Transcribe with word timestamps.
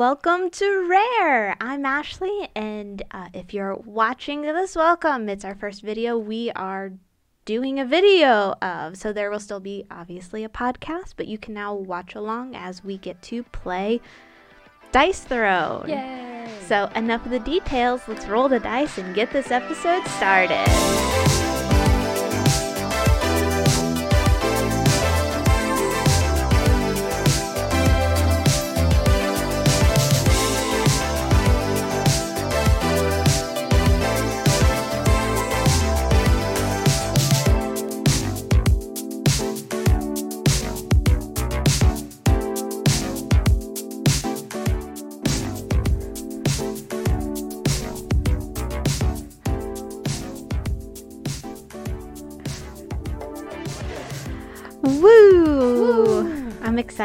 welcome 0.00 0.48
to 0.48 0.88
Rare. 0.88 1.54
I'm 1.60 1.84
Ashley, 1.84 2.48
and 2.56 3.02
uh, 3.10 3.28
if 3.34 3.52
you're 3.52 3.74
watching 3.74 4.40
this, 4.40 4.74
welcome. 4.74 5.28
It's 5.28 5.44
our 5.44 5.54
first 5.54 5.82
video 5.82 6.16
we 6.16 6.50
are 6.52 6.92
doing 7.44 7.78
a 7.78 7.84
video 7.84 8.54
of. 8.62 8.96
So 8.96 9.12
there 9.12 9.30
will 9.30 9.38
still 9.38 9.60
be 9.60 9.84
obviously 9.90 10.42
a 10.42 10.48
podcast, 10.48 11.16
but 11.18 11.26
you 11.26 11.36
can 11.36 11.52
now 11.52 11.74
watch 11.74 12.14
along 12.14 12.56
as 12.56 12.82
we 12.82 12.96
get 12.96 13.20
to 13.24 13.42
play 13.42 14.00
Dice 14.90 15.20
Throne. 15.20 15.86
Yay! 15.86 16.48
So, 16.66 16.86
enough 16.96 17.26
of 17.26 17.32
the 17.32 17.38
details. 17.40 18.00
Let's 18.08 18.24
roll 18.24 18.48
the 18.48 18.58
dice 18.58 18.96
and 18.96 19.14
get 19.14 19.30
this 19.30 19.50
episode 19.50 20.06
started. 20.06 21.29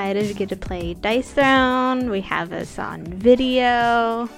Excited 0.06 0.28
to 0.28 0.34
get 0.36 0.50
to 0.50 0.56
play 0.56 0.94
Dice 0.94 1.34
Throne. 1.34 2.12
We 2.12 2.22
have 2.22 2.54
us 2.54 2.78
on 2.78 3.06
video. 3.06 4.30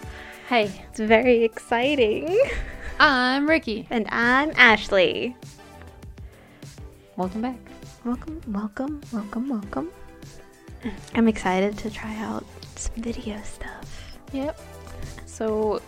Hey, 0.48 0.71
It's 0.90 0.99
very 1.02 1.43
exciting. 1.43 2.40
I'm 3.01 3.49
Ricky. 3.49 3.85
And 3.90 4.07
I'm 4.09 4.54
Ashley. 4.55 5.35
Welcome 7.18 7.41
back. 7.41 7.57
Welcome, 8.05 8.40
welcome, 8.48 9.01
welcome, 9.12 9.49
welcome. 9.49 9.90
I'm 11.13 11.27
excited 11.27 11.77
to 11.79 11.90
try 11.90 12.15
out 12.15 12.46
some 12.77 13.04
video 13.04 13.37
stuff. 13.43 14.18
Yep. 14.31 14.57
So, 15.26 15.81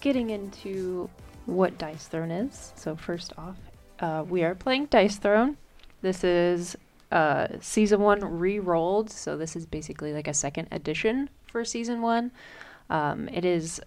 getting 0.00 0.30
into 0.30 1.08
what 1.46 1.78
Dice 1.78 2.08
Throne 2.08 2.32
is. 2.32 2.72
So, 2.74 2.96
first 2.96 3.32
off, 3.38 3.58
uh, 4.00 4.24
we 4.28 4.42
are 4.42 4.56
playing 4.56 4.86
Dice 4.86 5.18
Throne. 5.18 5.56
This 6.02 6.24
is 6.24 6.76
uh, 7.10 7.48
season 7.60 8.00
one 8.00 8.24
re 8.24 8.58
rolled. 8.58 9.10
So, 9.10 9.36
this 9.36 9.56
is 9.56 9.66
basically 9.66 10.12
like 10.12 10.28
a 10.28 10.34
second 10.34 10.68
edition 10.70 11.30
for 11.50 11.64
season 11.64 12.02
one. 12.02 12.30
Um, 12.90 13.28
it 13.28 13.44
is 13.44 13.80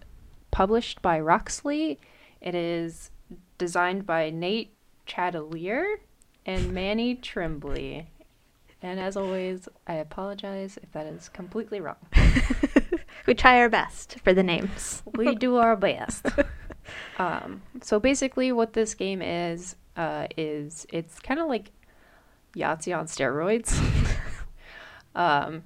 published 0.50 1.02
by 1.02 1.20
Roxley. 1.20 1.98
It 2.40 2.54
is 2.54 3.10
designed 3.58 4.06
by 4.06 4.30
Nate 4.30 4.74
Chatelier 5.06 5.84
and 6.46 6.72
Manny 6.72 7.14
Trembley. 7.14 8.08
And 8.82 8.98
as 8.98 9.16
always, 9.16 9.68
I 9.86 9.94
apologize 9.94 10.78
if 10.82 10.90
that 10.92 11.06
is 11.06 11.28
completely 11.28 11.80
wrong. 11.80 11.96
we 13.26 13.34
try 13.34 13.58
our 13.58 13.68
best 13.68 14.18
for 14.24 14.32
the 14.32 14.42
names. 14.42 15.02
we 15.14 15.36
do 15.36 15.56
our 15.56 15.76
best. 15.76 16.26
um, 17.18 17.62
so 17.80 18.00
basically, 18.00 18.50
what 18.50 18.72
this 18.72 18.94
game 18.94 19.22
is 19.22 19.76
uh, 19.96 20.26
is 20.36 20.84
it's 20.92 21.20
kind 21.20 21.38
of 21.38 21.48
like 21.48 21.70
Yahtzee 22.54 22.96
on 22.96 23.06
steroids. 23.06 23.78
um, 25.14 25.62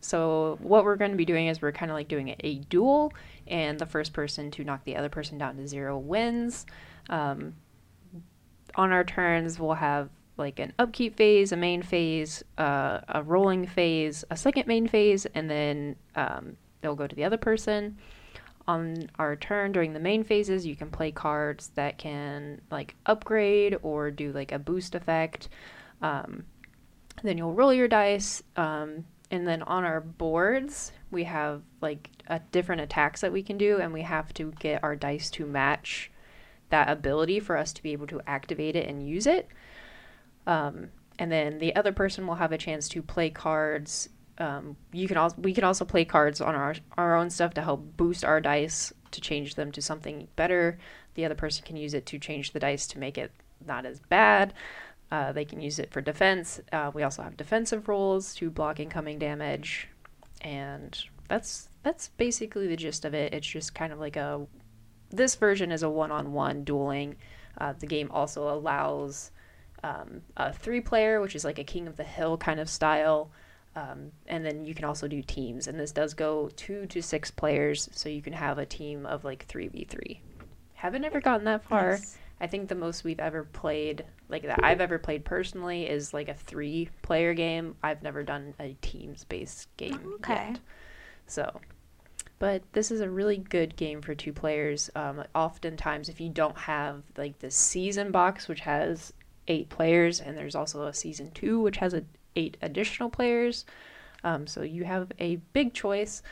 so 0.00 0.58
what 0.62 0.84
we're 0.84 0.96
going 0.96 1.10
to 1.10 1.16
be 1.16 1.24
doing 1.24 1.46
is 1.46 1.60
we're 1.60 1.72
kind 1.72 1.90
of 1.90 1.94
like 1.94 2.08
doing 2.08 2.34
a 2.40 2.58
duel, 2.70 3.12
and 3.46 3.78
the 3.78 3.86
first 3.86 4.12
person 4.12 4.50
to 4.52 4.64
knock 4.64 4.84
the 4.84 4.96
other 4.96 5.08
person 5.08 5.38
down 5.38 5.56
to 5.56 5.66
zero 5.66 5.98
wins. 5.98 6.66
Um, 7.08 7.54
on 8.76 8.92
our 8.92 9.04
turns, 9.04 9.58
we'll 9.58 9.74
have 9.74 10.08
like 10.36 10.58
an 10.58 10.72
upkeep 10.78 11.16
phase, 11.16 11.52
a 11.52 11.56
main 11.56 11.82
phase, 11.82 12.42
uh, 12.58 13.00
a 13.08 13.22
rolling 13.22 13.66
phase, 13.66 14.24
a 14.30 14.36
second 14.36 14.66
main 14.66 14.88
phase, 14.88 15.26
and 15.34 15.50
then 15.50 15.96
um, 16.16 16.56
it'll 16.82 16.96
go 16.96 17.06
to 17.06 17.14
the 17.14 17.24
other 17.24 17.36
person. 17.36 17.98
On 18.66 19.10
our 19.18 19.36
turn 19.36 19.72
during 19.72 19.92
the 19.92 20.00
main 20.00 20.24
phases, 20.24 20.64
you 20.64 20.76
can 20.76 20.90
play 20.90 21.10
cards 21.10 21.70
that 21.74 21.98
can 21.98 22.60
like 22.70 22.94
upgrade 23.06 23.76
or 23.82 24.10
do 24.10 24.32
like 24.32 24.52
a 24.52 24.58
boost 24.58 24.94
effect. 24.94 25.48
Um, 26.02 26.44
then 27.22 27.38
you'll 27.38 27.54
roll 27.54 27.72
your 27.72 27.88
dice. 27.88 28.42
Um, 28.56 29.04
and 29.30 29.46
then 29.46 29.62
on 29.62 29.84
our 29.84 30.00
boards, 30.00 30.92
we 31.10 31.24
have 31.24 31.62
like 31.80 32.10
a 32.26 32.40
different 32.52 32.80
attacks 32.80 33.20
that 33.20 33.32
we 33.32 33.42
can 33.42 33.58
do, 33.58 33.78
and 33.78 33.92
we 33.92 34.02
have 34.02 34.32
to 34.34 34.52
get 34.58 34.82
our 34.82 34.96
dice 34.96 35.30
to 35.32 35.46
match 35.46 36.10
that 36.70 36.88
ability 36.88 37.40
for 37.40 37.56
us 37.56 37.72
to 37.72 37.82
be 37.82 37.92
able 37.92 38.06
to 38.08 38.20
activate 38.26 38.76
it 38.76 38.88
and 38.88 39.06
use 39.06 39.26
it. 39.26 39.48
Um, 40.46 40.88
and 41.18 41.30
then 41.30 41.58
the 41.58 41.76
other 41.76 41.92
person 41.92 42.26
will 42.26 42.36
have 42.36 42.52
a 42.52 42.58
chance 42.58 42.88
to 42.90 43.02
play 43.02 43.30
cards. 43.30 44.08
Um, 44.38 44.76
you 44.92 45.06
can 45.06 45.16
also 45.16 45.36
we 45.38 45.52
can 45.52 45.64
also 45.64 45.84
play 45.84 46.04
cards 46.04 46.40
on 46.40 46.54
our 46.54 46.74
our 46.96 47.14
own 47.16 47.28
stuff 47.28 47.52
to 47.54 47.62
help 47.62 47.96
boost 47.96 48.24
our 48.24 48.40
dice 48.40 48.92
to 49.10 49.20
change 49.20 49.54
them 49.54 49.70
to 49.72 49.82
something 49.82 50.28
better. 50.34 50.78
The 51.14 51.24
other 51.24 51.34
person 51.34 51.64
can 51.64 51.76
use 51.76 51.94
it 51.94 52.06
to 52.06 52.18
change 52.18 52.52
the 52.52 52.60
dice 52.60 52.86
to 52.88 52.98
make 52.98 53.18
it 53.18 53.32
not 53.66 53.84
as 53.84 54.00
bad. 54.00 54.54
Uh, 55.10 55.32
they 55.32 55.44
can 55.44 55.60
use 55.60 55.78
it 55.78 55.90
for 55.90 56.00
defense. 56.00 56.60
Uh, 56.72 56.90
we 56.94 57.02
also 57.02 57.22
have 57.22 57.36
defensive 57.36 57.88
rolls 57.88 58.34
to 58.34 58.48
block 58.48 58.78
incoming 58.78 59.18
damage, 59.18 59.88
and 60.42 61.04
that's 61.28 61.68
that's 61.82 62.08
basically 62.16 62.68
the 62.68 62.76
gist 62.76 63.04
of 63.04 63.14
it. 63.14 63.34
It's 63.34 63.46
just 63.46 63.74
kind 63.74 63.92
of 63.92 63.98
like 63.98 64.16
a 64.16 64.46
this 65.10 65.34
version 65.34 65.72
is 65.72 65.82
a 65.82 65.90
one-on-one 65.90 66.62
dueling. 66.62 67.16
Uh, 67.58 67.72
the 67.76 67.86
game 67.86 68.08
also 68.12 68.48
allows 68.48 69.32
um, 69.82 70.22
a 70.36 70.52
three-player, 70.52 71.20
which 71.20 71.34
is 71.34 71.44
like 71.44 71.58
a 71.58 71.64
King 71.64 71.88
of 71.88 71.96
the 71.96 72.04
Hill 72.04 72.36
kind 72.36 72.60
of 72.60 72.70
style, 72.70 73.32
um, 73.74 74.12
and 74.28 74.46
then 74.46 74.64
you 74.64 74.74
can 74.74 74.84
also 74.84 75.08
do 75.08 75.22
teams. 75.22 75.66
And 75.66 75.78
this 75.78 75.90
does 75.90 76.14
go 76.14 76.50
two 76.54 76.86
to 76.86 77.02
six 77.02 77.32
players, 77.32 77.88
so 77.92 78.08
you 78.08 78.22
can 78.22 78.34
have 78.34 78.58
a 78.58 78.66
team 78.66 79.06
of 79.06 79.24
like 79.24 79.46
three 79.46 79.66
v 79.66 79.84
three. 79.88 80.20
Haven't 80.74 81.04
ever 81.04 81.20
gotten 81.20 81.44
that 81.46 81.64
far. 81.64 81.92
Nice. 81.92 82.16
I 82.40 82.46
think 82.46 82.68
the 82.68 82.74
most 82.76 83.02
we've 83.02 83.18
ever 83.18 83.42
played, 83.42 84.04
like 84.30 84.42
that 84.44 84.60
I've 84.62 84.80
ever 84.80 84.98
played 84.98 85.24
personally, 85.24 85.88
is 85.88 86.14
like 86.14 86.28
a 86.28 86.34
three-player 86.34 87.34
game. 87.34 87.76
I've 87.82 88.02
never 88.02 88.22
done 88.22 88.54
a 88.60 88.76
teams-based 88.80 89.68
game 89.76 90.14
Okay. 90.16 90.50
yet. 90.52 90.60
So, 91.26 91.60
but 92.38 92.62
this 92.72 92.90
is 92.90 93.00
a 93.00 93.10
really 93.10 93.36
good 93.36 93.76
game 93.76 94.00
for 94.02 94.14
two 94.14 94.32
players. 94.32 94.90
Um, 94.94 95.24
oftentimes, 95.34 96.08
if 96.08 96.20
you 96.20 96.28
don't 96.28 96.56
have 96.56 97.02
like 97.16 97.38
the 97.40 97.50
season 97.50 98.10
box, 98.10 98.48
which 98.48 98.60
has 98.60 99.12
eight 99.48 99.68
players, 99.68 100.20
and 100.20 100.36
there's 100.36 100.54
also 100.54 100.86
a 100.86 100.94
season 100.94 101.30
two, 101.32 101.60
which 101.60 101.78
has 101.78 101.94
a, 101.94 102.04
eight 102.36 102.56
additional 102.62 103.10
players, 103.10 103.64
um, 104.24 104.46
so 104.46 104.62
you 104.62 104.84
have 104.84 105.12
a 105.18 105.36
big 105.52 105.74
choice. 105.74 106.22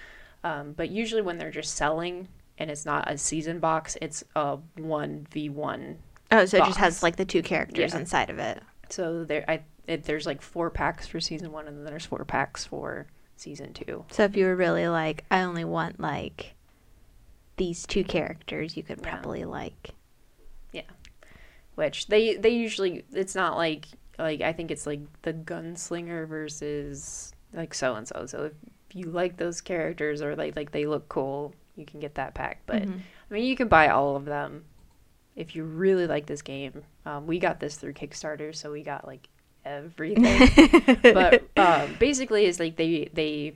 Um, 0.45 0.73
but 0.73 0.91
usually, 0.91 1.23
when 1.23 1.37
they're 1.39 1.51
just 1.51 1.75
selling 1.75 2.29
and 2.59 2.71
it's 2.71 2.87
not 2.87 3.11
a 3.11 3.19
season 3.19 3.59
box, 3.59 3.97
it's 4.01 4.25
a 4.35 4.59
one 4.77 5.27
v 5.31 5.49
one. 5.49 5.99
Oh, 6.31 6.45
so 6.45 6.59
it 6.59 6.65
just 6.67 6.79
has 6.79 7.03
like 7.03 7.17
the 7.17 7.25
two 7.25 7.43
characters 7.43 7.93
Yeah. 7.95 8.01
inside 8.01 8.31
of 8.31 8.39
it. 8.39 8.63
So 8.91 9.25
there, 9.25 9.45
I 9.49 9.63
it, 9.87 10.05
there's 10.05 10.27
like 10.27 10.43
four 10.43 10.69
packs 10.71 11.07
for 11.07 11.21
season 11.21 11.51
one, 11.53 11.67
and 11.67 11.79
then 11.79 11.85
there's 11.87 12.05
four 12.07 12.25
packs 12.25 12.65
for 12.65 13.07
season 13.37 13.73
two. 13.73 14.05
So 14.11 14.25
if 14.25 14.37
you 14.37 14.45
were 14.45 14.57
really 14.57 14.87
like, 14.89 15.25
I 15.31 15.41
only 15.43 15.65
want 15.65 15.99
like 16.01 16.55
these 17.57 17.87
two 17.87 18.05
characters, 18.05 18.77
you 18.77 18.83
could 18.83 19.01
Yeah. 19.03 19.11
probably 19.11 19.45
like. 19.45 19.91
Yeah. 20.73 20.83
Which 21.75 22.09
they 22.09 22.37
they 22.37 22.51
usually 22.51 23.05
it's 23.13 23.35
not 23.35 23.57
like 23.57 23.87
like 24.19 24.41
I 24.43 24.53
think 24.53 24.71
it's 24.71 24.87
like 24.87 25.01
the 25.23 25.33
gunslinger 25.33 26.27
versus 26.29 27.33
like 27.55 27.73
so 27.73 27.95
and 27.95 28.07
so. 28.07 28.27
So 28.27 28.45
if 28.45 28.53
you 28.93 29.07
like 29.11 29.37
those 29.39 29.61
characters 29.61 30.21
or 30.21 30.37
like 30.37 30.57
like 30.57 30.73
they 30.73 30.87
look 30.87 31.09
cool, 31.09 31.55
you 31.77 31.87
can 31.87 32.01
get 32.01 32.17
that 32.17 32.35
pack. 32.35 32.61
But 32.67 32.83
Mhm. 32.83 33.01
I 33.31 33.35
mean, 33.35 33.45
you 33.45 33.57
can 33.57 33.69
buy 33.69 33.89
all 33.89 34.17
of 34.17 34.25
them 34.27 34.65
if 35.39 35.55
you 35.55 35.63
really 35.63 36.09
like 36.09 36.27
this 36.27 36.43
game. 36.43 36.83
Um, 37.07 37.27
we 37.27 37.39
got 37.39 37.61
this 37.61 37.77
through 37.77 37.93
Kickstarter, 37.93 38.55
so 38.55 38.73
we 38.73 38.83
got 38.83 39.07
like 39.07 39.29
everything. 39.65 40.99
but 41.03 41.45
um, 41.57 41.95
basically, 41.99 42.45
it's 42.45 42.59
like 42.59 42.77
they 42.77 43.09
they 43.15 43.55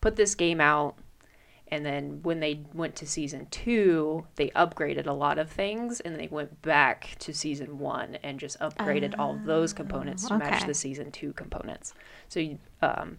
put 0.00 0.14
this 0.14 0.36
game 0.36 0.60
out, 0.60 0.96
and 1.66 1.84
then 1.84 2.20
when 2.22 2.38
they 2.38 2.60
went 2.72 2.94
to 2.96 3.06
season 3.06 3.48
two, 3.50 4.26
they 4.36 4.50
upgraded 4.50 5.08
a 5.08 5.12
lot 5.12 5.38
of 5.38 5.50
things, 5.50 5.98
and 5.98 6.14
they 6.18 6.28
went 6.28 6.62
back 6.62 7.16
to 7.18 7.34
season 7.34 7.80
one 7.80 8.16
and 8.22 8.38
just 8.38 8.56
upgraded 8.60 9.18
all 9.18 9.36
those 9.44 9.72
components 9.72 10.28
to 10.28 10.38
match 10.38 10.66
the 10.66 10.74
season 10.74 11.10
two 11.10 11.32
components. 11.32 11.94
So 12.28 12.38
you, 12.38 12.58
um, 12.80 13.18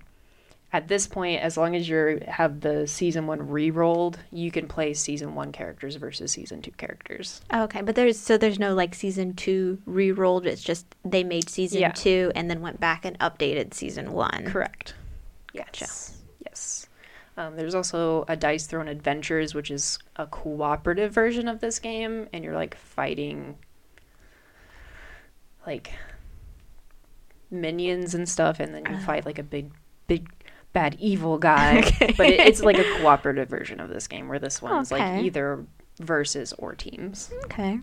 at 0.71 0.88
this 0.88 1.07
point, 1.07 1.42
as 1.42 1.57
long 1.57 1.75
as 1.75 1.89
you 1.89 2.21
have 2.27 2.62
the 2.62 2.86
season 2.86 3.25
one 3.25 3.50
re-rolled, 3.50 4.19
you 4.31 4.51
can 4.51 4.68
play 4.68 4.94
season 4.94 5.33
one 5.33 5.51
characters 5.51 5.95
versus 5.95 6.31
season 6.31 6.62
two 6.62 6.71
characters. 6.71 7.42
okay, 7.54 7.81
but 7.81 7.95
there's 7.95 8.19
so 8.19 8.38
there's 8.38 8.60
no 8.60 8.75
like 8.75 8.94
season 8.94 9.33
two 9.33 9.80
re-rolled. 9.86 10.45
It's 10.45 10.62
just 10.62 10.86
they 11.04 11.24
made 11.24 11.50
season 11.50 11.81
Yeah. 11.81 11.92
two 11.92 12.31
and 12.36 12.50
then 12.51 12.62
went 12.62 12.80
back 12.80 13.04
and 13.06 13.18
updated 13.19 13.74
season 13.74 14.12
one. 14.12 14.45
Correct. 14.45 14.94
Gotcha. 15.56 15.86
Yes. 15.86 16.18
Yes. 16.45 16.88
Um, 17.36 17.56
there's 17.56 17.74
also 17.74 18.25
a 18.27 18.36
Dice 18.36 18.68
Throne 18.68 18.88
Adventures, 18.89 19.56
which 19.56 19.72
is 19.72 19.98
a 20.18 20.27
cooperative 20.27 21.12
version 21.13 21.48
of 21.48 21.62
this 21.62 21.80
game, 21.80 22.27
and 22.33 22.44
you're 22.44 22.54
like 22.54 22.75
fighting 22.75 23.57
like 25.65 25.92
minions 27.51 28.13
and 28.13 28.27
stuff, 28.27 28.60
and 28.60 28.74
then 28.74 28.86
you 28.89 28.98
fight 29.00 29.25
like 29.25 29.39
a 29.39 29.44
big, 29.44 29.72
big 30.07 30.27
bad 30.74 30.95
evil 31.00 31.38
guy. 31.38 31.80
Okay. 31.88 32.13
But 32.18 32.27
it, 32.27 32.39
it's 32.42 32.62
like 32.62 32.77
a 32.77 32.98
cooperative 33.00 33.50
version 33.50 33.80
of 33.80 33.89
this 33.89 34.07
game, 34.07 34.27
where 34.27 34.39
this 34.39 34.62
one's 34.62 34.92
Okay. 34.92 35.16
like 35.18 35.25
either 35.25 35.66
versus 36.00 36.54
or 36.57 36.75
teams. 36.75 37.31
Okay. 37.45 37.80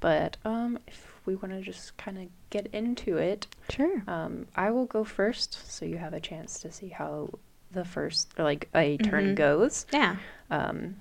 But 0.00 0.36
um, 0.44 0.78
if 0.86 1.06
we 1.26 1.34
want 1.36 1.50
to 1.52 1.60
just 1.60 1.96
kind 1.98 2.16
of 2.18 2.24
get 2.48 2.68
into 2.72 3.18
it, 3.18 3.46
Sure. 3.68 4.02
um, 4.08 4.46
I 4.56 4.70
will 4.70 4.86
go 4.86 5.04
first, 5.04 5.70
so 5.70 5.84
you 5.84 5.98
have 5.98 6.14
a 6.14 6.20
chance 6.20 6.58
to 6.60 6.72
see 6.72 6.88
how 6.88 7.30
the 7.72 7.84
first 7.84 8.32
or 8.38 8.44
like 8.44 8.68
a 8.74 8.96
turn 8.96 9.32
Mhm. 9.32 9.36
goes. 9.36 9.86
Yeah. 9.92 10.16
Um, 10.50 10.96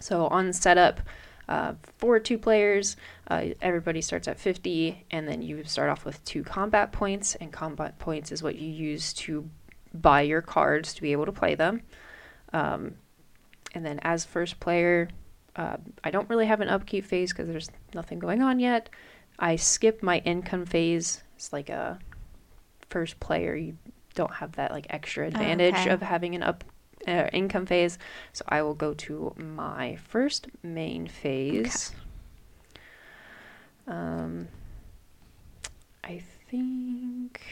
so 0.00 0.26
on 0.28 0.52
setup, 0.52 1.00
uh, 1.48 1.74
for 1.98 2.18
two 2.18 2.38
players, 2.38 2.96
uh, 3.28 3.48
everybody 3.60 4.00
starts 4.00 4.26
at 4.26 4.40
50, 4.40 5.04
and 5.10 5.28
then 5.28 5.42
you 5.42 5.62
start 5.64 5.90
off 5.90 6.04
with 6.06 6.24
two 6.24 6.42
combat 6.42 6.90
points, 6.90 7.34
and 7.36 7.52
combat 7.52 7.98
points 7.98 8.32
is 8.32 8.42
what 8.42 8.56
you 8.56 8.68
use 8.68 9.12
to 9.12 9.48
buy 9.94 10.22
your 10.22 10.42
cards 10.42 10.94
to 10.94 11.02
be 11.02 11.12
able 11.12 11.26
to 11.26 11.32
play 11.32 11.54
them. 11.54 11.82
Um, 12.52 12.94
and 13.74 13.84
then 13.84 13.98
as 14.02 14.24
first 14.24 14.60
player, 14.60 15.08
uh, 15.56 15.76
I 16.02 16.10
don't 16.10 16.28
really 16.28 16.46
have 16.46 16.60
an 16.60 16.68
upkeep 16.68 17.04
phase 17.04 17.32
because 17.32 17.48
there's 17.48 17.70
nothing 17.94 18.18
going 18.18 18.42
on 18.42 18.58
yet. 18.58 18.88
I 19.38 19.56
skip 19.56 20.02
my 20.02 20.18
income 20.18 20.66
phase. 20.66 21.22
It's 21.36 21.52
like 21.52 21.68
a 21.68 21.98
first 22.88 23.18
player, 23.18 23.56
you 23.56 23.76
don't 24.14 24.32
have 24.34 24.52
that 24.52 24.70
like 24.70 24.86
extra 24.90 25.26
advantage 25.26 25.74
okay. 25.74 25.90
of 25.90 26.00
having 26.00 26.34
an 26.34 26.42
up 26.42 26.64
uh, 27.08 27.28
income 27.32 27.66
phase. 27.66 27.98
So 28.32 28.44
I 28.48 28.62
will 28.62 28.74
go 28.74 28.94
to 28.94 29.34
my 29.36 29.96
first 29.96 30.46
main 30.62 31.08
phase. 31.08 31.92
Um, 33.86 34.48
I 36.02 36.22
think. 36.50 37.42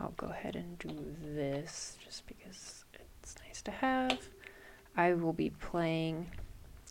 I'll 0.00 0.14
go 0.16 0.26
ahead 0.26 0.56
and 0.56 0.78
do 0.78 0.90
this 1.22 1.96
just 2.04 2.26
because 2.26 2.84
it's 3.20 3.34
nice 3.46 3.62
to 3.62 3.70
have. 3.70 4.18
I 4.96 5.14
will 5.14 5.32
be 5.32 5.50
playing 5.50 6.30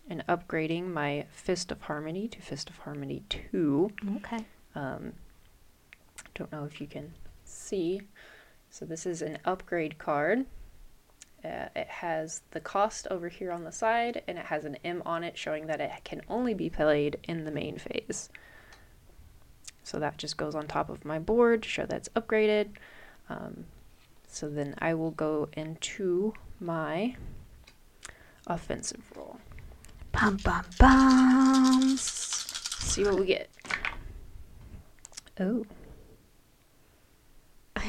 and 0.09 0.23
upgrading 0.27 0.91
my 0.91 1.25
Fist 1.31 1.71
of 1.71 1.81
Harmony 1.81 2.27
to 2.27 2.41
Fist 2.41 2.69
of 2.69 2.77
Harmony 2.79 3.23
2. 3.29 3.91
Okay. 4.17 4.45
Um, 4.75 5.13
don't 6.33 6.51
know 6.51 6.65
if 6.65 6.79
you 6.81 6.87
can 6.87 7.13
see. 7.43 8.01
So 8.69 8.85
this 8.85 9.05
is 9.05 9.21
an 9.21 9.39
upgrade 9.45 9.97
card. 9.97 10.45
Uh, 11.43 11.67
it 11.75 11.87
has 11.87 12.41
the 12.51 12.59
cost 12.59 13.07
over 13.11 13.29
here 13.29 13.51
on 13.51 13.63
the 13.63 13.71
side, 13.71 14.23
and 14.27 14.37
it 14.37 14.45
has 14.45 14.65
an 14.65 14.77
M 14.83 15.03
on 15.05 15.23
it 15.23 15.37
showing 15.37 15.67
that 15.67 15.79
it 15.79 15.91
can 16.03 16.21
only 16.27 16.53
be 16.53 16.69
played 16.69 17.17
in 17.23 17.45
the 17.45 17.51
main 17.51 17.77
phase. 17.77 18.29
So 19.83 19.99
that 19.99 20.17
just 20.17 20.37
goes 20.37 20.55
on 20.55 20.65
top 20.65 20.89
of 20.89 21.05
my 21.05 21.19
board 21.19 21.63
to 21.63 21.69
show 21.69 21.85
that's 21.85 22.09
upgraded. 22.09 22.69
Um, 23.29 23.65
so 24.27 24.49
then 24.49 24.75
I 24.79 24.93
will 24.93 25.11
go 25.11 25.49
into 25.53 26.33
my 26.59 27.15
offensive 28.47 29.03
roll. 29.15 29.39
Bum 30.11 30.37
bum 30.43 30.65
bum. 30.79 31.97
See 31.97 33.03
what 33.03 33.19
we 33.19 33.25
get. 33.25 33.49
Oh. 35.39 35.65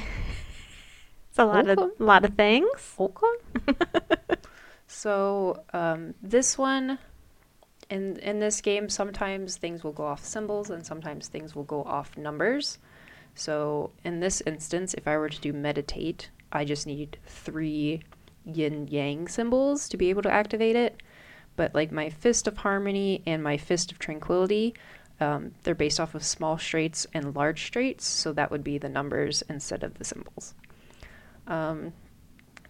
It's 1.29 1.43
a 1.43 1.45
lot 1.45 1.69
of 1.69 1.91
lot 1.99 2.25
of 2.25 2.35
things. 2.35 2.95
Okay. 2.99 3.27
so 4.87 5.63
um, 5.75 6.15
this 6.23 6.57
one, 6.57 6.99
in 7.91 8.17
in 8.21 8.41
this 8.41 8.63
game, 8.63 8.89
sometimes 8.89 9.59
things 9.59 9.85
will 9.85 9.93
go 9.93 10.07
off 10.07 10.25
symbols 10.25 10.71
and 10.71 10.87
sometimes 10.87 11.29
things 11.29 11.55
will 11.55 11.65
go 11.65 11.83
off 11.85 12.17
numbers. 12.17 12.79
So 13.37 13.91
in 14.03 14.21
this 14.21 14.41
instance, 14.41 14.95
if 14.95 15.07
I 15.07 15.17
were 15.17 15.29
to 15.29 15.41
do 15.41 15.53
meditate, 15.53 16.31
I 16.51 16.65
just 16.65 16.87
need 16.87 17.19
three 17.27 18.03
yin 18.45 18.89
yang 18.89 19.29
symbols 19.29 19.89
to 19.91 19.97
be 19.97 20.11
able 20.11 20.23
to 20.23 20.33
activate 20.33 20.75
it. 20.75 21.03
But 21.55 21.75
like 21.75 21.93
my 21.93 22.11
fist 22.11 22.49
of 22.49 22.59
harmony 22.59 23.23
and 23.27 23.43
my 23.43 23.57
fist 23.57 23.93
of 23.93 23.99
tranquility, 23.99 24.75
um, 25.21 25.53
they're 25.63 25.75
based 25.75 26.01
off 26.01 26.15
of 26.15 26.25
small 26.25 26.59
straights 26.59 27.07
and 27.15 27.35
large 27.35 27.67
straights, 27.67 28.07
so 28.07 28.33
that 28.33 28.51
would 28.51 28.65
be 28.65 28.79
the 28.79 28.89
numbers 28.89 29.43
instead 29.49 29.83
of 29.83 29.95
the 29.95 30.05
symbols. 30.05 30.55
Um, 31.47 31.93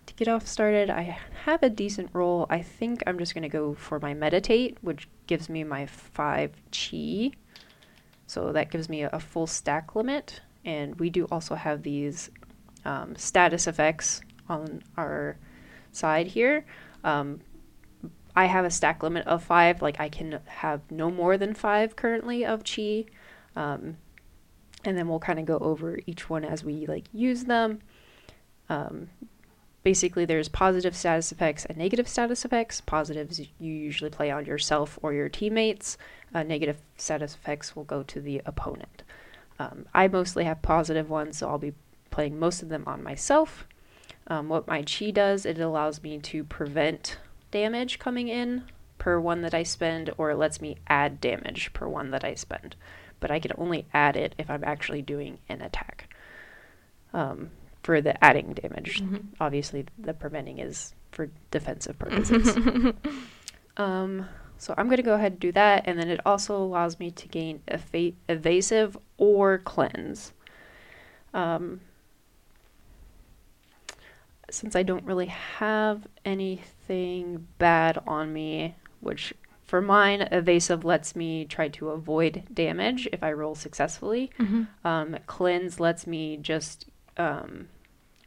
to 0.06 0.14
get 0.14 0.28
off 0.28 0.46
started, 0.46 0.90
I 0.90 1.18
have 1.44 1.62
a 1.62 1.70
decent 1.70 2.10
roll. 2.12 2.46
I 2.48 2.62
think 2.62 3.02
I'm 3.06 3.18
just 3.18 3.34
going 3.34 3.42
to 3.42 3.48
go 3.48 3.74
for 3.74 3.98
my 3.98 4.14
meditate, 4.14 4.78
which 4.80 5.08
gives 5.26 5.48
me 5.48 5.64
my 5.64 5.86
five 5.86 6.52
chi. 6.70 7.32
So 8.28 8.52
that 8.52 8.70
gives 8.70 8.88
me 8.88 9.02
a 9.02 9.20
full 9.20 9.46
stack 9.46 9.94
limit. 9.96 10.40
And 10.66 10.98
we 10.98 11.08
do 11.08 11.24
also 11.30 11.54
have 11.54 11.82
these 11.82 12.30
um, 12.84 13.16
status 13.16 13.66
effects 13.66 14.20
on 14.48 14.82
our 14.96 15.38
side 15.92 16.26
here. 16.26 16.66
Um, 17.04 17.40
I 18.34 18.44
have 18.46 18.64
a 18.66 18.70
stack 18.70 19.02
limit 19.02 19.26
of 19.26 19.42
five. 19.42 19.80
Like 19.80 19.98
I 20.00 20.08
can 20.08 20.40
have 20.46 20.82
no 20.90 21.10
more 21.10 21.38
than 21.38 21.54
five 21.54 21.96
currently 21.96 22.44
of 22.44 22.64
chi. 22.64 23.06
Um, 23.54 23.96
and 24.84 24.98
then 24.98 25.08
we'll 25.08 25.20
kind 25.20 25.38
of 25.38 25.46
go 25.46 25.58
over 25.58 25.98
each 26.06 26.28
one 26.28 26.44
as 26.44 26.62
we 26.62 26.84
like 26.86 27.04
use 27.12 27.44
them. 27.44 27.80
Um, 28.68 29.08
basically, 29.84 30.24
there's 30.24 30.48
positive 30.48 30.96
status 30.96 31.30
effects 31.32 31.64
and 31.64 31.78
negative 31.78 32.08
status 32.08 32.44
effects. 32.44 32.80
Positives 32.80 33.38
you 33.38 33.72
usually 33.72 34.10
play 34.10 34.30
on 34.30 34.44
yourself 34.44 34.98
or 35.00 35.12
your 35.12 35.28
teammates. 35.28 35.96
Uh, 36.34 36.42
negative 36.42 36.78
status 36.96 37.34
effects 37.34 37.74
will 37.74 37.84
go 37.84 38.02
to 38.02 38.20
the 38.20 38.42
opponent. 38.44 39.04
Um, 39.58 39.86
I 39.94 40.08
mostly 40.08 40.44
have 40.44 40.62
positive 40.62 41.08
ones, 41.08 41.38
so 41.38 41.48
I'll 41.48 41.58
be 41.58 41.74
playing 42.10 42.38
most 42.38 42.62
of 42.62 42.68
them 42.68 42.84
on 42.86 43.02
myself. 43.02 43.66
Um, 44.26 44.48
what 44.48 44.66
my 44.66 44.82
chi 44.82 45.10
does, 45.10 45.46
it 45.46 45.58
allows 45.58 46.02
me 46.02 46.18
to 46.18 46.44
prevent 46.44 47.18
damage 47.50 47.98
coming 47.98 48.28
in 48.28 48.64
per 48.98 49.20
one 49.20 49.42
that 49.42 49.54
I 49.54 49.62
spend, 49.62 50.10
or 50.18 50.30
it 50.30 50.36
lets 50.36 50.60
me 50.60 50.76
add 50.88 51.20
damage 51.20 51.72
per 51.72 51.86
one 51.86 52.10
that 52.10 52.24
I 52.24 52.34
spend. 52.34 52.76
But 53.20 53.30
I 53.30 53.38
can 53.38 53.52
only 53.56 53.86
add 53.94 54.16
it 54.16 54.34
if 54.36 54.50
I'm 54.50 54.64
actually 54.64 55.02
doing 55.02 55.38
an 55.48 55.62
attack. 55.62 56.12
Um, 57.12 57.50
for 57.82 58.00
the 58.00 58.22
adding 58.22 58.52
damage, 58.52 59.00
obviously 59.40 59.86
the 59.96 60.12
preventing 60.12 60.58
is 60.58 60.92
for 61.12 61.30
defensive 61.50 61.98
purposes. 61.98 62.56
um, 63.76 64.28
so 64.58 64.74
I'm 64.76 64.86
going 64.86 64.96
to 64.96 65.02
go 65.02 65.14
ahead 65.14 65.32
and 65.32 65.40
do 65.40 65.52
that, 65.52 65.84
and 65.86 65.98
then 65.98 66.08
it 66.08 66.20
also 66.24 66.56
allows 66.56 66.98
me 66.98 67.10
to 67.10 67.28
gain 67.28 67.62
eva- 67.72 68.16
evasive 68.28 68.96
or 69.18 69.58
cleanse. 69.58 70.32
Um, 71.34 71.80
since 74.50 74.76
I 74.76 74.82
don't 74.82 75.04
really 75.04 75.26
have 75.26 76.06
anything 76.24 77.46
bad 77.58 77.98
on 78.06 78.32
me, 78.32 78.76
which 79.00 79.34
for 79.64 79.82
mine, 79.82 80.22
evasive 80.30 80.84
lets 80.84 81.16
me 81.16 81.44
try 81.44 81.68
to 81.68 81.90
avoid 81.90 82.44
damage 82.54 83.08
if 83.12 83.22
I 83.22 83.32
roll 83.32 83.54
successfully. 83.56 84.30
Um, 84.84 85.16
cleanse 85.26 85.80
lets 85.80 86.06
me 86.06 86.36
just 86.36 86.86
um, 87.16 87.68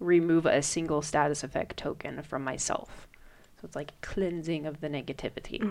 remove 0.01 0.45
a 0.45 0.61
single 0.61 1.01
status 1.01 1.43
effect 1.43 1.77
token 1.77 2.21
from 2.23 2.43
myself. 2.43 3.07
So 3.61 3.65
it's 3.65 3.75
like 3.75 3.99
cleansing 4.01 4.65
of 4.65 4.81
the 4.81 4.89
negativity 4.89 5.61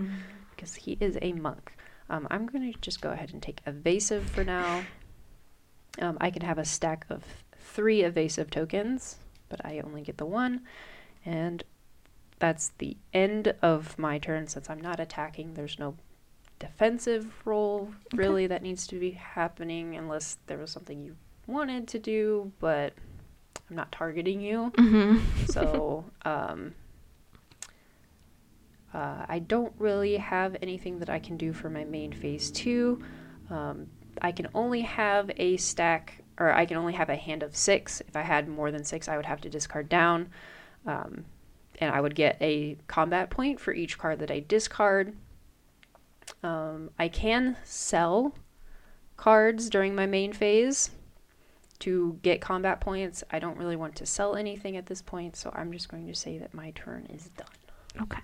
because 0.58 0.74
he 0.74 0.98
is 1.00 1.16
a 1.22 1.32
monk. 1.32 1.76
Um, 2.10 2.26
I'm 2.30 2.46
going 2.46 2.72
to 2.72 2.78
just 2.80 3.00
go 3.00 3.10
ahead 3.10 3.32
and 3.32 3.40
take 3.40 3.60
evasive 3.64 4.28
for 4.28 4.42
now. 4.42 4.82
Um, 6.00 6.18
I 6.20 6.30
can 6.30 6.42
have 6.42 6.58
a 6.58 6.64
stack 6.64 7.06
of 7.08 7.22
three 7.56 8.02
evasive 8.02 8.50
tokens, 8.50 9.18
but 9.48 9.64
I 9.64 9.80
only 9.84 10.02
get 10.02 10.18
the 10.18 10.26
one. 10.26 10.62
And 11.24 11.62
that's 12.38 12.72
the 12.78 12.96
end 13.14 13.54
of 13.62 13.98
my 13.98 14.18
turn 14.18 14.48
since 14.48 14.68
I'm 14.68 14.80
not 14.80 14.98
attacking. 14.98 15.54
There's 15.54 15.78
no 15.78 15.96
defensive 16.58 17.32
role 17.44 17.92
really 18.12 18.48
that 18.48 18.62
needs 18.62 18.86
to 18.88 18.98
be 18.98 19.12
happening 19.12 19.94
unless 19.96 20.38
there 20.48 20.58
was 20.58 20.72
something 20.72 21.00
you 21.00 21.16
wanted 21.46 21.86
to 21.88 21.98
do, 22.00 22.52
but 22.58 22.94
I'm 23.70 23.76
not 23.76 23.92
targeting 23.92 24.40
you. 24.40 24.72
so, 25.50 26.04
um, 26.24 26.74
uh, 28.94 29.26
I 29.28 29.38
don't 29.38 29.72
really 29.78 30.16
have 30.16 30.56
anything 30.62 30.98
that 31.00 31.10
I 31.10 31.18
can 31.18 31.36
do 31.36 31.52
for 31.52 31.68
my 31.70 31.84
main 31.84 32.12
phase 32.12 32.50
two. 32.50 33.02
Um, 33.50 33.86
I 34.22 34.32
can 34.32 34.48
only 34.54 34.80
have 34.82 35.30
a 35.36 35.56
stack, 35.58 36.22
or 36.38 36.52
I 36.52 36.66
can 36.66 36.76
only 36.76 36.94
have 36.94 37.10
a 37.10 37.16
hand 37.16 37.42
of 37.42 37.56
six. 37.56 38.00
If 38.08 38.16
I 38.16 38.22
had 38.22 38.48
more 38.48 38.70
than 38.70 38.84
six, 38.84 39.08
I 39.08 39.16
would 39.16 39.26
have 39.26 39.40
to 39.42 39.50
discard 39.50 39.88
down. 39.88 40.30
Um, 40.86 41.24
and 41.80 41.94
I 41.94 42.00
would 42.00 42.14
get 42.14 42.36
a 42.40 42.76
combat 42.88 43.30
point 43.30 43.60
for 43.60 43.72
each 43.72 43.98
card 43.98 44.18
that 44.20 44.30
I 44.30 44.40
discard. 44.40 45.14
Um, 46.42 46.90
I 46.98 47.08
can 47.08 47.56
sell 47.64 48.34
cards 49.16 49.68
during 49.70 49.94
my 49.94 50.06
main 50.06 50.32
phase. 50.32 50.90
to 51.80 52.18
get 52.22 52.40
combat 52.40 52.80
points. 52.80 53.22
I 53.30 53.38
don't 53.38 53.56
really 53.56 53.76
want 53.76 53.94
to 53.96 54.06
sell 54.06 54.34
anything 54.34 54.76
at 54.76 54.86
this 54.86 55.02
point, 55.02 55.36
so 55.36 55.52
I'm 55.54 55.72
just 55.72 55.88
going 55.88 56.06
to 56.06 56.14
say 56.14 56.38
that 56.38 56.54
my 56.54 56.72
turn 56.72 57.06
is 57.06 57.28
done. 57.36 57.46
Okay. 58.02 58.20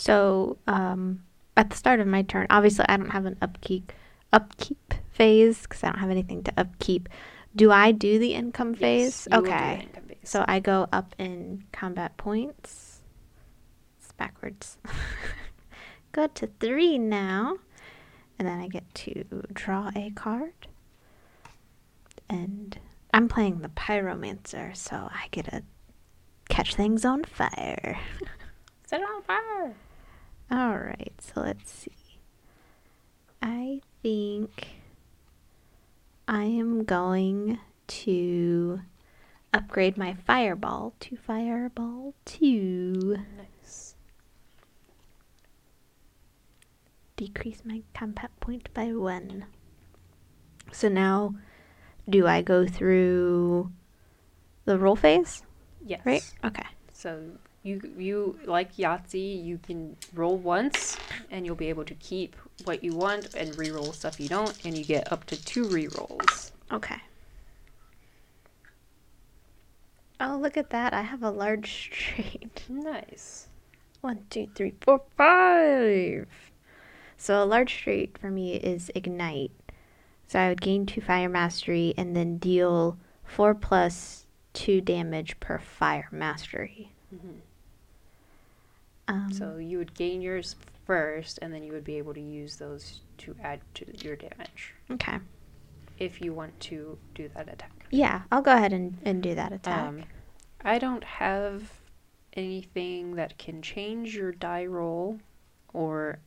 So, 0.00 0.56
um, 0.66 1.24
at 1.58 1.68
the 1.68 1.76
start 1.76 2.00
of 2.00 2.06
my 2.06 2.22
turn, 2.22 2.46
obviously 2.48 2.86
I 2.88 2.96
don't 2.96 3.10
have 3.10 3.26
an 3.26 3.36
upkeep 3.42 3.92
upkeep 4.32 4.94
phase 5.10 5.60
because 5.60 5.84
I 5.84 5.90
don't 5.90 5.98
have 5.98 6.08
anything 6.08 6.42
to 6.44 6.52
upkeep. 6.56 7.06
Do 7.54 7.70
I 7.70 7.92
do 7.92 8.18
the 8.18 8.32
income 8.32 8.72
phase? 8.72 9.26
Yes, 9.26 9.28
you 9.30 9.36
will 9.36 9.44
do 9.44 9.50
okay. 9.50 9.80
income 9.82 10.04
phase. 10.04 10.16
So 10.24 10.42
I 10.48 10.58
go 10.58 10.88
up 10.90 11.14
in 11.18 11.64
combat 11.72 12.16
points. 12.16 13.02
It's 13.98 14.12
backwards. 14.12 14.78
go 16.12 16.28
to 16.28 16.48
three 16.60 16.96
now. 16.96 17.58
And 18.38 18.48
then 18.48 18.58
I 18.58 18.68
get 18.68 18.94
to 18.94 19.24
draw 19.52 19.90
a 19.94 20.12
card. 20.12 20.66
And 22.30 22.78
I'm 23.12 23.28
playing 23.28 23.60
the 23.60 23.68
Pyromancer, 23.68 24.74
so 24.74 24.96
I 24.96 25.26
get 25.30 25.44
to 25.50 25.62
catch 26.48 26.74
things 26.74 27.04
on 27.04 27.24
fire. 27.24 27.98
set 28.86 29.02
it 29.02 29.04
on 29.04 29.22
fire. 29.24 29.74
All 30.50 30.78
right, 30.78 31.12
so 31.20 31.42
let's 31.42 31.70
see. 31.70 32.18
I 33.40 33.80
think 34.02 34.68
I 36.26 36.44
am 36.44 36.84
going 36.84 37.58
to 37.86 38.80
upgrade 39.54 39.96
my 39.96 40.14
fireball 40.14 40.94
to 41.00 41.16
fireball 41.16 42.14
2. 42.24 43.16
Nice. 43.36 43.94
Decrease 47.16 47.62
my 47.64 47.82
combat 47.94 48.30
point 48.40 48.72
by 48.74 48.92
1. 48.92 49.44
So 50.72 50.88
now, 50.88 51.34
do 52.08 52.26
I 52.26 52.42
go 52.42 52.66
through 52.66 53.70
the 54.64 54.78
roll 54.78 54.96
phase? 54.96 55.42
Yes. 55.84 56.00
Right? 56.04 56.28
Okay. 56.44 56.66
So 56.92 57.22
you 57.62 57.80
you 57.96 58.38
like 58.44 58.76
Yahtzee, 58.76 59.44
you 59.44 59.58
can 59.58 59.96
roll 60.14 60.36
once 60.36 60.96
and 61.30 61.44
you'll 61.44 61.56
be 61.56 61.68
able 61.68 61.84
to 61.84 61.94
keep 61.94 62.36
what 62.64 62.82
you 62.82 62.92
want 62.92 63.34
and 63.34 63.56
re-roll 63.58 63.92
stuff 63.92 64.18
you 64.20 64.28
don't, 64.28 64.56
and 64.64 64.76
you 64.76 64.84
get 64.84 65.10
up 65.12 65.24
to 65.26 65.44
two 65.44 65.64
re-rolls. 65.68 66.52
Okay. 66.72 67.00
Oh, 70.20 70.38
look 70.40 70.56
at 70.56 70.70
that. 70.70 70.92
I 70.92 71.02
have 71.02 71.22
a 71.22 71.30
large 71.30 71.90
straight. 71.92 72.64
Nice. 72.68 73.48
One, 74.00 74.24
two, 74.30 74.48
three, 74.54 74.74
four, 74.80 75.02
five. 75.16 76.28
So 77.16 77.42
a 77.42 77.44
large 77.44 77.74
straight 77.74 78.16
for 78.16 78.30
me 78.30 78.54
is 78.54 78.90
ignite. 78.94 79.52
So 80.26 80.38
I 80.38 80.48
would 80.48 80.60
gain 80.60 80.86
two 80.86 81.00
fire 81.00 81.28
mastery 81.28 81.92
and 81.96 82.16
then 82.16 82.38
deal 82.38 82.98
four 83.24 83.54
plus 83.54 84.26
two 84.52 84.80
damage 84.80 85.38
per 85.40 85.58
fire 85.58 86.08
mastery. 86.10 86.92
Mm-hmm. 87.14 87.38
Um, 89.10 89.32
So 89.32 89.56
you 89.56 89.78
would 89.78 89.94
gain 89.94 90.20
yours 90.22 90.56
first, 90.86 91.38
and 91.42 91.52
then 91.52 91.62
you 91.62 91.72
would 91.72 91.84
be 91.84 91.96
able 91.98 92.14
to 92.14 92.20
use 92.20 92.56
those 92.56 93.00
to 93.18 93.34
add 93.42 93.60
to 93.74 93.84
your 94.04 94.16
damage 94.16 94.74
okay. 94.90 95.18
if 95.98 96.20
you 96.20 96.32
want 96.32 96.58
to 96.60 96.98
do 97.14 97.28
that 97.34 97.48
attack. 97.52 97.86
Yeah, 97.90 98.22
I'll 98.32 98.42
go 98.42 98.52
ahead 98.54 98.72
and, 98.72 98.96
and 99.04 99.22
do 99.22 99.34
that 99.34 99.52
attack. 99.52 99.86
Um, 99.88 100.04
I 100.64 100.78
don't 100.78 101.04
have 101.04 101.70
anything 102.34 103.16
that 103.16 103.36
can 103.38 103.60
change 103.62 104.14
your 104.14 104.32
die 104.32 104.64
roll, 104.66 105.18
or, 105.72 106.18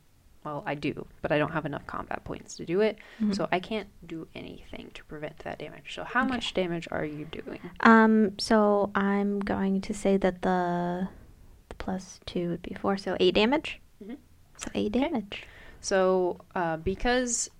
well, 0.44 0.62
I 0.66 0.74
do, 0.74 1.06
but 1.22 1.32
I 1.32 1.38
don't 1.38 1.52
have 1.52 1.64
enough 1.66 1.86
combat 1.86 2.22
points 2.24 2.54
to 2.56 2.64
do 2.66 2.80
it, 2.80 2.98
Mhm. 3.20 3.34
so 3.34 3.48
I 3.50 3.58
can't 3.60 3.88
do 4.06 4.28
anything 4.34 4.90
to 4.94 5.04
prevent 5.04 5.38
that 5.40 5.58
damage. 5.58 5.94
So, 5.94 6.04
how 6.04 6.20
Okay. 6.20 6.28
much 6.28 6.54
damage 6.54 6.86
are 6.90 7.04
you 7.04 7.24
doing? 7.24 7.60
Um, 7.80 8.38
so 8.38 8.90
I'm 8.94 9.40
going 9.40 9.80
to 9.82 9.94
say 9.94 10.16
that 10.18 10.42
the 10.42 11.08
plus 11.78 12.20
two 12.26 12.50
would 12.50 12.62
be 12.62 12.74
four, 12.74 12.96
so 12.96 13.16
eight 13.20 13.34
damage. 13.34 13.80
Mhm. 14.02 14.16
So 14.56 14.70
eight 14.74 14.92
damage. 14.92 15.46
So, 15.80 16.40
uh, 16.54 16.78
because 16.78 17.50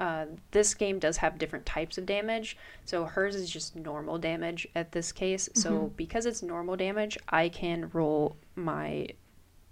uh, 0.00 0.24
this 0.50 0.74
game 0.74 0.98
does 0.98 1.18
have 1.18 1.38
different 1.38 1.66
types 1.66 1.98
of 1.98 2.06
damage, 2.06 2.56
so 2.84 3.04
hers 3.04 3.34
is 3.36 3.48
just 3.50 3.76
normal 3.76 4.18
damage 4.18 4.66
at 4.74 4.92
this 4.92 5.12
case. 5.12 5.48
So, 5.54 5.92
because 5.96 6.24
it's 6.26 6.42
normal 6.42 6.74
damage, 6.76 7.18
I 7.28 7.48
can 7.50 7.90
roll 7.92 8.36
my 8.56 9.08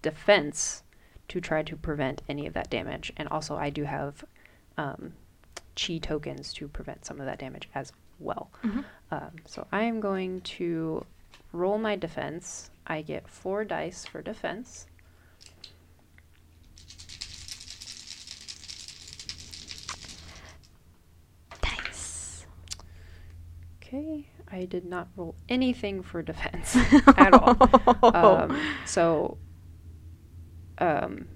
defense 0.02 0.83
to 1.28 1.40
try 1.40 1.62
to 1.62 1.76
prevent 1.76 2.23
any 2.28 2.47
of 2.47 2.52
that 2.54 2.71
damage. 2.71 3.12
And 3.16 3.28
also, 3.30 3.57
I 3.57 3.71
do 3.71 3.85
have 3.85 4.25
um, 4.76 5.14
chi 5.75 5.99
tokens 5.99 6.52
to 6.54 6.68
prevent 6.68 7.04
some 7.04 7.21
of 7.21 7.26
that 7.26 7.38
damage 7.38 7.68
as 7.75 7.92
well. 8.21 8.50
Mhm. 8.62 8.85
Um, 9.11 9.30
so, 9.47 9.66
I 9.73 9.83
am 9.85 9.99
going 10.00 10.42
to 10.42 11.04
roll 11.52 11.78
my 11.78 11.97
defense. 11.97 12.71
I 12.88 13.02
get 13.02 13.28
four 13.28 13.64
dice 13.64 14.07
for 14.07 14.23
defense. 14.23 14.87
Nice. 21.62 22.47
Okay, 23.76 24.26
I 24.50 24.64
did 24.64 24.87
not 24.87 25.09
roll 25.16 25.35
anything 25.50 26.02
for 26.02 26.23
defense 26.23 26.76
at 27.16 27.35
all. 27.35 27.57
Um, 28.14 28.59
so, 28.87 29.37
um, 30.78 31.28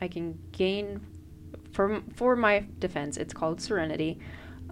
I 0.00 0.08
can 0.08 0.36
gain 0.50 1.00
for 1.72 2.02
for 2.14 2.34
my 2.34 2.64
defense. 2.80 3.16
It's 3.16 3.32
called 3.32 3.60
Serenity. 3.60 4.18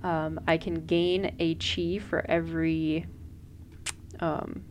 Um, 0.03 0.41
I 0.49 0.57
can 0.57 0.87
gain 0.87 1.37
a 1.39 1.55
chi 1.55 1.99
for 1.99 2.25
every. 2.29 3.07
Um, 4.19 4.65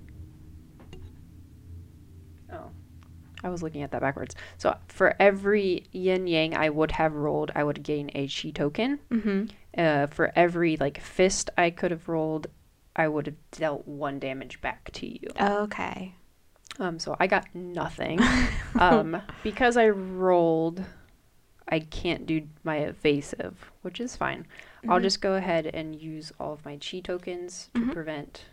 I 3.45 3.49
was 3.49 3.61
looking 3.61 3.83
at 3.83 3.91
that 3.91 4.01
backwards. 4.01 4.35
So 4.57 4.75
for 4.87 5.15
every 5.19 5.83
yin 5.91 6.25
yang 6.25 6.55
I 6.57 6.69
would 6.69 6.91
have 6.93 7.13
rolled, 7.13 7.51
I 7.53 7.63
would 7.63 7.83
gain 7.83 8.09
a 8.15 8.27
chi 8.27 8.49
token 8.49 8.99
mm-hmm. 9.11 9.45
uh, 9.77 10.07
for 10.07 10.31
every 10.35 10.77
like 10.77 10.99
fist 10.99 11.51
I 11.55 11.69
could 11.69 11.91
have 11.91 12.09
rolled, 12.09 12.47
I 12.95 13.07
would 13.07 13.27
have 13.27 13.35
dealt 13.51 13.87
one 13.87 14.17
damage 14.19 14.61
back 14.61 14.89
to 14.93 15.07
you. 15.07 15.29
Okay. 15.39 16.15
Um, 16.79 16.97
so 16.97 17.15
I 17.19 17.27
got 17.27 17.45
nothing. 17.53 18.19
um, 18.79 19.21
because 19.43 19.77
I 19.77 19.89
rolled, 19.89 20.83
I 21.69 21.79
can't 21.81 22.25
do 22.25 22.47
my 22.63 22.77
evasive, 22.77 23.71
which 23.83 23.99
is 23.99 24.15
fine. 24.15 24.47
I'll 24.89 24.99
Mhm. 24.99 25.03
just 25.03 25.21
go 25.21 25.35
ahead 25.35 25.67
and 25.67 25.95
use 25.95 26.31
all 26.39 26.53
of 26.53 26.65
my 26.65 26.77
chi 26.77 26.99
tokens 26.99 27.69
to 27.75 27.81
Mhm. 27.81 27.93
prevent 27.93 28.45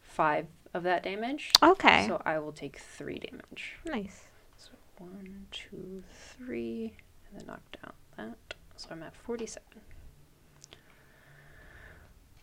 five 0.00 0.46
of 0.76 0.82
that 0.84 1.02
damage. 1.02 1.50
Okay. 1.62 2.06
So 2.06 2.22
I 2.24 2.38
will 2.38 2.52
take 2.52 2.78
three 2.78 3.18
damage. 3.18 3.76
nice. 3.84 4.24
So 4.58 4.70
one, 4.98 5.46
two, 5.50 6.02
three, 6.36 6.92
and 7.30 7.40
then 7.40 7.46
knock 7.46 7.62
down 7.82 7.92
that. 8.16 8.54
So 8.76 8.88
I'm 8.92 9.02
at 9.02 9.14
47. 9.16 9.62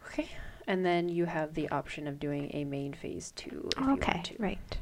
Okay, 0.08 0.30
and 0.68 0.86
then 0.86 1.10
you 1.10 1.25
have 1.25 1.54
the 1.54 1.70
option 1.70 2.08
of 2.08 2.20
doing 2.20 2.52
a 2.54 2.66
main 2.66 2.94
phase 2.94 3.32
two 3.36 3.70
if 3.78 3.80
you 3.86 3.94
Okay. 3.94 4.12
want 4.13 4.25
to. 4.25 4.36
Right. 4.40 4.78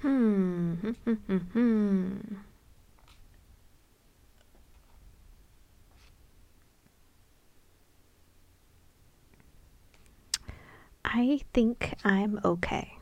Hmm, 0.00 0.74
hmm, 0.74 1.12
hmm, 1.12 1.36
hmm. 1.38 2.18
I 11.10 11.40
think 11.54 11.94
I'm 12.04 12.38
okay. 12.44 12.98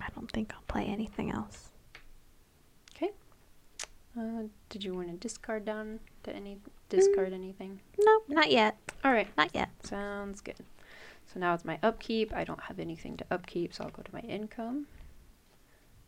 I 0.00 0.06
don't 0.14 0.30
think 0.30 0.52
I'll 0.54 0.62
play 0.68 0.84
anything 0.86 1.30
else. 1.32 1.70
Okay. 2.94 3.10
Uh, 4.18 4.44
did 4.68 4.84
you 4.84 4.94
want 4.94 5.08
to 5.08 5.16
discard 5.16 5.64
down 5.64 5.98
to 6.22 6.34
any 6.34 6.58
discard 6.88 7.32
anything? 7.32 7.80
No, 7.98 8.20
not 8.28 8.50
yet. 8.50 8.76
All 9.04 9.12
right, 9.12 9.26
Not 9.36 9.50
yet. 9.54 9.70
sounds 9.82 10.40
good. 10.40 10.56
So 11.32 11.40
now 11.40 11.52
it's 11.54 11.64
my 11.64 11.78
upkeep. 11.82 12.32
I 12.32 12.44
don't 12.44 12.60
have 12.64 12.78
anything 12.78 13.16
to 13.16 13.24
upkeep, 13.30 13.74
so 13.74 13.84
I'll 13.84 13.90
go 13.90 14.02
to 14.02 14.12
my 14.12 14.20
income. 14.20 14.86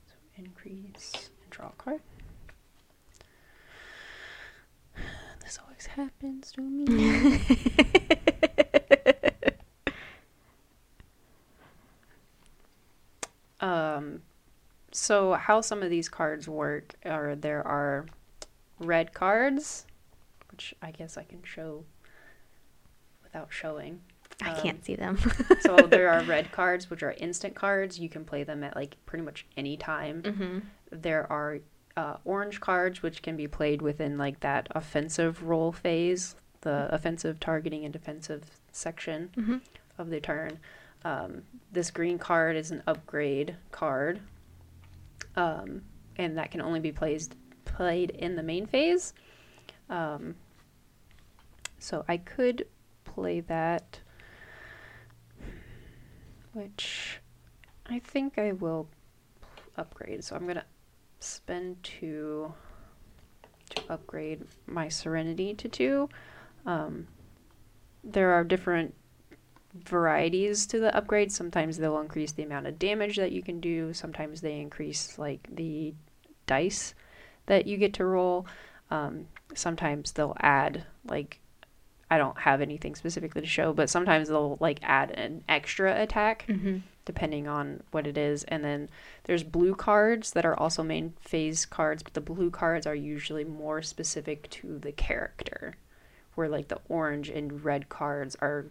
So 0.06 0.14
increase 0.36 1.30
and 1.42 1.50
draw 1.50 1.68
a 1.68 1.72
card. 1.82 2.00
This 5.42 5.58
always 5.62 5.86
happens 5.86 6.52
to 6.52 6.62
me. 6.62 6.86
um, 13.64 14.22
so 14.92 15.32
how 15.34 15.60
some 15.60 15.82
of 15.82 15.90
these 15.90 16.08
cards 16.08 16.48
work 16.48 16.94
are 17.04 17.34
there 17.34 17.66
are 17.66 18.06
red 18.78 19.12
cards, 19.12 19.86
which 20.50 20.74
I 20.82 20.90
guess 20.90 21.16
I 21.16 21.24
can 21.24 21.42
show 21.42 21.84
without 23.22 23.48
showing. 23.52 24.00
I 24.42 24.50
Um, 24.50 24.60
can't 24.62 24.84
see 24.84 24.96
them. 24.96 25.18
so 25.60 25.76
there 25.88 26.10
are 26.10 26.22
red 26.24 26.50
cards, 26.52 26.90
which 26.90 27.02
are 27.02 27.12
instant 27.12 27.54
cards. 27.54 27.98
You 27.98 28.08
can 28.08 28.24
play 28.24 28.42
them 28.44 28.62
at 28.64 28.74
like 28.76 28.96
pretty 29.06 29.24
much 29.24 29.46
any 29.56 29.76
time. 29.76 30.22
mm-hmm. 30.22 30.58
There 30.90 31.30
are 31.32 31.58
uh, 31.96 32.16
orange 32.24 32.60
cards, 32.60 33.02
which 33.02 33.22
can 33.22 33.36
be 33.36 33.46
played 33.48 33.80
within 33.82 34.18
like 34.18 34.40
that 34.40 34.68
offensive 34.72 35.42
role 35.42 35.72
phase. 35.72 36.36
the 36.62 36.88
offensive 36.94 37.38
targeting 37.38 37.84
and 37.84 37.92
defensive 37.92 38.42
section 38.72 39.28
Mhm. 39.36 39.60
of 39.98 40.08
the 40.08 40.18
turn. 40.18 40.58
Um, 41.04 41.42
this 41.70 41.90
green 41.90 42.18
card 42.18 42.56
is 42.56 42.70
an 42.70 42.82
upgrade 42.86 43.56
card, 43.70 44.20
um, 45.36 45.82
and 46.16 46.38
that 46.38 46.50
can 46.50 46.62
only 46.62 46.80
be 46.80 46.92
played 46.92 47.26
played 47.64 48.10
in 48.10 48.36
the 48.36 48.42
main 48.42 48.66
phase. 48.66 49.12
Um, 49.90 50.36
so 51.78 52.04
I 52.08 52.16
could 52.16 52.66
play 53.04 53.40
that, 53.40 54.00
which 56.52 57.20
I 57.86 57.98
think 57.98 58.38
I 58.38 58.52
will 58.52 58.88
upgrade. 59.76 60.24
So 60.24 60.36
I'm 60.36 60.46
gonna 60.46 60.64
spend 61.20 61.82
two 61.82 62.54
to 63.70 63.92
upgrade 63.92 64.44
my 64.66 64.88
Serenity 64.88 65.54
to 65.54 65.68
two. 65.68 66.08
Um, 66.64 67.08
there 68.02 68.32
are 68.32 68.44
different 68.44 68.94
varieties 69.74 70.66
to 70.66 70.78
the 70.78 70.94
upgrade. 70.96 71.32
Sometimes 71.32 71.78
they'll 71.78 71.98
increase 72.00 72.32
the 72.32 72.42
amount 72.42 72.66
of 72.66 72.78
damage 72.78 73.16
that 73.16 73.32
you 73.32 73.42
can 73.42 73.60
do. 73.60 73.92
Sometimes 73.92 74.40
they 74.40 74.60
increase 74.60 75.18
like 75.18 75.46
the 75.52 75.94
dice 76.46 76.94
that 77.46 77.66
you 77.66 77.76
get 77.76 77.94
to 77.94 78.04
roll. 78.04 78.46
Um, 78.90 79.26
sometimes 79.54 80.12
they'll 80.12 80.36
add 80.40 80.84
like 81.06 81.40
I 82.10 82.18
don't 82.18 82.38
have 82.38 82.60
anything 82.60 82.94
specifically 82.94 83.40
to 83.40 83.46
show, 83.46 83.72
but 83.72 83.90
sometimes 83.90 84.28
they'll 84.28 84.56
like 84.60 84.78
add 84.82 85.10
an 85.12 85.42
extra 85.48 86.00
attack 86.00 86.44
Mm-hmm. 86.48 86.78
depending 87.06 87.48
on 87.48 87.82
what 87.90 88.06
it 88.06 88.16
is. 88.16 88.44
And 88.44 88.62
then 88.64 88.88
there's 89.24 89.42
blue 89.42 89.74
cards 89.74 90.32
that 90.32 90.44
are 90.44 90.56
also 90.56 90.82
main 90.82 91.14
phase 91.20 91.66
cards, 91.66 92.02
but 92.02 92.14
the 92.14 92.20
blue 92.20 92.50
cards 92.50 92.86
are 92.86 92.94
usually 92.94 93.44
more 93.44 93.82
specific 93.82 94.48
to 94.50 94.78
the 94.78 94.92
character, 94.92 95.74
where 96.34 96.48
like 96.48 96.68
the 96.68 96.80
orange 96.88 97.28
and 97.30 97.64
red 97.64 97.88
cards 97.88 98.36
are 98.40 98.66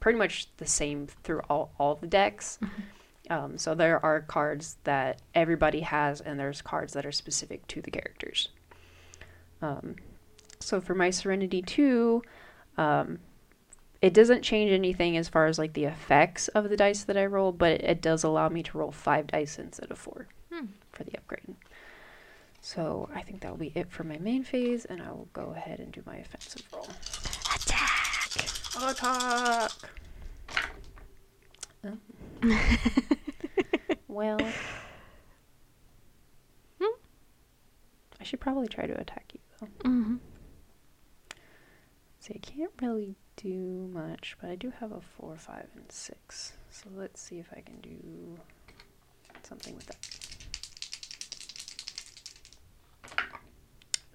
pretty 0.00 0.18
much 0.18 0.48
the 0.58 0.66
same 0.66 1.06
through 1.22 1.40
all, 1.48 1.72
all 1.78 1.94
the 1.96 2.06
decks. 2.06 2.58
Um, 3.30 3.58
so 3.58 3.74
there 3.74 4.02
are 4.04 4.20
cards 4.22 4.76
that 4.84 5.20
everybody 5.34 5.80
has, 5.80 6.20
and 6.20 6.38
there's 6.40 6.62
cards 6.62 6.92
that 6.94 7.04
are 7.04 7.12
specific 7.12 7.66
to 7.68 7.82
the 7.82 7.90
characters. 7.90 8.48
Um, 9.60 9.96
so 10.60 10.80
for 10.80 10.94
my 10.94 11.10
Serenity 11.10 11.60
2, 11.62 12.22
um, 12.78 13.18
it 14.00 14.14
doesn't 14.14 14.42
change 14.42 14.70
anything 14.70 15.16
as 15.16 15.28
far 15.28 15.46
as 15.46 15.58
like 15.58 15.72
the 15.72 15.84
effects 15.84 16.48
of 16.48 16.70
the 16.70 16.76
dice 16.76 17.02
that 17.04 17.16
I 17.16 17.26
roll, 17.26 17.52
but 17.52 17.72
it, 17.72 17.80
it 17.82 18.00
does 18.00 18.22
allow 18.24 18.48
me 18.48 18.62
to 18.62 18.78
roll 18.78 18.92
five 18.92 19.26
dice 19.26 19.58
instead 19.58 19.90
of 19.90 19.98
four 19.98 20.28
Hmm. 20.52 20.66
for 20.92 21.04
the 21.04 21.16
upgrade. 21.18 21.54
So 22.60 23.08
I 23.14 23.22
think 23.22 23.40
that 23.40 23.50
will 23.50 23.58
be 23.58 23.72
it 23.74 23.90
for 23.90 24.04
my 24.04 24.18
main 24.18 24.42
phase, 24.44 24.84
and 24.84 25.02
I 25.02 25.10
will 25.10 25.28
go 25.32 25.52
ahead 25.56 25.80
and 25.80 25.92
do 25.92 26.02
my 26.06 26.16
offensive 26.16 26.62
roll. 26.72 26.86
Attack. 28.80 28.90
Attack! 28.90 29.72
Oh. 31.84 31.98
well, 34.08 34.38
Hmm? 36.80 36.84
I 38.20 38.24
should 38.24 38.40
probably 38.40 38.68
try 38.68 38.86
to 38.86 38.98
attack 39.00 39.32
you 39.34 39.40
though. 39.60 39.88
Mm-hmm. 39.88 40.16
See, 42.20 42.34
I 42.34 42.38
can't 42.38 42.70
really 42.80 43.16
do 43.36 43.88
much, 43.92 44.36
but 44.40 44.50
I 44.50 44.54
do 44.56 44.72
have 44.80 44.92
a 44.92 45.00
four, 45.00 45.36
five, 45.36 45.66
and 45.74 45.90
six. 45.90 46.52
So 46.70 46.88
let's 46.94 47.20
see 47.20 47.38
if 47.38 47.48
I 47.56 47.60
can 47.60 47.80
do 47.80 48.38
something 49.42 49.74
with 49.74 49.86
that. 49.86 49.96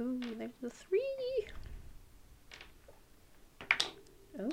Ooh, 0.01 0.19
there's 0.37 0.51
the 0.61 0.69
three. 0.69 1.47
Oh, 4.39 4.51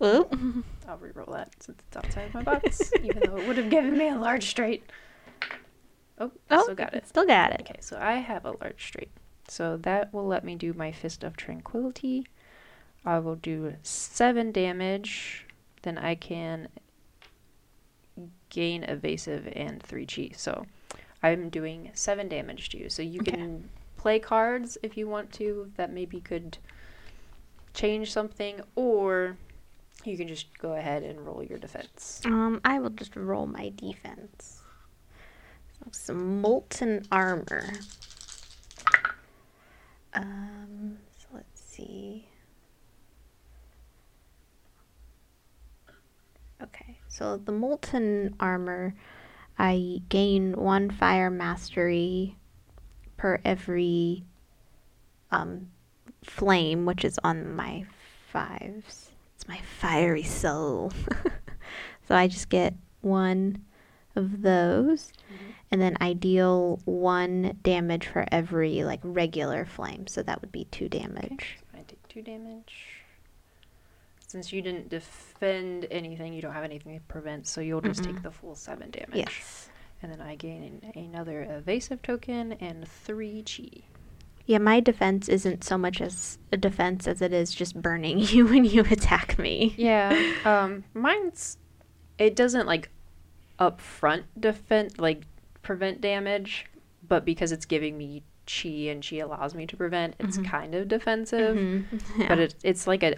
Oh. 0.00 0.62
I'll 0.88 0.96
re-roll 0.98 1.32
that 1.32 1.50
since 1.62 1.78
it's 1.86 1.96
outside 1.96 2.26
of 2.26 2.34
my 2.34 2.42
box, 2.42 2.92
even 3.02 3.22
though 3.22 3.36
it 3.38 3.46
would 3.46 3.56
have 3.56 3.70
given 3.70 3.96
me 3.96 4.08
a 4.08 4.16
large 4.16 4.46
straight. 4.46 4.84
Oh, 6.18 6.30
Oh, 6.50 6.62
still 6.62 6.74
got 6.74 6.94
it. 6.94 7.06
Still 7.08 7.26
got 7.26 7.52
it. 7.52 7.60
Okay, 7.62 7.78
so 7.80 7.98
I 8.00 8.14
have 8.14 8.44
a 8.44 8.50
large 8.52 8.84
straight. 8.84 9.10
So 9.48 9.76
that 9.78 10.12
will 10.12 10.26
let 10.26 10.44
me 10.44 10.54
do 10.54 10.72
my 10.72 10.90
Fist 10.92 11.22
of 11.24 11.36
Tranquility. 11.36 12.26
I 13.04 13.18
will 13.18 13.36
do 13.36 13.74
seven 13.82 14.50
damage. 14.52 15.46
Then 15.82 15.98
I 15.98 16.14
can 16.14 16.68
gain 18.48 18.84
evasive 18.84 19.48
and 19.54 19.82
three 19.82 20.06
chi. 20.06 20.30
So 20.36 20.66
I'm 21.22 21.48
doing 21.48 21.90
seven 21.94 22.28
damage 22.28 22.68
to 22.70 22.78
you. 22.78 22.88
So 22.88 23.02
you 23.02 23.20
Okay. 23.20 23.32
can 23.32 23.68
play 23.96 24.18
cards 24.18 24.78
if 24.82 24.96
you 24.96 25.08
want 25.08 25.32
to 25.34 25.72
that 25.76 25.92
maybe 25.92 26.20
could 26.20 26.58
change 27.74 28.12
something, 28.12 28.60
or 28.76 29.36
you 30.04 30.16
can 30.16 30.28
just 30.28 30.56
go 30.58 30.74
ahead 30.74 31.02
and 31.02 31.26
roll 31.26 31.42
your 31.42 31.58
defense. 31.58 32.22
Um, 32.24 32.60
I 32.64 32.78
will 32.78 32.90
just 32.90 33.16
roll 33.16 33.46
my 33.46 33.72
defense. 33.76 34.62
So 35.78 35.86
some 35.90 36.40
molten 36.40 37.04
armor. 37.10 37.74
Um, 40.14 40.98
so 41.18 41.26
let's 41.34 41.60
see. 41.60 42.28
Okay, 46.62 46.98
so 47.08 47.36
the 47.36 47.52
molten 47.52 48.36
armor, 48.38 48.94
I 49.58 50.00
gain 50.08 50.52
one 50.52 50.90
fire 50.90 51.30
mastery 51.30 52.36
per 53.16 53.40
every 53.44 54.24
um 55.30 55.68
flame, 56.24 56.86
which 56.86 57.04
is 57.04 57.18
on 57.22 57.54
my 57.54 57.84
fives. 58.30 59.10
It's 59.36 59.48
my 59.48 59.60
fiery 59.78 60.22
soul. 60.22 60.92
so 62.08 62.14
I 62.14 62.26
just 62.26 62.48
get 62.48 62.74
one 63.00 63.64
of 64.16 64.42
those, 64.42 65.12
mm-hmm. 65.32 65.50
and 65.70 65.80
then 65.80 65.96
I 66.00 66.12
deal 66.12 66.80
one 66.84 67.58
damage 67.62 68.06
for 68.06 68.24
every 68.30 68.84
like 68.84 69.00
regular 69.02 69.64
flame. 69.64 70.06
So 70.06 70.22
that 70.22 70.40
would 70.40 70.52
be 70.52 70.64
two 70.66 70.88
damage. 70.88 71.58
I 71.74 71.78
take 71.78 72.06
two 72.08 72.22
damage. 72.22 73.00
Since 74.26 74.52
you 74.52 74.62
didn't 74.62 74.88
defend 74.88 75.86
anything, 75.90 76.32
you 76.32 76.42
don't 76.42 76.52
have 76.52 76.64
anything 76.64 76.98
to 76.98 77.04
prevent, 77.04 77.46
so 77.46 77.60
you'll 77.60 77.80
just 77.80 78.02
take 78.02 78.16
Mm-mm. 78.16 78.22
the 78.22 78.30
full 78.32 78.56
seven 78.56 78.90
damage. 78.90 79.14
Yes. 79.14 79.68
And 80.02 80.10
then 80.10 80.20
I 80.20 80.34
gain 80.34 80.82
another 80.94 81.42
evasive 81.44 82.02
token 82.02 82.52
and 82.54 82.86
three 82.86 83.42
chi. 83.42 83.84
Yeah, 84.46 84.58
my 84.58 84.80
defense 84.80 85.28
isn't 85.28 85.64
so 85.64 85.78
much 85.78 86.00
as 86.02 86.38
a 86.52 86.56
defense 86.58 87.06
as 87.08 87.22
it 87.22 87.32
is 87.32 87.54
just 87.54 87.80
burning 87.80 88.18
you 88.32 88.46
when 88.46 88.64
you 88.64 88.82
attack 88.90 89.38
me. 89.38 89.74
Yeah. 89.78 90.14
um, 90.44 90.84
mine's 90.94 91.56
it 92.18 92.36
doesn't 92.36 92.66
like 92.66 92.90
upfront 93.58 94.24
defend 94.38 94.98
like 94.98 95.22
prevent 95.62 96.00
damage, 96.00 96.66
but 97.08 97.24
because 97.24 97.52
it's 97.52 97.64
giving 97.64 97.96
me 97.96 98.22
chi 98.46 98.68
and 98.90 99.02
chi 99.08 99.16
allows 99.16 99.54
me 99.54 99.66
to 99.66 99.76
prevent, 99.76 100.14
it's 100.18 100.36
Mhm. 100.36 100.44
kind 100.46 100.74
of 100.74 100.88
defensive. 100.88 101.56
Mhm. 101.56 101.84
But 102.28 102.38
Yeah. 102.38 102.44
it, 102.44 102.54
it's 102.62 102.86
like 102.86 103.02
a 103.02 103.16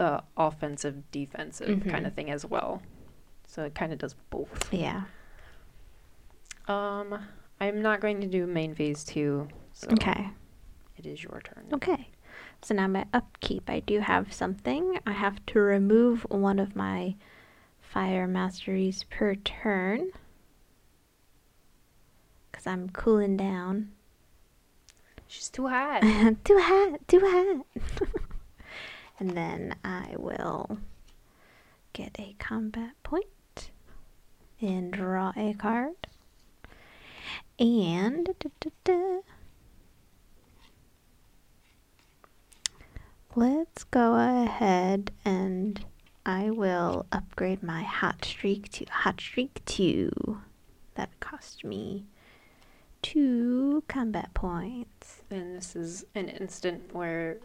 uh, 0.00 0.20
offensive 0.36 1.08
defensive 1.12 1.68
kind 1.86 2.04
Mhm. 2.04 2.06
of 2.08 2.14
thing 2.14 2.30
as 2.30 2.44
well. 2.44 2.82
So 3.46 3.62
it 3.62 3.76
kind 3.76 3.92
of 3.92 3.98
does 4.00 4.16
both. 4.30 4.74
yeah. 4.74 5.04
Um, 6.66 7.18
I'm 7.60 7.80
not 7.82 8.00
going 8.00 8.20
to 8.22 8.26
do 8.26 8.46
main 8.46 8.74
phase 8.74 9.04
two. 9.04 9.48
So 9.72 9.88
Okay. 9.92 10.30
It 11.04 11.10
is 11.10 11.22
your 11.22 11.42
turn. 11.44 11.66
Okay. 11.72 12.08
So 12.62 12.74
now 12.74 12.86
my 12.86 13.04
upkeep, 13.12 13.68
I 13.68 13.80
do 13.80 14.00
have 14.00 14.32
something. 14.32 14.98
I 15.06 15.12
have 15.12 15.44
to 15.46 15.60
remove 15.60 16.22
one 16.30 16.58
of 16.58 16.74
my 16.74 17.16
fire 17.80 18.26
masteries 18.26 19.04
per 19.10 19.34
turn. 19.34 20.10
Because 22.50 22.66
I'm 22.66 22.88
cooling 22.88 23.36
down. 23.36 23.92
She's 25.26 25.50
too 25.50 25.68
hot. 25.68 26.00
too 26.44 26.58
hot, 26.58 27.06
too 27.06 27.20
hot. 27.20 27.66
and 29.18 29.30
then 29.30 29.76
I 29.84 30.14
will 30.16 30.78
get 31.92 32.16
a 32.18 32.34
combat 32.38 32.92
point 33.02 33.70
and 34.60 34.90
draw 34.90 35.32
a 35.36 35.52
card. 35.54 36.06
And 37.58 38.26
da, 38.38 38.48
da, 38.60 38.70
da. 38.84 39.20
Let's 43.36 43.84
go 43.84 44.14
ahead 44.14 45.10
and 45.24 45.84
I 46.26 46.50
will 46.50 47.06
upgrade 47.12 47.62
my 47.62 47.82
hot 47.82 48.24
streak 48.24 48.70
to 48.72 48.84
hot 48.90 49.20
streak 49.20 49.62
2. 49.66 50.38
That 50.94 51.18
cost 51.20 51.64
me 51.64 52.06
two 53.02 53.82
combat 53.88 54.32
points. 54.34 55.22
and 55.30 55.56
this 55.56 55.76
is 55.76 56.06
an 56.14 56.28
instant 56.28 56.94
where 56.94 57.38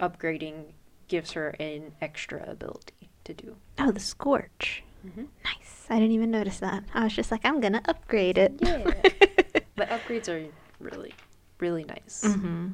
upgrading 0.00 0.72
gives 1.08 1.32
her 1.32 1.50
an 1.60 1.92
extra 2.00 2.48
ability 2.48 3.10
to 3.24 3.34
do. 3.34 3.56
Oh, 3.78 3.90
the 3.90 4.00
Scorch. 4.00 4.82
Mm-hmm. 5.06 5.24
Nice. 5.44 5.86
I 5.90 5.96
didn't 5.98 6.12
even 6.12 6.30
notice 6.30 6.60
that. 6.60 6.84
I 6.94 7.04
was 7.04 7.12
just 7.14 7.30
like, 7.30 7.44
I'm 7.44 7.60
gonna 7.60 7.82
upgrade 7.86 8.38
it. 8.38 8.54
Yeah. 8.60 8.78
the 9.76 9.84
upgrades 9.86 10.28
are 10.28 10.48
really, 10.80 11.12
really 11.58 11.84
nice. 11.84 12.24
hmm 12.24 12.68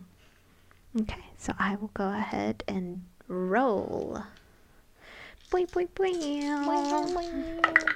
Okay, 0.99 1.25
so 1.39 1.53
I 1.59 1.77
will 1.77 1.91
go 1.95 2.09
ahead 2.11 2.65
and 2.67 3.05
roll. 3.29 4.23
Boing, 5.51 5.69
boing, 5.71 5.89
boing. 5.95 7.87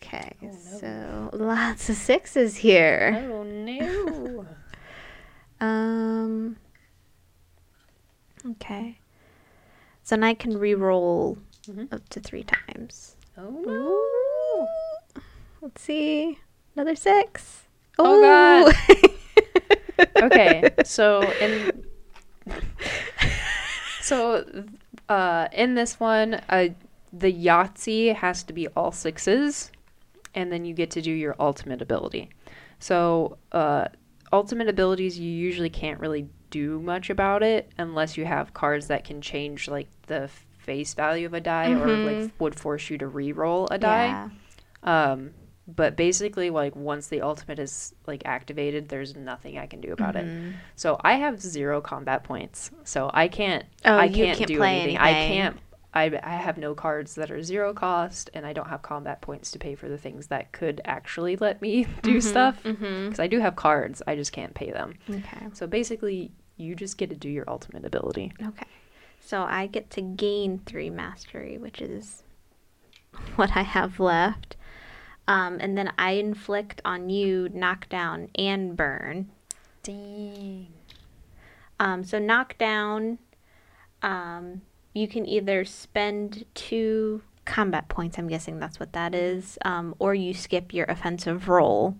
Okay, 0.00 0.32
Oh, 0.42 0.46
no. 0.46 0.52
so 0.80 1.30
lots 1.32 1.90
of 1.90 1.96
sixes 1.96 2.56
here. 2.58 3.26
Oh 3.30 3.42
no. 3.42 4.46
Um. 5.60 6.56
Okay. 8.48 8.98
So 10.04 10.14
now 10.14 10.28
I 10.28 10.34
can 10.34 10.56
re-roll 10.56 11.38
Mhm. 11.66 11.92
up 11.92 12.08
to 12.10 12.20
three 12.20 12.44
times. 12.44 13.16
Oh 13.36 13.50
no. 13.50 13.72
Ooh. 13.72 14.68
Let's 15.60 15.82
see. 15.82 16.38
Another 16.76 16.94
six. 16.94 17.64
Oh, 17.98 18.20
God. 18.22 18.72
Okay, 20.22 20.70
so 20.84 21.30
in 21.40 21.84
so 24.00 24.44
uh, 25.08 25.48
in 25.52 25.74
this 25.74 25.98
one, 26.00 26.34
uh, 26.48 26.68
the 27.12 27.32
Yahtzee 27.32 28.14
has 28.14 28.42
to 28.44 28.52
be 28.52 28.68
all 28.68 28.92
sixes, 28.92 29.70
and 30.34 30.52
then 30.52 30.64
you 30.64 30.74
get 30.74 30.90
to 30.92 31.02
do 31.02 31.10
your 31.10 31.34
ultimate 31.40 31.80
ability. 31.82 32.30
So 32.78 33.38
uh, 33.52 33.88
ultimate 34.32 34.68
abilities, 34.68 35.18
you 35.18 35.30
usually 35.30 35.70
can't 35.70 36.00
really 36.00 36.28
do 36.50 36.80
much 36.80 37.10
about 37.10 37.42
it 37.42 37.70
unless 37.78 38.16
you 38.16 38.24
have 38.24 38.54
cards 38.54 38.86
that 38.86 39.04
can 39.04 39.20
change 39.20 39.68
like 39.68 39.88
the 40.06 40.30
face 40.58 40.94
value 40.94 41.26
of 41.26 41.34
a 41.34 41.40
die 41.40 41.72
or 41.72 41.86
like 41.88 42.30
would 42.38 42.54
force 42.54 42.90
you 42.90 42.98
to 42.98 43.06
re-roll 43.06 43.68
a 43.70 43.78
die. 43.78 44.28
Yeah. 44.84 45.10
Um, 45.12 45.30
but 45.68 45.96
basically, 45.96 46.48
like 46.48 46.74
once 46.74 47.08
the 47.08 47.20
ultimate 47.20 47.58
is 47.58 47.94
like 48.06 48.22
activated, 48.24 48.88
there's 48.88 49.14
nothing 49.14 49.58
I 49.58 49.66
can 49.66 49.80
do 49.82 49.92
about 49.92 50.16
it. 50.16 50.24
Mhm. 50.26 50.54
So 50.76 50.98
I 51.04 51.14
have 51.14 51.40
zero 51.40 51.80
combat 51.82 52.24
points, 52.24 52.70
so 52.84 53.10
I 53.12 53.28
can't. 53.28 53.64
Oh, 53.84 53.96
I 53.96 54.08
can't, 54.08 54.38
can't 54.38 54.48
do 54.48 54.56
play 54.56 54.80
anything. 54.80 54.96
I 54.98 55.12
can't. 55.12 55.56
I, 55.94 56.20
I 56.22 56.36
have 56.36 56.58
no 56.58 56.74
cards 56.74 57.14
that 57.16 57.30
are 57.30 57.42
zero 57.42 57.72
cost, 57.74 58.30
and 58.34 58.46
I 58.46 58.52
don't 58.52 58.68
have 58.68 58.82
combat 58.82 59.20
points 59.20 59.50
to 59.52 59.58
pay 59.58 59.74
for 59.74 59.88
the 59.88 59.98
things 59.98 60.28
that 60.28 60.52
could 60.52 60.80
actually 60.84 61.36
let 61.36 61.60
me 61.60 61.86
do 62.02 62.20
stuff. 62.20 62.62
Mhm. 62.62 63.06
Because 63.06 63.18
I 63.20 63.26
do 63.26 63.38
have 63.40 63.56
cards, 63.56 64.00
I 64.06 64.14
just 64.14 64.32
can't 64.32 64.54
pay 64.54 64.70
them. 64.70 64.94
Okay. 65.10 65.46
So 65.52 65.66
basically, 65.66 66.30
you 66.56 66.74
just 66.74 66.98
get 66.98 67.10
to 67.10 67.16
do 67.16 67.28
your 67.28 67.44
ultimate 67.48 67.84
ability. 67.84 68.32
Okay. 68.42 68.66
So 69.20 69.42
I 69.42 69.66
get 69.66 69.90
to 69.90 70.00
gain 70.00 70.60
three 70.64 70.88
mastery, 70.90 71.58
which 71.58 71.80
is 71.82 72.22
what 73.36 73.56
I 73.56 73.62
have 73.62 74.00
left. 74.00 74.56
Um, 75.28 75.58
and 75.60 75.78
then 75.78 75.92
I 75.98 76.12
inflict 76.12 76.80
on 76.84 77.10
you 77.10 77.48
knockdown 77.52 78.30
and 78.34 78.76
burn. 78.76 79.28
Dang. 79.82 80.68
Um, 81.78 82.02
so 82.02 82.18
knockdown, 82.18 83.18
um, 84.02 84.62
you 84.94 85.06
can 85.06 85.26
either 85.26 85.64
spend 85.64 86.44
two 86.54 87.22
combat 87.44 87.88
points. 87.88 88.18
I'm 88.18 88.26
guessing 88.26 88.58
that's 88.58 88.80
what 88.80 88.92
that 88.94 89.14
is, 89.14 89.58
um, 89.64 89.94
or 89.98 90.14
you 90.14 90.34
skip 90.34 90.74
your 90.74 90.86
offensive 90.86 91.48
roll. 91.48 91.96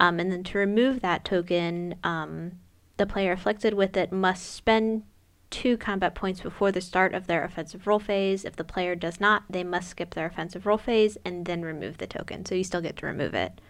Um, 0.00 0.18
and 0.18 0.32
then 0.32 0.42
to 0.44 0.58
remove 0.58 1.00
that 1.00 1.24
token, 1.24 1.94
um, 2.02 2.52
the 2.96 3.06
player 3.06 3.32
afflicted 3.32 3.74
with 3.74 3.96
it 3.96 4.12
must 4.12 4.52
spend 4.52 5.04
two 5.52 5.76
combat 5.76 6.16
points 6.16 6.40
before 6.40 6.72
the 6.72 6.80
start 6.80 7.14
of 7.14 7.28
their 7.28 7.44
offensive 7.44 7.86
roll 7.86 8.00
phase. 8.00 8.44
If 8.44 8.56
the 8.56 8.64
player 8.64 8.96
does 8.96 9.20
not, 9.20 9.44
they 9.48 9.62
must 9.62 9.90
skip 9.90 10.14
their 10.14 10.26
offensive 10.26 10.66
roll 10.66 10.78
phase 10.78 11.16
and 11.24 11.46
then 11.46 11.62
remove 11.62 11.98
the 11.98 12.06
token. 12.08 12.44
So 12.44 12.56
you 12.56 12.64
still 12.64 12.80
get 12.80 12.96
to 12.96 13.06
remove 13.06 13.34
it. 13.34 13.60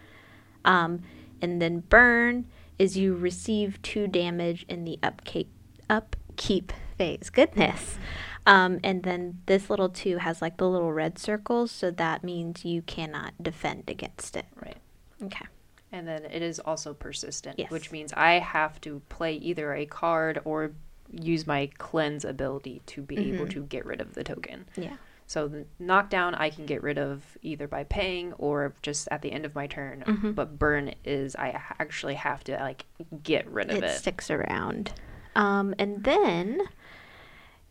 Um, 0.65 1.01
and 1.41 1.61
then 1.61 1.81
burn 1.81 2.45
is 2.79 2.97
you 2.97 3.13
receive 3.13 3.79
two 3.83 4.07
damage 4.07 4.65
in 4.67 4.85
the 4.85 4.97
upkeep 5.03 5.49
upkeep 5.89 6.71
phase. 6.97 7.29
Goodness. 7.29 7.97
Um, 8.45 8.79
and 8.83 9.03
then 9.03 9.41
this 9.45 9.69
little 9.69 9.89
two 9.89 10.17
has 10.17 10.41
like 10.41 10.57
the 10.57 10.67
little 10.67 10.91
red 10.91 11.19
circles, 11.19 11.71
so 11.71 11.91
that 11.91 12.23
means 12.23 12.65
you 12.65 12.81
cannot 12.81 13.33
defend 13.41 13.89
against 13.89 14.35
it. 14.35 14.45
Right. 14.55 14.77
Okay. 15.21 15.45
And 15.91 16.07
then 16.07 16.25
it 16.25 16.41
is 16.41 16.59
also 16.59 16.93
persistent, 16.93 17.59
Yes. 17.59 17.69
which 17.69 17.91
means 17.91 18.11
I 18.13 18.39
have 18.39 18.81
to 18.81 19.01
play 19.09 19.35
either 19.35 19.73
a 19.73 19.85
card 19.85 20.41
or 20.43 20.71
use 21.13 21.45
my 21.47 21.69
cleanse 21.77 22.25
ability 22.25 22.81
to 22.87 23.01
be 23.01 23.31
able 23.33 23.45
Mhm. 23.45 23.51
to 23.51 23.63
get 23.63 23.85
rid 23.85 24.01
of 24.01 24.13
the 24.15 24.23
token. 24.23 24.65
Yeah. 24.75 24.97
So 25.25 25.47
the 25.47 25.65
knockdown 25.79 26.35
I 26.35 26.49
can 26.49 26.65
get 26.65 26.83
rid 26.83 26.97
of 26.97 27.37
either 27.41 27.67
by 27.67 27.83
paying 27.85 28.33
or 28.33 28.73
just 28.81 29.07
at 29.09 29.21
the 29.21 29.31
end 29.31 29.45
of 29.45 29.55
my 29.55 29.67
turn. 29.67 30.03
Mhm. 30.05 30.35
But 30.35 30.59
burn 30.59 30.93
is 31.05 31.35
I 31.35 31.49
actually 31.79 32.15
have 32.15 32.43
to 32.45 32.57
like 32.57 32.85
get 33.23 33.47
rid 33.49 33.69
of 33.71 33.77
it, 33.77 33.83
it. 33.85 33.89
sticks 33.97 34.29
around. 34.29 34.93
Um, 35.35 35.73
and 35.79 36.03
then 36.03 36.61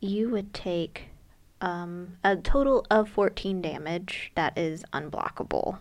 you 0.00 0.30
would 0.30 0.52
take 0.54 1.08
um, 1.60 2.16
a 2.24 2.34
total 2.34 2.84
of 2.90 3.08
14 3.08 3.62
damage 3.62 4.32
that 4.34 4.58
is 4.58 4.84
unblockable. 4.92 5.78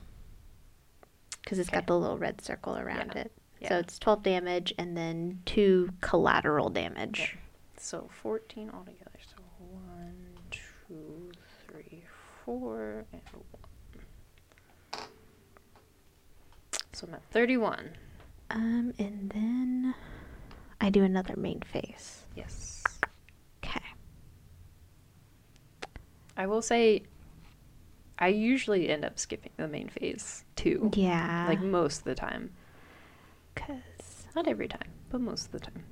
Because 1.41 1.57
it's 1.57 1.69
Okay. 1.69 1.77
got 1.77 1.87
the 1.87 1.97
little 1.97 2.19
red 2.19 2.39
circle 2.41 2.77
around 2.77 3.13
Yeah. 3.15 3.21
it. 3.21 3.31
So 3.67 3.77
it's 3.77 3.97
12 3.97 4.21
damage 4.23 4.73
and 4.77 4.95
then 4.95 5.41
two 5.45 5.89
collateral 6.01 6.69
damage. 6.69 7.37
So 7.81 8.07
14 8.21 8.69
altogether. 8.71 9.09
So 9.27 9.41
one, 9.57 10.15
two, 10.51 11.31
three, 11.67 12.03
four, 12.45 13.05
and 13.11 13.21
one. 13.33 15.03
So 16.93 17.07
I'm 17.07 17.15
at 17.15 17.23
31. 17.31 17.89
Um, 18.51 18.93
and 18.99 19.31
then 19.33 19.95
I 20.79 20.91
do 20.91 21.03
another 21.03 21.35
main 21.35 21.61
phase. 21.61 22.21
Yes. 22.35 22.83
Okay. 23.63 23.81
I 26.37 26.45
will 26.45 26.61
say 26.61 27.01
I 28.19 28.27
usually 28.27 28.89
end 28.89 29.03
up 29.03 29.17
skipping 29.17 29.53
the 29.57 29.67
main 29.67 29.89
phase 29.89 30.45
too. 30.55 30.91
Yeah. 30.93 31.47
Like 31.49 31.61
most 31.61 31.99
of 31.99 32.03
the 32.03 32.15
time. 32.15 32.51
Cause 33.55 34.27
Not 34.35 34.47
every 34.47 34.67
time, 34.67 34.91
but 35.09 35.19
most 35.19 35.47
of 35.47 35.51
the 35.53 35.59
time. 35.59 35.83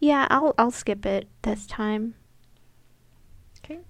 Yeah, 0.00 0.26
I'll 0.30 0.54
I'll 0.58 0.70
skip 0.70 1.06
it 1.06 1.28
this 1.42 1.66
time. 1.66 2.14
Okay. 3.64 3.80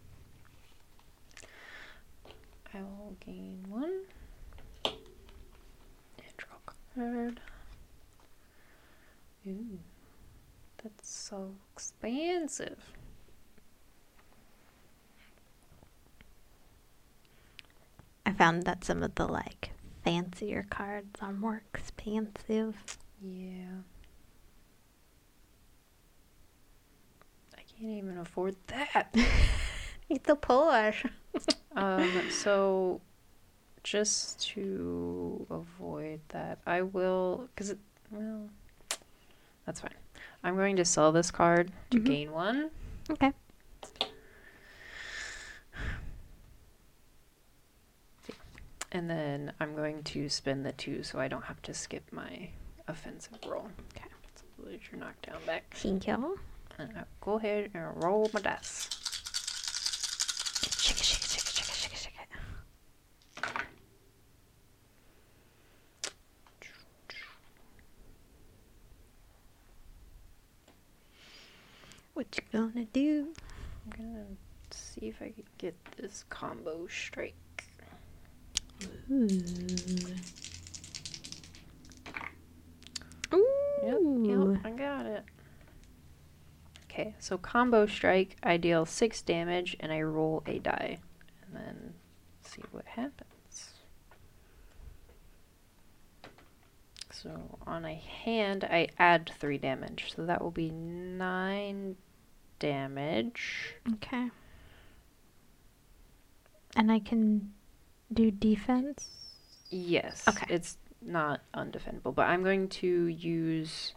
I 2.75 2.79
will 2.79 3.17
gain 3.25 3.65
one. 3.69 4.01
And 4.85 6.37
draw 6.37 6.57
card. 6.95 7.41
Ooh. 9.47 9.79
That's 10.83 11.09
so 11.09 11.55
expensive. 11.73 12.93
I 18.25 18.33
found 18.33 18.65
that 18.65 18.85
some 18.85 19.03
of 19.03 19.15
the 19.15 19.27
like 19.27 19.71
fancier 20.05 20.67
cards 20.69 21.19
are 21.21 21.33
more 21.33 21.63
expensive. 21.75 22.99
Yeah. 23.21 23.83
Can't 27.79 27.93
even 27.93 28.19
afford 28.19 28.57
that. 28.69 29.15
It's 30.09 30.29
a 30.29 30.37
poor. 30.37 30.93
um, 31.75 32.23
so 32.31 33.01
just 33.83 34.41
to 34.51 35.47
avoid 35.51 36.21
that, 36.29 36.59
I 36.67 36.83
will, 36.83 37.49
because 37.55 37.71
it, 37.71 37.79
well, 38.11 38.49
that's 39.65 39.81
fine. 39.81 39.91
I'm 40.45 40.55
going 40.57 40.77
to 40.77 40.85
sell 40.85 41.11
this 41.13 41.31
card 41.31 41.73
to 41.91 41.99
Mhm. 41.99 42.05
gain 42.05 42.33
one. 42.33 42.71
Okay. 43.11 43.33
And 48.93 49.11
then 49.11 49.53
I'm 49.61 49.75
going 49.75 50.03
to 50.05 50.29
spin 50.29 50.63
the 50.63 50.73
two 50.73 51.03
so 51.03 51.19
I 51.19 51.29
don't 51.29 51.43
have 51.45 51.61
to 51.63 51.75
skip 51.75 52.05
my 52.13 52.49
offensive 52.89 53.39
roll. 53.47 53.69
Okay. 53.97 54.07
So 54.37 54.45
lose 54.65 54.81
your 54.91 55.01
knockdown 55.01 55.41
back. 55.45 55.65
Thank 55.75 56.07
you. 56.07 56.39
And 56.79 56.93
I'll 56.97 57.05
go 57.21 57.39
ahead 57.39 57.71
and 57.75 58.03
roll 58.03 58.31
my 58.35 58.41
dice. 58.41 58.89
Shake 60.79 60.99
it, 60.99 61.05
shake 61.05 61.23
it, 61.23 61.29
shake 61.31 61.43
it, 61.43 61.49
shake 61.49 61.69
it, 61.69 61.75
shake 61.75 61.93
it, 61.93 61.99
shake 61.99 62.15
it. 62.21 62.29
What 72.15 72.27
you 72.37 72.43
gonna 72.53 72.85
do? 72.93 73.33
I'm 73.85 73.91
gonna 73.97 74.25
see 74.71 75.07
if 75.09 75.23
I 75.23 75.31
can 75.31 75.45
get 75.59 75.75
this 75.97 76.25
combo 76.29 76.87
strike. 76.89 77.35
Ooh. 79.11 79.29
Yep, 83.83 84.01
yep, 84.23 84.61
I 84.65 84.71
got 84.71 85.07
it. 85.07 85.25
Okay, 86.99 87.15
so 87.19 87.37
combo 87.37 87.85
strike, 87.85 88.39
I 88.43 88.57
deal 88.57 88.87
six 88.87 89.21
damage 89.21 89.77
and 89.81 89.93
I 89.93 90.01
roll 90.01 90.43
a 90.47 90.59
die. 90.59 90.97
And 91.43 91.55
then 91.55 91.95
see 92.41 92.63
what 92.71 92.87
happens. 92.87 93.75
So 97.13 97.59
on 97.67 97.85
a 97.85 97.95
hand, 97.95 98.65
I 98.65 98.89
add 98.99 99.31
three 99.39 99.59
damage. 99.59 100.15
So 100.17 100.25
that 100.25 100.41
will 100.41 100.51
be 100.51 100.71
nine 100.71 101.97
damage. 102.61 103.75
Okay. 103.93 104.31
And 106.77 106.91
I 106.91 106.99
can 106.99 107.53
do 108.11 108.31
defense. 108.31 109.09
Yes. 109.69 110.27
Okay. 110.27 110.47
It's 110.49 110.79
not 111.03 111.43
undefendable, 111.55 112.15
but 112.15 112.27
I'm 112.27 112.43
going 112.43 112.69
to 112.69 113.07
use 113.09 113.95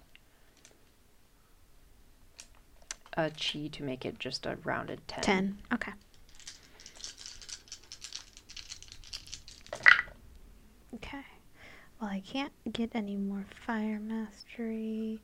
a 3.26 3.32
chi 3.32 3.68
to 3.72 3.84
make 3.84 4.06
it 4.06 4.20
just 4.20 4.46
a 4.46 4.58
rounded 4.64 5.02
10. 5.08 5.24
10. 5.24 5.58
Okay. 5.74 5.92
Okay. 10.96 11.26
Well, 12.02 12.10
I 12.10 12.22
can't 12.22 12.52
get 12.72 12.92
any 12.94 13.16
more 13.16 13.46
fire 13.66 14.00
mastery. 14.00 15.22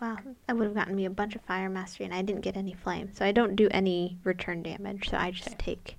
Wow, 0.00 0.18
that 0.46 0.56
would 0.56 0.64
have 0.66 0.74
gotten 0.74 0.94
me 0.96 1.04
a 1.04 1.10
bunch 1.10 1.34
of 1.34 1.42
fire 1.42 1.70
mastery, 1.70 2.04
and 2.04 2.14
I 2.14 2.20
didn't 2.22 2.42
get 2.42 2.56
any 2.56 2.74
flame. 2.74 3.10
So 3.14 3.24
I 3.24 3.32
don't 3.32 3.56
do 3.56 3.68
any 3.70 4.18
return 4.24 4.62
damage, 4.62 5.08
so 5.08 5.16
I 5.16 5.30
just 5.30 5.48
Okay. 5.48 5.56
take 5.58 5.96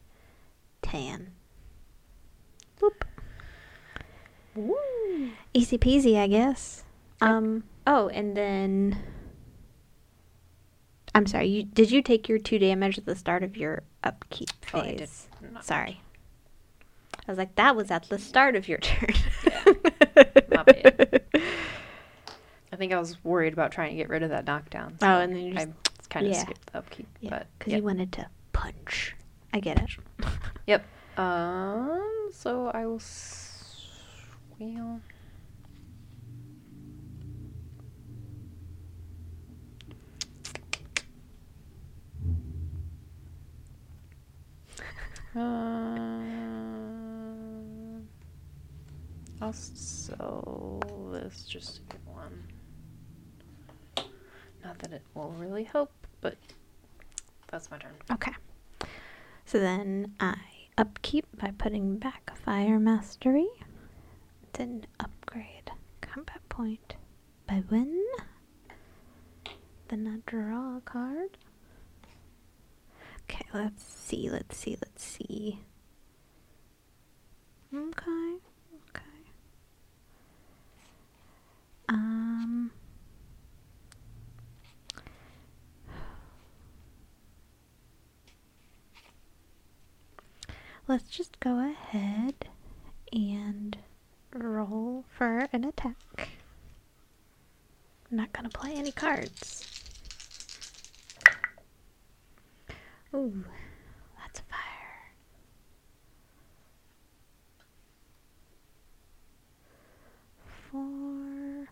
10. 0.82 1.32
Whoop. 2.80 3.06
Woo! 4.54 5.32
Easy 5.54 5.78
peasy, 5.78 6.18
I 6.18 6.28
guess. 6.28 6.84
Yep. 7.22 7.30
Um. 7.30 7.64
Oh, 7.88 8.10
and 8.10 8.36
then. 8.36 8.98
I'm 11.16 11.26
sorry. 11.26 11.48
You 11.48 11.64
did 11.64 11.92
you 11.92 12.02
take 12.02 12.28
your 12.28 12.38
two 12.38 12.60
damage 12.60 12.98
at 12.98 13.06
the 13.06 13.16
start 13.16 13.42
of 13.42 13.56
your 13.56 13.84
upkeep 14.04 14.50
phase? 14.62 14.74
Oh, 14.74 14.80
I 14.82 14.92
did 14.92 15.54
not. 15.54 15.66
Sorry. 15.66 16.02
I 17.28 17.32
was 17.32 17.38
like, 17.38 17.56
that 17.56 17.76
was 17.76 17.90
at 17.90 18.10
the 18.10 18.20
start 18.20 18.56
of 18.56 18.68
your 18.68 18.78
turn. 18.80 19.16
Bad. 20.50 21.24
I 22.72 22.76
think 22.76 22.92
I 22.92 23.00
was 23.00 23.24
worried 23.24 23.54
about 23.54 23.72
trying 23.72 23.92
to 23.92 23.96
get 23.96 24.10
rid 24.10 24.24
of 24.24 24.30
that 24.30 24.46
knockdown. 24.46 24.98
Oh, 25.02 25.20
and 25.22 25.34
then 25.34 25.42
you 25.42 25.54
just 25.54 25.68
I 25.68 25.72
kind 26.10 26.26
of 26.28 26.34
yeah. 26.34 26.42
skipped 26.42 26.66
the 26.72 26.78
upkeep. 26.78 27.08
yeah, 27.22 27.30
but 27.30 27.48
because 27.58 27.72
yep. 27.72 27.80
you 27.80 27.86
wanted 27.86 28.12
to 28.12 28.28
punch. 28.52 29.16
I 29.54 29.60
get 29.60 29.82
it. 29.82 29.90
Yep. 30.68 30.84
Um. 31.18 32.30
So 32.34 32.72
I 32.74 32.86
will. 32.88 32.96
S- 32.96 33.88
well. 34.60 35.00
Um, 45.36 46.48
I'll 49.42 49.52
sell 49.54 50.82
this 51.12 51.44
just 51.44 51.76
to 51.76 51.82
get 51.90 52.00
one. 52.06 52.48
Not 54.64 54.80
that 54.80 54.94
it 54.94 55.02
will 55.14 55.36
really 55.38 55.66
help, 55.66 55.92
but 56.22 56.38
that's 57.52 57.70
my 57.70 57.78
turn. 57.78 57.92
Okay. 58.12 58.32
So 59.46 59.60
then 59.60 60.14
I 60.20 60.38
upkeep 60.78 61.26
by 61.38 61.52
putting 61.58 61.98
back 61.98 62.36
fire 62.38 62.80
mastery. 62.80 63.48
Then 64.54 64.86
upgrade 65.00 65.72
combat 66.02 66.48
point 66.50 66.96
by 67.48 67.64
win. 67.70 68.02
Then 69.90 70.08
I 70.08 70.18
draw 70.30 70.78
a 70.78 70.82
card. 70.82 71.38
Okay, 73.30 73.46
let's 73.54 73.84
see, 73.84 74.30
let's 74.30 74.56
see, 74.58 74.78
let's 74.82 75.04
see. 75.04 75.60
Okay, 77.74 78.36
okay. 78.90 79.02
Um. 81.90 82.72
Let's 90.88 91.10
just 91.10 91.40
go 91.40 91.60
ahead 91.68 92.36
and 93.12 93.76
roll 94.34 95.04
for 95.10 95.48
an 95.52 95.64
attack. 95.64 95.96
I'm 98.12 98.18
not 98.18 98.32
gonna 98.34 98.50
play 98.50 98.74
any 98.76 98.92
cards. 98.92 99.65
Ooh, 103.26 103.44
that's 104.20 104.42
fire. 104.42 105.16
Four. 110.70 111.70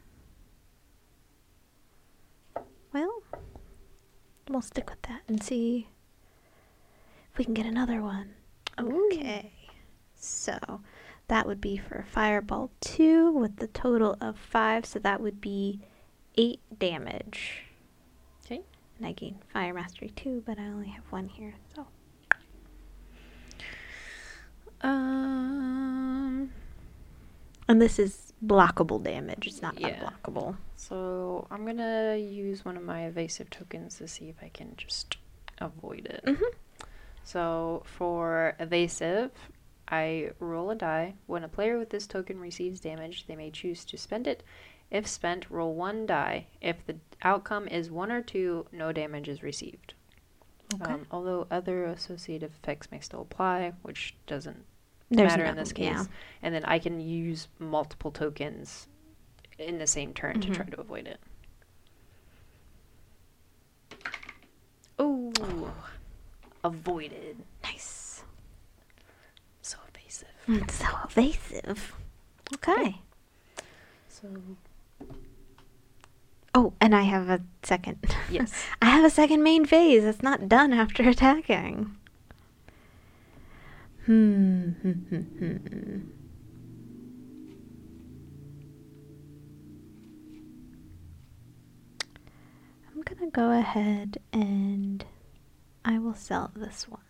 Well, 2.92 3.22
we'll 4.50 4.62
stick 4.64 4.90
with 4.90 5.04
that 5.04 5.22
and 5.28 5.44
see 5.44 5.90
if 7.32 7.38
we 7.38 7.46
can 7.46 7.54
get 7.54 7.68
another 7.68 8.02
one. 8.02 8.34
Okay. 8.80 9.52
So 10.16 10.58
that 11.28 11.46
would 11.46 11.62
be 11.62 11.78
for 11.78 12.04
Fireball 12.10 12.72
2 12.82 13.32
with 13.32 13.58
the 13.58 13.68
total 13.68 14.18
of 14.20 14.40
5. 14.40 14.88
So 14.88 14.98
that 14.98 15.22
would 15.22 15.40
be 15.40 15.82
8 16.36 16.60
damage. 16.80 17.66
And 19.04 19.10
I 19.10 19.12
gain 19.12 19.36
Fire 19.52 19.74
Mastery 19.74 20.14
2, 20.16 20.44
but 20.46 20.58
I 20.58 20.64
only 20.68 20.88
have 20.88 21.04
one 21.12 21.28
here. 21.28 21.56
So 21.76 21.86
Um. 24.82 26.54
And 27.68 27.82
this 27.82 28.00
is 28.00 28.32
blockable 28.46 29.04
damage. 29.04 29.46
It's 29.46 29.62
not 29.62 29.78
Yeah. 29.78 29.90
unblockable. 30.00 30.56
So 30.78 31.48
I'm 31.52 31.66
gonna 31.66 32.16
use 32.16 32.64
one 32.64 32.78
of 32.78 32.84
my 32.84 33.06
evasive 33.06 33.50
tokens 33.50 33.98
to 33.98 34.08
see 34.08 34.30
if 34.30 34.42
I 34.42 34.48
can 34.48 34.74
just 34.78 35.18
avoid 35.58 36.06
it. 36.06 36.24
Mhm. 36.24 36.54
So 37.26 37.84
for 37.86 38.56
evasive, 38.58 39.32
I 39.90 40.32
roll 40.40 40.70
a 40.72 40.76
die. 40.76 41.16
When 41.26 41.44
a 41.44 41.50
player 41.50 41.78
with 41.78 41.90
this 41.90 42.08
token 42.08 42.40
receives 42.40 42.80
damage, 42.80 43.28
they 43.28 43.36
may 43.36 43.52
choose 43.52 43.84
to 43.86 43.98
spend 43.98 44.28
it. 44.28 44.44
If 44.94 45.08
spent, 45.08 45.50
roll 45.50 45.74
one 45.74 46.06
die. 46.06 46.46
If 46.62 46.86
the 46.86 46.96
outcome 47.24 47.68
is 47.68 47.90
one 47.92 48.12
or 48.12 48.22
two, 48.22 48.68
no 48.72 48.92
damage 48.94 49.28
is 49.28 49.42
received. 49.44 49.96
Okay. 50.76 50.92
Um, 50.94 51.06
although 51.12 51.48
other 51.52 51.86
associative 51.86 52.52
effects 52.62 52.90
may 52.92 53.00
still 53.00 53.22
apply, 53.22 53.74
which 53.82 54.16
doesn't 54.28 54.64
There's 55.10 55.32
matter 55.32 55.44
no- 55.46 55.50
in 55.50 55.56
this 55.58 55.74
case. 55.74 55.86
yeah. 55.86 56.06
And 56.44 56.54
then 56.54 56.64
I 56.66 56.78
can 56.80 57.00
use 57.02 57.48
multiple 57.60 58.12
tokens 58.12 58.88
in 59.58 59.80
the 59.80 59.88
same 59.88 60.14
turn 60.14 60.40
to 60.42 60.50
try 60.52 60.66
to 60.66 60.80
avoid 60.80 61.08
it. 61.08 61.20
Oh, 65.00 65.74
avoided. 66.64 67.38
Nice. 67.64 68.24
So 69.64 69.78
evasive. 69.94 70.28
It's 70.48 70.76
so 70.80 70.86
evasive. 71.06 71.94
Okay. 72.56 73.02
So 74.08 74.28
Oh, 76.56 76.74
and 76.80 76.96
I 76.96 77.02
have 77.04 77.30
a 77.30 77.42
second. 77.64 77.98
yes. 78.30 78.54
I 78.82 78.86
have 78.88 79.04
a 79.04 79.10
second 79.10 79.42
main 79.44 79.66
phase. 79.66 80.04
It's 80.04 80.22
not 80.22 80.48
done 80.48 80.72
after 80.74 81.04
attacking. 81.10 81.96
Hmm. 84.06 84.70
hmm, 84.72 84.92
hmm, 84.92 85.22
hmm. 85.56 86.00
I'm 92.94 93.02
gonna 93.02 93.32
go 93.32 93.50
ahead 93.52 94.18
and 94.32 95.04
I 95.86 96.00
will 96.00 96.14
sell 96.14 96.52
this 96.56 96.88
one 96.88 97.02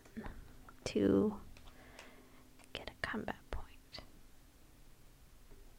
to 0.85 1.35
get 2.73 2.89
a 2.89 3.07
combat 3.07 3.35
point. 3.51 3.65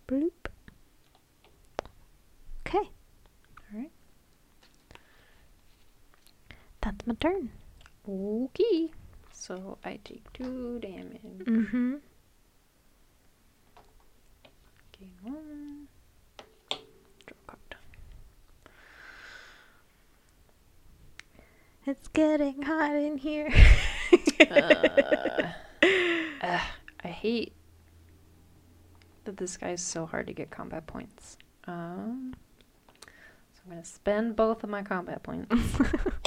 Bloop. 0.08 0.48
Okay. 2.66 2.78
All 3.72 3.78
right. 3.80 3.90
That's 6.84 7.06
my 7.06 7.14
turn. 7.14 7.50
Okay. 8.06 8.90
So 9.32 9.78
I 9.82 9.98
take 10.04 10.30
two 10.34 10.78
damage. 10.80 11.22
Mm-hmm. 11.22 11.94
Gain 14.92 15.12
one. 15.22 15.88
Draw 16.68 17.38
a 17.48 17.50
card. 17.50 17.76
It's 21.86 22.08
getting 22.08 22.60
hot 22.60 22.94
in 22.94 23.16
here. 23.16 23.48
uh, 24.40 24.74
ugh, 26.42 26.60
I 27.02 27.08
hate 27.08 27.54
that 29.24 29.38
this 29.38 29.56
guy's 29.56 29.82
so 29.82 30.04
hard 30.04 30.26
to 30.26 30.34
get 30.34 30.50
combat 30.50 30.86
points. 30.86 31.38
Um, 31.66 32.34
so 33.54 33.62
I'm 33.64 33.70
gonna 33.70 33.84
spend 33.86 34.36
both 34.36 34.62
of 34.62 34.68
my 34.68 34.82
combat 34.82 35.22
points 35.22 35.50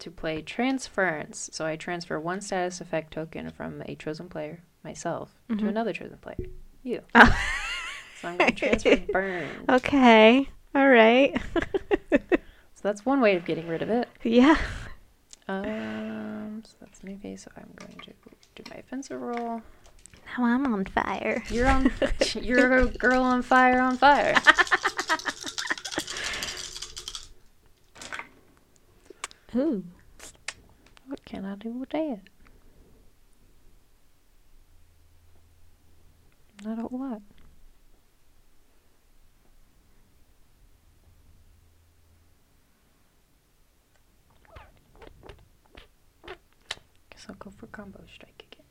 to 0.00 0.10
play 0.10 0.42
transference. 0.42 1.50
So 1.52 1.64
I 1.66 1.76
transfer 1.76 2.18
one 2.20 2.40
status 2.40 2.80
effect 2.80 3.12
token 3.12 3.50
from 3.50 3.82
a 3.86 3.94
chosen 3.94 4.28
player, 4.28 4.60
myself, 4.84 5.34
Mhm. 5.50 5.58
to 5.60 5.68
another 5.68 5.92
chosen 5.92 6.18
player, 6.18 6.36
you. 6.82 7.02
Oh. 7.14 7.36
So 8.20 8.28
I'm 8.28 8.36
gonna 8.36 8.50
transfer 8.52 8.96
burn. 9.12 9.48
okay. 9.68 10.48
All 10.74 10.88
right. 10.88 11.40
So 12.74 12.82
that's 12.86 13.04
one 13.04 13.20
way 13.20 13.34
of 13.34 13.44
getting 13.44 13.66
rid 13.66 13.82
of 13.82 13.90
it. 13.90 14.08
yeah. 14.22 14.56
Um, 15.48 16.62
so 16.64 16.74
that's 16.80 17.00
phase. 17.00 17.42
So 17.42 17.50
I'm 17.56 17.68
going 17.76 17.98
to 18.02 18.12
do 18.54 18.62
my 18.70 18.76
offensive 18.76 19.20
roll. 19.20 19.62
Now 20.38 20.44
I'm 20.44 20.64
on 20.72 20.84
fire. 20.84 21.42
You're 21.50 21.66
on. 21.68 21.90
you're 22.40 22.78
a 22.78 22.86
girl 22.86 23.22
on 23.22 23.42
fire. 23.42 23.80
On 23.80 23.96
fire. 23.96 24.34
Ooh. 29.56 29.82
what 31.06 31.24
can 31.24 31.44
I 31.46 31.54
do 31.56 31.70
with 31.70 31.88
that? 31.90 32.20
A 36.66 36.74
whole 36.76 36.98
lot. 36.98 37.22
Guess 47.10 47.26
I'll 47.28 47.36
go 47.36 47.50
for 47.56 47.66
combo 47.68 48.00
strike 48.12 48.44
again. 48.52 48.66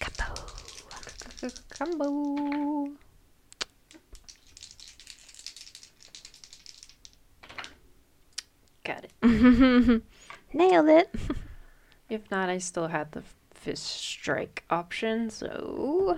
Kaboom. 0.00 1.52
Combo. 1.70 2.90
Got 8.84 9.04
it. 9.04 9.12
Nailed 10.52 10.88
it. 10.88 11.14
If 12.08 12.30
not, 12.30 12.48
I 12.48 12.56
still 12.56 12.88
had 12.88 13.12
the 13.12 13.22
fist 13.52 13.84
strike 13.84 14.64
option. 14.70 15.28
So, 15.28 16.16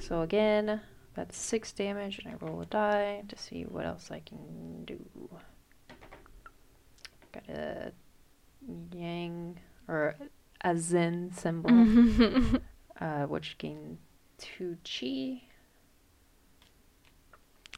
so 0.00 0.22
again, 0.22 0.80
that's 1.14 1.36
six 1.36 1.70
damage, 1.70 2.18
and 2.18 2.34
I 2.34 2.44
roll 2.44 2.60
a 2.60 2.66
die 2.66 3.22
to 3.28 3.38
see 3.38 3.62
what 3.62 3.86
else 3.86 4.10
I 4.10 4.18
can 4.18 4.84
do. 4.84 4.98
Got 7.30 7.48
a 7.48 7.92
yang 8.92 9.60
or 9.86 10.16
a 10.62 10.76
zen 10.76 11.30
symbol, 11.32 12.60
uh, 13.00 13.26
which 13.26 13.56
gain 13.58 13.98
two 14.38 14.76
chi. 14.84 15.42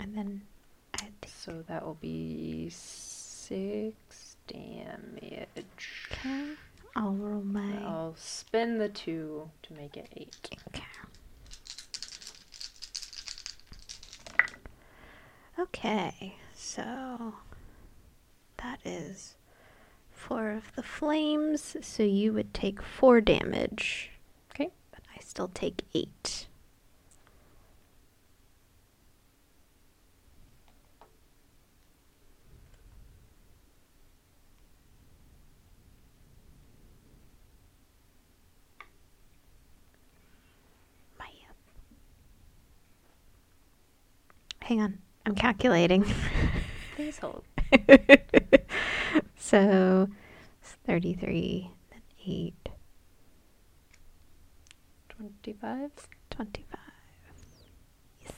and 0.01 0.17
then 0.17 0.43
So 1.27 1.63
that 1.69 1.85
will 1.85 1.99
be 2.01 2.69
six 2.71 4.32
damage. 4.47 6.09
okay, 6.13 6.53
I'll 6.97 7.13
roll 7.15 7.43
my. 7.43 7.83
I'll 7.85 8.15
spin 8.17 8.79
the 8.79 8.89
two 8.89 9.51
to 9.63 9.73
make 9.75 9.97
it 9.97 10.09
eight. 10.17 10.51
Okay. 10.69 10.85
Okay, 15.59 16.37
so 16.55 17.35
that 18.59 18.81
is 18.85 19.35
four 20.11 20.51
of 20.53 20.75
the 20.75 20.83
flames. 20.83 21.77
So 21.83 22.03
you 22.03 22.33
would 22.33 22.53
take 22.55 22.83
four 22.83 23.21
damage. 23.21 24.11
Okay. 24.53 24.71
But 24.91 25.01
I 25.15 25.21
still 25.21 25.49
take 25.53 25.83
eight. 25.95 26.47
My- 41.19 41.27
Hang 44.73 44.81
on, 44.81 44.99
I'm 45.27 45.35
calculating. 45.35 46.03
Please 46.97 47.19
hold. 47.19 47.45
so 49.37 50.09
it's 50.63 50.73
33, 50.87 51.71
then 51.91 52.01
8, 52.27 52.69
25. 55.11 55.91
25. 56.31 56.79
Yes. 58.23 58.33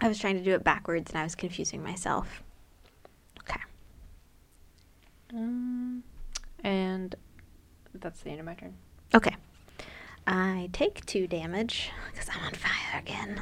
I 0.00 0.08
was 0.08 0.18
trying 0.18 0.36
to 0.38 0.42
do 0.42 0.54
it 0.54 0.64
backwards 0.64 1.12
and 1.12 1.20
I 1.20 1.22
was 1.22 1.36
confusing 1.36 1.84
myself. 1.84 2.42
Okay. 3.38 3.60
Um, 5.32 6.02
and 6.64 7.14
that's 7.94 8.22
the 8.22 8.30
end 8.30 8.40
of 8.40 8.46
my 8.46 8.54
turn. 8.54 8.74
Okay. 9.14 9.36
Take 10.72 11.06
2 11.06 11.26
damage 11.26 11.90
because 12.10 12.28
I'm 12.28 12.44
on 12.44 12.52
fire 12.52 13.00
again. 13.00 13.40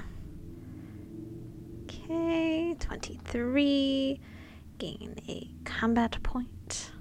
Okay, 1.85 2.77
23. 2.79 4.21
Gain 4.79 5.17
a 5.29 5.49
combat 5.65 6.23
point. 6.23 6.93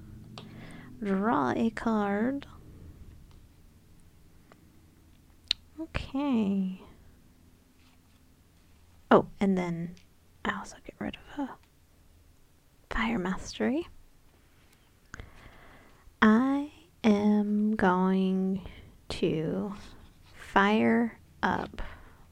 Draw 1.02 1.52
a 1.56 1.70
card. 1.70 2.46
Okay. 5.80 6.80
Oh, 9.10 9.26
and 9.40 9.56
then 9.56 9.94
I 10.44 10.56
also 10.58 10.76
get 10.84 10.94
rid 10.98 11.16
of 11.38 11.48
a 11.48 11.50
fire 12.92 13.18
mastery. 13.18 13.86
I 16.22 16.72
am 17.04 17.76
going 17.76 18.62
to 19.10 19.74
fire 20.54 21.18
up, 21.42 21.82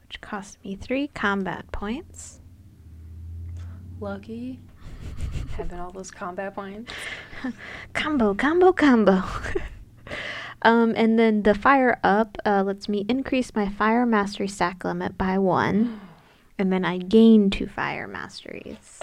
which 0.07 0.21
costs 0.21 0.57
me 0.63 0.75
three 0.75 1.09
combat 1.09 1.69
points. 1.73 2.39
Lucky. 3.99 4.61
Having 5.57 5.79
all 5.79 5.91
those 5.91 6.09
combat 6.09 6.55
points. 6.55 6.91
combo, 7.93 8.33
combo, 8.33 8.71
combo. 8.71 9.21
um, 10.61 10.93
and 10.95 11.19
then 11.19 11.43
the 11.43 11.53
fire 11.53 11.99
up 12.01 12.37
uh, 12.45 12.63
lets 12.65 12.87
me 12.87 13.05
increase 13.09 13.53
my 13.53 13.67
fire 13.67 14.05
mastery 14.05 14.47
stack 14.47 14.85
limit 14.85 15.17
by 15.17 15.37
one, 15.37 15.99
and 16.57 16.71
then 16.71 16.85
I 16.85 16.99
gain 16.99 17.49
two 17.49 17.67
fire 17.67 18.07
masteries, 18.07 19.01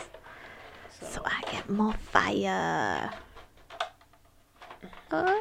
so 1.02 1.22
I 1.26 1.42
get 1.52 1.68
more 1.68 1.94
fire. 1.94 3.10
Uh, 5.10 5.40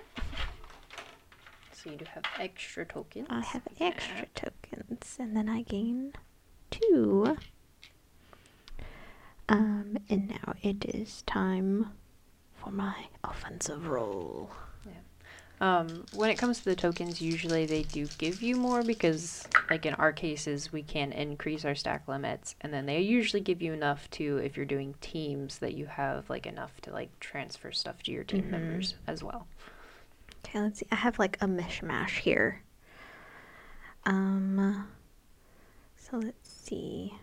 So 1.82 1.90
you 1.90 1.96
do 1.98 2.06
have 2.14 2.24
extra 2.38 2.86
tokens. 2.86 3.28
I 3.30 3.40
have 3.42 3.62
Yeah. 3.78 3.88
extra 3.88 4.26
tokens, 4.36 5.16
and 5.18 5.36
then 5.36 5.48
I 5.48 5.62
gain 5.62 6.14
two. 6.70 7.38
Um, 9.48 9.98
and 10.10 10.28
now 10.30 10.54
it 10.62 10.84
is 10.86 11.22
time 11.24 11.92
for 12.54 12.70
my 12.72 13.08
offensive 13.24 13.88
roll. 13.88 14.52
Yeah. 14.86 14.92
Um, 15.62 16.06
when 16.12 16.30
it 16.30 16.38
comes 16.38 16.60
to 16.60 16.66
the 16.66 16.76
tokens, 16.76 17.22
usually 17.22 17.66
they 17.66 17.84
do 17.84 18.10
give 18.18 18.42
you 18.42 18.56
more 18.58 18.84
because, 18.84 19.48
like 19.70 19.86
in 19.86 19.94
our 19.96 20.12
cases, 20.12 20.72
we 20.74 20.84
can 20.84 21.12
increase 21.14 21.64
our 21.66 21.76
stack 21.76 22.08
limits, 22.10 22.56
and 22.62 22.74
then 22.74 22.86
they 22.88 23.00
usually 23.00 23.42
give 23.42 23.62
you 23.62 23.72
enough 23.74 24.10
to, 24.12 24.38
if 24.38 24.56
you're 24.58 24.66
doing 24.66 24.96
teams, 25.02 25.60
that 25.60 25.74
you 25.76 25.86
have 25.86 26.30
like 26.30 26.46
enough 26.46 26.80
to 26.82 26.92
like 26.92 27.18
transfer 27.22 27.72
stuff 27.72 28.04
to 28.04 28.12
your 28.12 28.24
team 28.26 28.44
Mhm. 28.46 28.50
members 28.52 28.96
as 29.08 29.24
well. 29.24 29.48
Okay, 30.50 30.62
let's 30.62 30.80
see. 30.80 30.88
I 30.92 30.96
have 30.96 31.20
like 31.20 31.38
a 31.42 31.46
mishmash 31.46 32.18
here. 32.20 32.64
Um, 34.06 34.88
so 35.96 36.18
let's 36.18 36.50
see. 36.50 37.14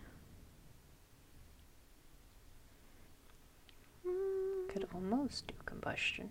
Could 4.69 4.87
almost 4.93 5.47
do 5.47 5.55
combustion. 5.65 6.29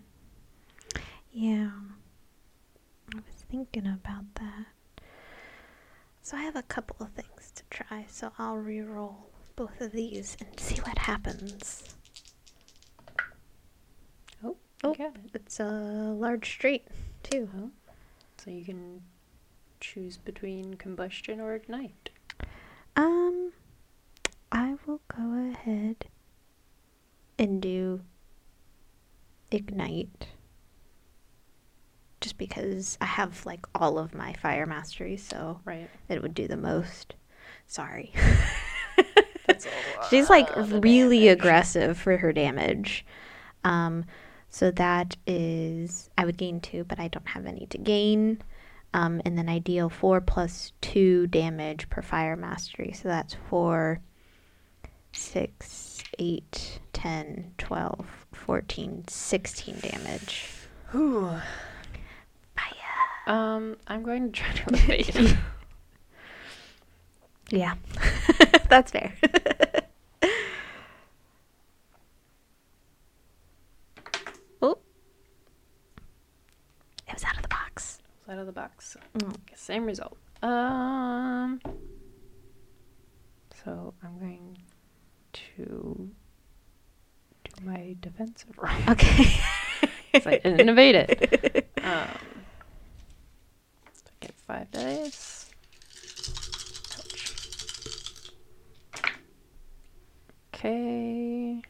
Yeah. 1.31 1.69
I 3.13 3.17
was 3.17 3.45
thinking 3.51 3.85
about 3.85 4.33
that. 4.35 4.65
So 6.23 6.35
I 6.35 6.41
have 6.41 6.55
a 6.55 6.63
couple 6.63 7.05
of 7.05 7.11
things 7.11 7.51
to 7.55 7.63
try, 7.69 8.05
so 8.09 8.31
I'll 8.39 8.57
re-roll 8.57 9.29
both 9.55 9.79
of 9.81 9.91
these 9.91 10.35
and 10.39 10.59
see 10.59 10.81
what 10.81 10.97
happens. 10.97 11.96
Oh, 14.83 14.91
it. 14.97 15.11
It's 15.33 15.59
a 15.59 15.65
large 15.65 16.49
street 16.49 16.85
too. 17.23 17.49
Oh. 17.57 17.71
So 18.37 18.51
you 18.51 18.63
can 18.63 19.01
choose 19.79 20.17
between 20.17 20.75
combustion 20.75 21.39
or 21.39 21.55
ignite. 21.55 22.09
Um, 22.95 23.51
I 24.51 24.75
will 24.85 25.01
go 25.15 25.51
ahead 25.51 26.05
and 27.39 27.61
do 27.61 28.01
ignite. 29.51 30.27
Just 32.21 32.37
because 32.37 32.97
I 32.99 33.05
have 33.05 33.45
like 33.45 33.65
all 33.75 33.99
of 33.99 34.13
my 34.15 34.33
fire 34.33 34.65
mastery, 34.65 35.17
so 35.17 35.59
Right. 35.65 35.89
it 36.09 36.21
would 36.21 36.33
do 36.33 36.47
the 36.47 36.57
most. 36.57 37.13
Sorry. 37.67 38.11
She's 40.09 40.29
like 40.29 40.49
really 40.55 41.25
damage. 41.25 41.39
aggressive 41.39 41.97
for 41.97 42.17
her 42.17 42.33
damage. 42.33 43.05
Um, 43.63 44.05
so 44.57 44.71
that 44.71 45.15
is 45.27 46.09
I 46.17 46.25
would 46.25 46.37
gain 46.37 46.59
two, 46.59 46.83
but 46.83 46.99
I 46.99 47.09
don't 47.09 47.27
have 47.27 47.45
any 47.45 47.67
to 47.67 47.77
gain. 47.77 48.41
Um, 48.93 49.21
and 49.25 49.37
then 49.37 49.49
I 49.49 49.59
deal 49.59 49.89
four 49.89 50.19
plus 50.21 50.71
two 50.81 51.27
damage 51.27 51.89
per 51.89 52.01
fire 52.01 52.35
mastery. 52.35 52.93
So 52.93 53.07
that's 53.07 53.35
for 53.49 54.01
six, 55.11 56.01
eight, 56.19 56.79
10, 56.93 57.53
12, 57.57 58.25
14, 58.33 59.03
16 59.07 59.79
damage. 59.79 60.49
Whew. 60.91 61.29
Fire. 62.55 62.73
Um, 63.27 63.77
I'm 63.87 64.03
going 64.03 64.31
to 64.31 64.39
try 64.39 64.51
to 64.53 64.73
evade. 64.73 65.37
Yeah, 67.49 67.75
that's 68.69 68.91
fair. 68.91 69.13
oh, 74.61 74.77
it 77.07 77.13
was 77.13 77.23
out 77.23 77.35
of 77.37 77.41
the 77.41 77.47
out 78.29 78.37
of 78.39 78.45
the 78.45 78.51
box. 78.51 78.97
Mm. 79.17 79.35
Same 79.55 79.85
result. 79.85 80.17
Um. 80.41 81.59
So 83.63 83.93
I'm 84.03 84.19
going 84.19 84.57
to 85.33 85.41
do 85.57 86.09
my 87.63 87.95
defensive 88.01 88.51
roll. 88.57 88.71
Okay. 88.89 89.25
'cause 90.13 90.27
I 90.27 90.37
didn't 90.37 90.69
evade 90.69 90.95
it. 90.95 91.63
Um, 91.87 92.43
so 93.93 94.03
I 94.11 94.25
get 94.25 94.33
five 94.45 94.69
dice. 94.71 95.49
Ouch. 96.97 97.33
Okay. 100.53 101.61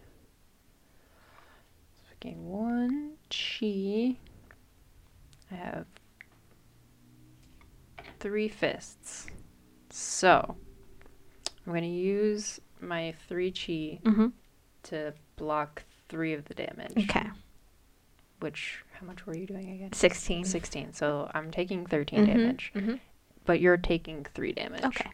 So 1.93 2.01
I 2.09 2.15
gain 2.19 2.45
one 2.47 3.11
chi. 3.29 4.17
I 5.51 5.55
have 5.55 5.85
three 8.19 8.47
fists. 8.47 9.27
So 9.89 10.55
I'm 11.65 11.73
going 11.73 11.83
to 11.83 11.89
use 11.89 12.59
my 12.79 13.13
three 13.27 13.51
chi 13.51 13.99
mm-hmm. 14.03 14.27
to 14.83 15.13
block 15.35 15.83
three 16.09 16.33
of 16.33 16.45
the 16.45 16.53
damage. 16.53 16.93
Okay. 17.09 17.29
Which, 18.39 18.83
how 18.99 19.07
much 19.07 19.25
were 19.25 19.35
you 19.35 19.47
doing 19.47 19.71
again? 19.71 19.93
16. 19.93 20.45
16. 20.45 20.93
So 20.93 21.29
I'm 21.33 21.51
taking 21.51 21.85
13 21.85 22.19
Mhm, 22.19 22.27
damage, 22.27 22.71
mhm. 22.75 22.99
but 23.45 23.59
you're 23.59 23.77
taking 23.77 24.25
3 24.35 24.51
damage. 24.53 24.83
Okay. 24.83 25.09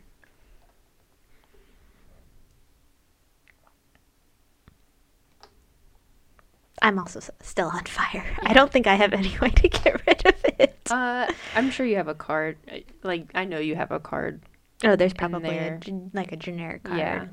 I'm 6.83 6.99
also 6.99 7.19
still 7.41 7.69
on 7.69 7.85
fire. 7.85 8.25
I 8.43 8.53
don't 8.53 8.71
think 8.71 8.85
I 8.87 8.95
have 8.95 9.13
any 9.13 9.35
way 9.41 9.49
to 9.49 9.69
get 9.69 10.05
rid 10.05 10.25
of 10.27 10.35
it. 10.59 10.77
Uh, 10.91 11.27
I'm 11.55 11.71
sure 11.71 11.85
you 11.85 11.95
have 11.95 12.07
a 12.09 12.13
card. 12.13 12.57
uh, 12.71 12.77
Like, 13.03 13.27
I 13.33 13.45
know 13.45 13.57
you 13.59 13.75
have 13.75 13.91
a 13.91 13.99
card. 13.99 14.41
oh, 14.83 14.95
there's 14.95 15.13
probably 15.13 15.49
a, 15.57 15.61
there. 15.61 15.77
gen- 15.79 16.11
like 16.13 16.31
a 16.33 16.35
generic 16.35 16.83
card. 16.83 16.99
Yeah. 16.99 17.25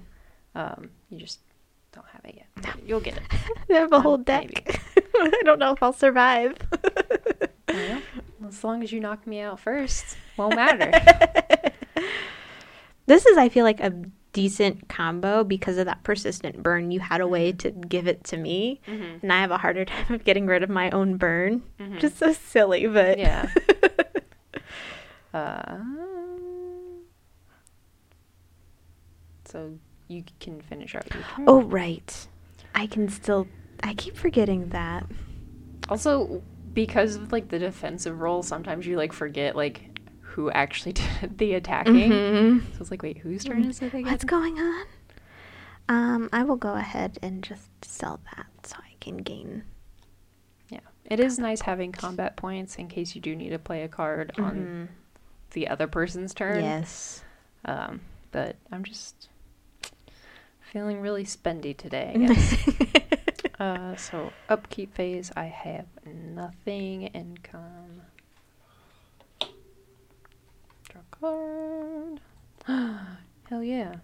Um, 0.55 0.91
you 1.11 1.19
just 1.19 1.41
don't 1.93 2.07
have 2.13 2.25
it 2.25 2.37
yet. 2.37 2.77
You'll 2.87 3.01
get 3.01 3.17
it. 3.17 3.23
I 3.71 3.75
have 3.75 3.93
a 3.93 3.97
Um, 3.97 4.03
whole 4.03 4.17
deck. 4.19 4.81
I 5.17 5.43
don't 5.45 5.59
know 5.59 5.73
if 5.73 5.83
I'll 5.83 5.93
survive. 5.93 6.57
Well, 7.69 8.01
as 8.49 8.63
long 8.65 8.83
as 8.83 8.93
you 8.93 9.01
knock 9.01 9.27
me 9.27 9.41
out 9.41 9.59
first, 9.61 10.17
won't 10.37 10.55
matter. 10.57 10.91
this 13.07 13.27
is, 13.27 13.37
I 13.37 13.49
feel 13.49 13.65
like, 13.65 13.81
a 13.81 13.93
decent 14.33 14.89
combo 14.89 15.43
because 15.45 15.77
of 15.79 15.87
that 15.87 16.03
persistent 16.05 16.63
burn. 16.63 16.91
You 16.91 17.01
had 17.01 17.21
a 17.21 17.27
way 17.27 17.53
to 17.53 17.71
give 17.71 18.07
it 18.07 18.23
to 18.25 18.37
me, 18.37 18.81
Mhm. 18.87 19.23
and 19.23 19.33
I 19.33 19.41
have 19.41 19.51
a 19.51 19.59
harder 19.59 19.85
time 19.87 20.13
of 20.15 20.25
getting 20.25 20.47
rid 20.47 20.63
of 20.63 20.71
my 20.71 20.91
own 20.91 21.17
burn. 21.17 21.63
Mhm. 21.81 21.99
Just 22.01 22.19
so 22.19 22.33
silly, 22.33 22.87
but 22.87 23.19
Yeah. 23.19 23.51
Uh, 25.33 25.77
so 29.45 29.79
you 30.09 30.25
can 30.41 30.61
finish 30.61 30.95
out 30.95 31.07
your 31.15 31.23
turn. 31.23 31.45
oh 31.47 31.63
right, 31.63 32.27
I 32.75 32.87
can 32.87 33.09
still. 33.09 33.47
I 33.83 33.95
keep 33.95 34.17
forgetting 34.17 34.71
that. 34.71 35.07
Also, 35.89 36.43
because 36.75 37.17
of 37.17 37.33
like 37.33 37.49
the 37.49 37.59
defensive 37.59 38.21
role, 38.21 38.43
sometimes 38.43 38.87
you 38.87 38.97
like 38.97 39.13
forget 39.13 39.57
like 39.57 39.90
who 40.41 40.51
actually 40.53 40.93
did 41.21 41.37
the 41.39 41.55
attacking. 41.55 42.11
Mhm. 42.11 42.63
So 42.75 42.79
it's 42.81 42.91
like, 42.91 43.03
wait, 43.03 43.19
whose 43.19 43.45
turn 43.45 43.65
is 43.65 43.83
it 43.83 43.89
again? 43.93 44.05
What's 44.05 44.25
going 44.25 44.59
on? 44.59 44.87
Um, 45.89 46.29
I 46.33 46.45
will 46.45 46.57
go 46.57 46.75
ahead 46.75 47.19
and 47.21 47.43
just 47.43 47.69
sell 47.85 48.21
that 48.37 48.47
so 48.65 48.77
I 48.79 48.95
can 49.01 49.19
gain. 49.19 49.65
Yeah, 50.71 50.81
it 51.05 51.21
is 51.21 51.39
nice 51.39 51.61
having 51.63 51.93
combat 51.93 52.37
points 52.37 52.77
in 52.77 52.89
case 52.89 53.15
you 53.15 53.21
do 53.21 53.35
need 53.37 53.51
to 53.51 53.59
play 53.59 53.83
a 53.83 53.89
card 53.89 54.33
on 54.39 54.55
Mhm. 54.55 54.89
the 55.51 55.69
other 55.69 55.87
person's 55.87 56.33
turn. 56.33 56.63
Yes. 56.65 57.23
Um, 57.67 58.01
but 58.31 58.57
I'm 58.73 58.85
just 58.85 59.29
feeling 60.73 61.01
really 61.01 61.25
spendy 61.25 61.77
today. 61.77 62.13
I 62.15 62.19
guess. 62.33 63.51
uh, 63.61 63.97
so 63.97 64.33
upkeep 64.49 64.95
phase, 64.95 65.33
I 65.37 65.47
have 65.47 65.87
nothing. 66.07 67.03
Income. 67.09 68.03
Draw 70.89 71.03
card. 71.21 72.21
Hell 73.49 73.63
yeah. 73.63 73.97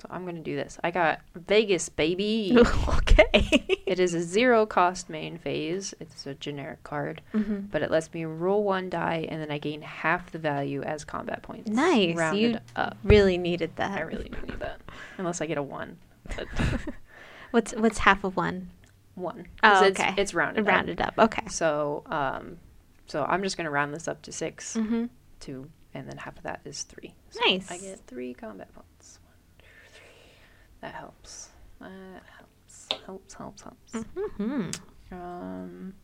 So 0.00 0.08
I'm 0.10 0.26
gonna 0.26 0.40
do 0.40 0.56
this. 0.56 0.78
I 0.84 0.90
got 0.90 1.20
Vegas, 1.34 1.88
baby. 1.88 2.56
okay. 2.88 3.78
it 3.86 3.98
is 3.98 4.12
a 4.12 4.20
zero 4.20 4.66
cost 4.66 5.08
main 5.08 5.38
phase. 5.38 5.94
It's 6.00 6.26
a 6.26 6.34
generic 6.34 6.82
card, 6.84 7.22
Mhm. 7.32 7.70
but 7.70 7.80
it 7.82 7.90
lets 7.90 8.12
me 8.12 8.24
roll 8.24 8.64
one 8.64 8.90
die 8.90 9.26
and 9.30 9.40
then 9.40 9.50
I 9.50 9.58
gain 9.58 9.80
half 9.82 10.30
the 10.30 10.38
value 10.38 10.82
as 10.82 11.04
combat 11.04 11.42
points. 11.42 11.70
Nice. 11.70 12.16
Rounded 12.16 12.52
You 12.54 12.58
up. 12.76 12.96
really 13.02 13.38
needed 13.38 13.76
that. 13.76 13.92
I 13.98 14.02
really 14.02 14.28
do 14.28 14.46
need 14.46 14.60
that. 14.60 14.80
Unless 15.16 15.40
I 15.40 15.46
get 15.46 15.56
a 15.58 15.62
one. 15.62 15.96
But 16.36 16.48
What's 17.52 17.72
what's 17.74 17.98
half 17.98 18.24
of 18.24 18.36
one? 18.36 18.70
one. 19.14 19.46
Oh, 19.62 19.70
'Cause 19.70 19.82
it's, 19.90 20.00
okay. 20.00 20.14
It's 20.18 20.34
rounded, 20.34 20.66
Rounded 20.66 21.00
up. 21.00 21.14
up. 21.16 21.26
Okay. 21.32 21.46
So, 21.48 22.02
um, 22.06 22.58
so 23.06 23.24
I'm 23.24 23.42
just 23.44 23.56
gonna 23.56 23.70
round 23.70 23.94
this 23.94 24.08
up 24.08 24.20
to 24.22 24.32
6 24.32 24.74
Mm-hmm. 24.76 25.04
Two, 25.44 25.68
and 25.92 26.08
then 26.08 26.16
half 26.16 26.36
of 26.36 26.42
that 26.44 26.60
is 26.64 26.82
three. 26.84 27.14
So 27.30 27.40
Nice. 27.44 27.70
I 27.70 27.76
get 27.78 28.00
three 28.06 28.32
combat 28.34 28.72
points. 28.74 29.18
One, 29.24 29.34
two, 29.58 29.66
three. 29.92 30.32
That 30.80 30.94
helps. 30.94 31.50
That 31.80 32.22
helps. 32.38 32.88
Helps. 33.06 33.34
Helps. 33.34 33.62
Helps. 33.62 33.92
Mm-hmm. 33.92 34.70
Um. 35.14 35.94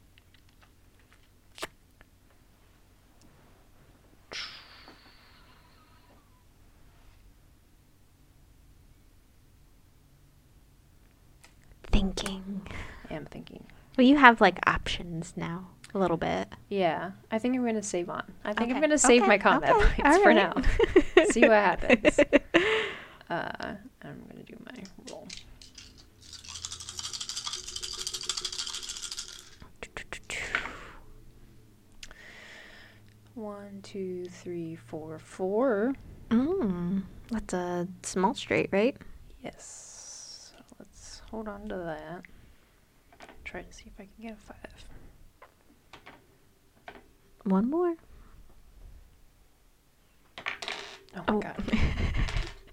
Thinking. 11.91 12.63
I 13.11 13.15
am 13.15 13.27
thinking. 13.27 13.65
Well, 13.97 14.07
you 14.07 14.17
have 14.17 14.41
like 14.41 14.59
options 14.67 15.33
now, 15.37 15.69
a 15.95 15.99
little 15.99 16.17
bit. 16.17 16.49
Yeah, 16.69 17.13
I 17.31 17.39
think 17.39 17.57
I'm 17.57 17.65
gonna 17.65 17.83
save 17.83 18.09
on. 18.11 18.25
I 18.45 18.53
think 18.53 18.73
I'm 18.73 18.81
gonna 18.81 18.99
save 18.99 19.23
okay, 19.23 19.29
my 19.29 19.39
combat 19.39 19.75
okay, 19.75 20.03
points 20.03 20.19
for 20.19 20.31
alright. 20.31 20.57
now. 21.17 21.25
See 21.31 21.41
what 21.43 21.51
happens. 21.53 22.19
Uh, 23.31 23.77
I'm 24.03 24.25
gonna 24.29 24.43
do 24.43 24.57
my 24.67 24.83
roll. 25.09 25.29
One, 33.35 33.81
two, 33.83 34.27
three, 34.27 34.75
four, 34.75 35.21
four. 35.21 35.95
Mm, 36.31 37.05
that's 37.31 37.55
a 37.55 37.87
small 38.03 38.35
straight, 38.35 38.69
right? 38.73 38.97
Yes. 39.45 40.53
So 40.53 40.75
let's 40.81 41.23
hold 41.31 41.47
on 41.47 41.69
to 41.69 41.77
that. 41.77 42.23
Try 43.45 43.63
to 43.63 43.73
see 43.73 43.85
if 43.87 43.93
I 44.01 44.09
can 44.17 44.29
get 44.29 44.33
a 44.33 44.37
five. 44.37 44.90
One 47.45 47.71
more. 47.71 47.95
Oh 51.17 51.25
my 51.29 51.35
Oh. 51.35 51.41
god. 51.41 51.57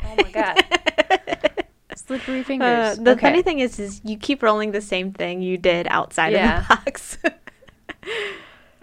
Oh 0.09 0.15
my 0.15 0.31
god. 0.31 0.63
Slippery 1.95 2.41
fingers. 2.43 2.97
Uh, 2.97 3.03
the 3.03 3.11
Okay. 3.11 3.21
funny 3.21 3.41
thing 3.41 3.59
is, 3.59 3.77
is 3.77 3.99
you 4.05 4.17
keep 4.17 4.41
rolling 4.41 4.71
the 4.71 4.79
same 4.79 5.11
thing 5.11 5.41
you 5.41 5.57
did 5.57 5.85
outside 5.89 6.31
Yeah. 6.31 6.59
of 6.59 6.67
the 6.67 6.75
box. 6.75 7.17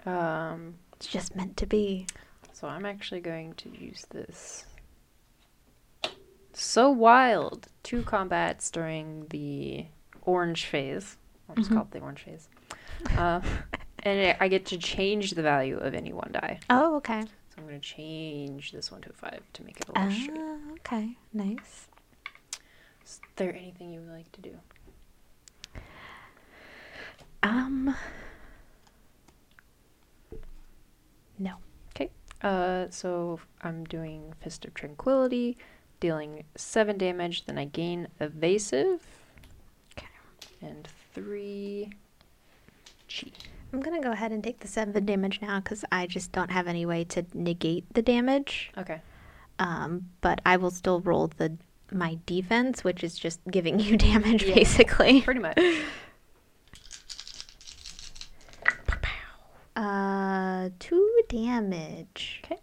Um, 0.05 0.75
it's 0.97 1.07
just 1.07 1.35
meant 1.35 1.57
to 1.57 1.65
be. 1.65 2.05
so 2.53 2.67
I'm 2.67 2.85
actually 2.85 3.21
going 3.21 3.53
to 3.55 3.69
use 3.69 4.05
this. 4.11 4.65
So 6.53 6.91
wild. 6.91 7.67
Two 7.81 8.03
combats 8.03 8.69
during 8.69 9.25
the 9.31 9.85
orange 10.21 10.65
phase. 10.67 11.17
I'll 11.49 11.55
just 11.55 11.71
Mhm. 11.71 11.73
call 11.73 11.83
it 11.85 11.91
the 11.91 11.99
orange 12.01 12.21
phase. 12.21 12.49
Uh, 13.17 13.41
and 14.05 14.37
I 14.39 14.47
get 14.47 14.65
to 14.67 14.77
change 14.77 15.31
the 15.31 15.41
value 15.41 15.77
of 15.77 15.93
any 15.93 16.13
one 16.13 16.29
die. 16.31 16.59
Oh, 16.69 16.95
okay. 16.97 17.21
So 17.21 17.55
I'm 17.57 17.67
going 17.67 17.79
to 17.81 17.87
change 17.87 18.71
this 18.71 18.91
one 18.91 19.01
to 19.01 19.09
a 19.09 19.13
five 19.13 19.41
to 19.53 19.63
make 19.63 19.79
it 19.81 19.87
a 19.89 19.99
little 19.99 20.11
straight. 20.11 20.39
Ah, 20.39 20.71
okay. 20.73 21.17
Nice. 21.33 21.87
Is 23.03 23.19
there 23.35 23.53
anything 23.53 23.91
you 23.91 24.01
would 24.01 24.11
like 24.11 24.31
to 24.33 24.41
do? 24.41 24.55
Um. 27.43 27.95
No. 31.37 31.55
Okay. 31.95 32.09
Uh, 32.41 32.85
so 32.89 33.39
I'm 33.61 33.83
doing 33.85 34.33
Fist 34.41 34.65
of 34.65 34.73
Tranquility. 34.73 35.57
dealing 35.99 36.43
seven 36.55 36.97
damage. 36.97 37.45
Then 37.45 37.57
I 37.57 37.65
gain 37.65 38.07
evasive. 38.19 39.05
Okay. 39.97 40.07
And 40.61 40.87
three 41.13 41.91
chi. 43.07 43.27
I'm 43.75 43.81
gonna 43.81 43.99
go 44.01 44.13
ahead 44.13 44.31
and 44.31 44.41
take 44.41 44.61
the 44.61 44.69
seven 44.69 45.05
damage 45.05 45.41
now 45.41 45.59
because 45.59 45.83
I 45.91 46.07
just 46.07 46.31
don't 46.31 46.49
have 46.49 46.65
any 46.65 46.85
way 46.85 47.03
to 47.03 47.25
negate 47.33 47.83
the 47.93 48.01
damage. 48.01 48.71
Okay. 48.77 49.01
Um, 49.59 50.09
but 50.21 50.39
I 50.45 50.55
will 50.55 50.71
still 50.71 51.01
roll 51.01 51.27
the 51.35 51.57
my 51.91 52.17
defense, 52.25 52.85
which 52.85 53.03
is 53.03 53.17
just 53.19 53.41
giving 53.51 53.77
you 53.81 53.97
damage 53.97 54.43
Yeah. 54.43 54.55
basically. 54.55 55.21
Pretty 55.23 55.41
much. 55.41 55.59
Uh, 59.75 60.69
two 60.79 61.21
damage. 61.27 62.41
Okay. 62.45 62.61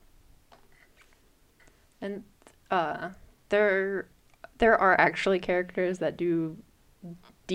And 2.01 2.25
uh 2.71 3.11
there 3.51 4.09
there 4.57 4.79
are 4.81 4.99
actually 4.99 5.39
characters 5.41 5.99
that 5.99 6.17
do 6.17 6.57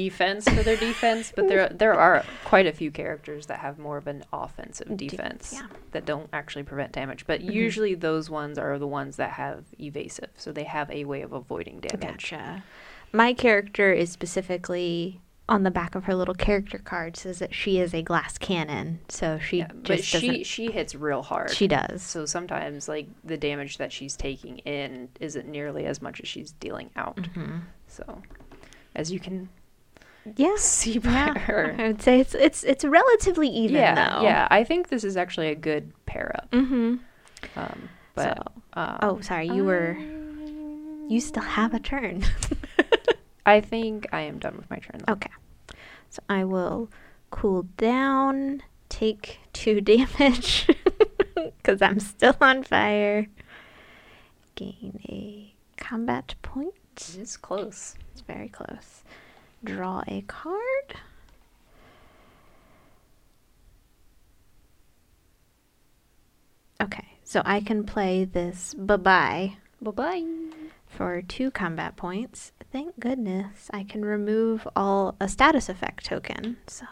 defense 0.04 0.48
for 0.48 0.62
their 0.64 0.78
defense, 0.78 1.32
but 1.36 1.48
there 1.48 1.70
there 1.70 1.94
are 1.94 2.24
quite 2.46 2.66
a 2.68 2.72
few 2.72 2.92
characters 2.92 3.48
that 3.48 3.60
have 3.60 3.80
more 3.80 3.98
of 3.98 4.06
an 4.08 4.24
offensive 4.32 4.88
De- 4.96 5.08
defense 5.08 5.52
yeah. 5.56 5.68
that 5.92 6.06
don't 6.06 6.30
actually 6.34 6.64
prevent 6.64 6.92
damage. 6.92 7.26
But 7.26 7.42
Mhm. 7.42 7.54
usually 7.54 7.96
those 7.96 8.30
ones 8.30 8.58
are 8.58 8.78
the 8.78 8.88
ones 8.88 9.16
that 9.18 9.32
have 9.32 9.64
evasive, 9.80 10.30
so 10.36 10.52
they 10.52 10.66
have 10.66 10.90
a 10.92 11.06
way 11.06 11.22
of 11.24 11.34
avoiding 11.34 11.80
damage. 11.80 12.02
Gotcha. 12.32 12.64
My 13.12 13.34
character 13.34 13.92
is 13.92 14.12
specifically 14.12 15.22
on 15.50 15.64
the 15.64 15.72
back 15.72 15.96
of 15.96 16.04
her 16.04 16.14
little 16.14 16.34
character 16.36 16.78
card 16.78 17.16
says 17.16 17.40
that 17.40 17.56
she 17.56 17.80
is 17.80 17.94
a 17.94 18.02
glass 18.02 18.38
cannon, 18.38 19.00
so 19.08 19.40
she 19.40 19.60
Yeah, 19.60 19.68
but 19.74 19.84
just 19.84 20.04
she 20.04 20.44
she 20.44 20.70
hits 20.72 20.94
real 20.94 21.24
hard. 21.24 21.52
She 21.52 21.68
does. 21.70 22.04
so 22.04 22.26
sometimes 22.26 22.90
like 22.90 23.08
the 23.24 23.38
damage 23.38 23.78
that 23.78 23.94
she's 23.94 24.18
taking 24.18 24.58
in 24.60 25.08
isn't 25.22 25.48
nearly 25.48 25.86
as 25.86 26.02
much 26.02 26.20
as 26.20 26.28
she's 26.28 26.52
dealing 26.52 26.90
out. 26.98 27.16
Mhm. 27.16 27.62
So 27.88 28.22
as 28.94 29.10
you 29.12 29.22
can 29.22 29.48
Yeah. 30.36 30.54
see 30.58 30.98
by 30.98 31.12
Yeah. 31.12 31.76
I 31.80 31.88
would 31.88 32.02
say 32.02 32.20
it's 32.20 32.36
it's 32.36 32.64
it's 32.64 32.84
relatively 32.84 33.50
even 33.50 33.78
yeah, 33.78 33.96
though. 33.96 34.22
yeah. 34.24 34.48
I 34.50 34.64
think 34.64 34.90
this 34.90 35.04
is 35.04 35.18
actually 35.18 35.50
a 35.50 35.56
good 35.56 35.94
pair 36.06 36.32
up. 36.36 36.52
Mm-hmm. 36.52 36.96
Um, 37.56 37.90
but 38.16 38.38
so, 38.38 38.44
um, 38.74 39.00
oh, 39.02 39.22
sorry, 39.22 39.48
you 39.48 39.64
were 39.64 39.98
you 41.08 41.22
still 41.22 41.44
have 41.44 41.74
a 41.74 41.80
turn. 41.80 42.24
I 43.46 43.62
think 43.62 44.08
I 44.12 44.22
am 44.22 44.40
done 44.40 44.58
with 44.58 44.70
my 44.70 44.78
turn. 44.78 45.02
Though. 45.06 45.14
okay, 45.14 45.32
so 46.10 46.22
I 46.28 46.44
will 46.44 46.90
cool 47.30 47.64
down, 47.78 48.64
take 48.90 49.40
two 49.54 49.80
damage 49.82 50.68
because 51.36 51.82
I'm 51.82 52.00
still 52.00 52.36
on 52.42 52.64
fire. 52.64 53.28
Gain 54.56 55.00
a 55.08 55.54
combat 55.78 56.36
point. 56.42 56.74
It 56.96 57.18
is 57.18 57.38
close. 57.38 57.96
It's 58.12 58.22
very 58.22 58.50
close. 58.50 59.04
Draw 59.64 60.04
a 60.08 60.22
card. 60.28 60.96
Okay, 66.82 67.06
so 67.24 67.42
I 67.46 67.60
can 67.62 67.84
play 67.84 68.24
this 68.26 68.74
bye 68.76 68.98
bye 68.98 69.58
Bye 69.82 69.92
bye. 69.92 70.24
for 70.88 71.22
two 71.22 71.52
combat 71.52 71.96
points. 71.96 72.52
Thank 72.72 73.00
goodness 73.00 73.70
I 73.74 73.84
can 73.84 74.04
remove 74.06 74.68
all 74.76 75.16
a 75.20 75.28
status 75.28 75.70
effect 75.70 76.06
token, 76.06 76.58
so 76.68 76.86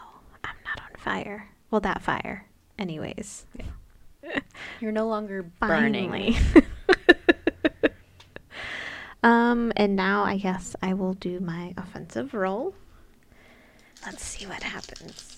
I'm 0.43 0.55
not 0.65 0.79
on 0.83 0.99
fire. 0.99 1.49
Well, 1.71 1.81
that 1.81 2.01
fire, 2.01 2.47
anyways. 2.79 3.45
You're 4.79 4.91
no 4.91 5.07
longer 5.07 5.43
burning. 5.59 6.35
Um, 9.25 9.73
and 9.75 9.95
now 9.95 10.23
I 10.23 10.37
guess 10.37 10.75
I 10.83 10.93
will 10.93 11.13
do 11.13 11.39
my 11.39 11.73
offensive 11.77 12.33
roll. 12.35 12.75
Let's 14.05 14.23
see 14.23 14.45
what 14.45 14.61
happens. 14.61 15.31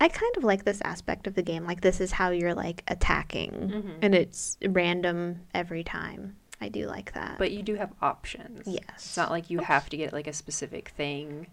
I 0.00 0.08
kind 0.08 0.36
of 0.36 0.42
like 0.44 0.64
this 0.64 0.80
aspect 0.84 1.26
of 1.26 1.34
the 1.34 1.42
game. 1.42 1.64
Like 1.64 1.80
this 1.82 2.00
is 2.00 2.10
how 2.12 2.30
you're 2.30 2.54
like 2.54 2.82
attacking, 2.88 3.52
Mhm. 3.52 3.98
and 4.02 4.14
it's 4.14 4.56
random 4.66 5.42
every 5.54 5.84
time. 5.84 6.36
I 6.60 6.68
do 6.68 6.86
like 6.86 7.12
that. 7.12 7.38
But 7.38 7.52
you 7.52 7.62
do 7.62 7.76
have 7.76 7.92
options. 8.02 8.66
yes, 8.66 8.82
It's 8.96 9.16
not 9.16 9.30
like 9.30 9.48
you 9.48 9.60
have 9.60 9.88
to 9.90 9.96
get 9.96 10.12
like 10.12 10.26
a 10.26 10.32
specific 10.32 10.88
thing 10.90 11.46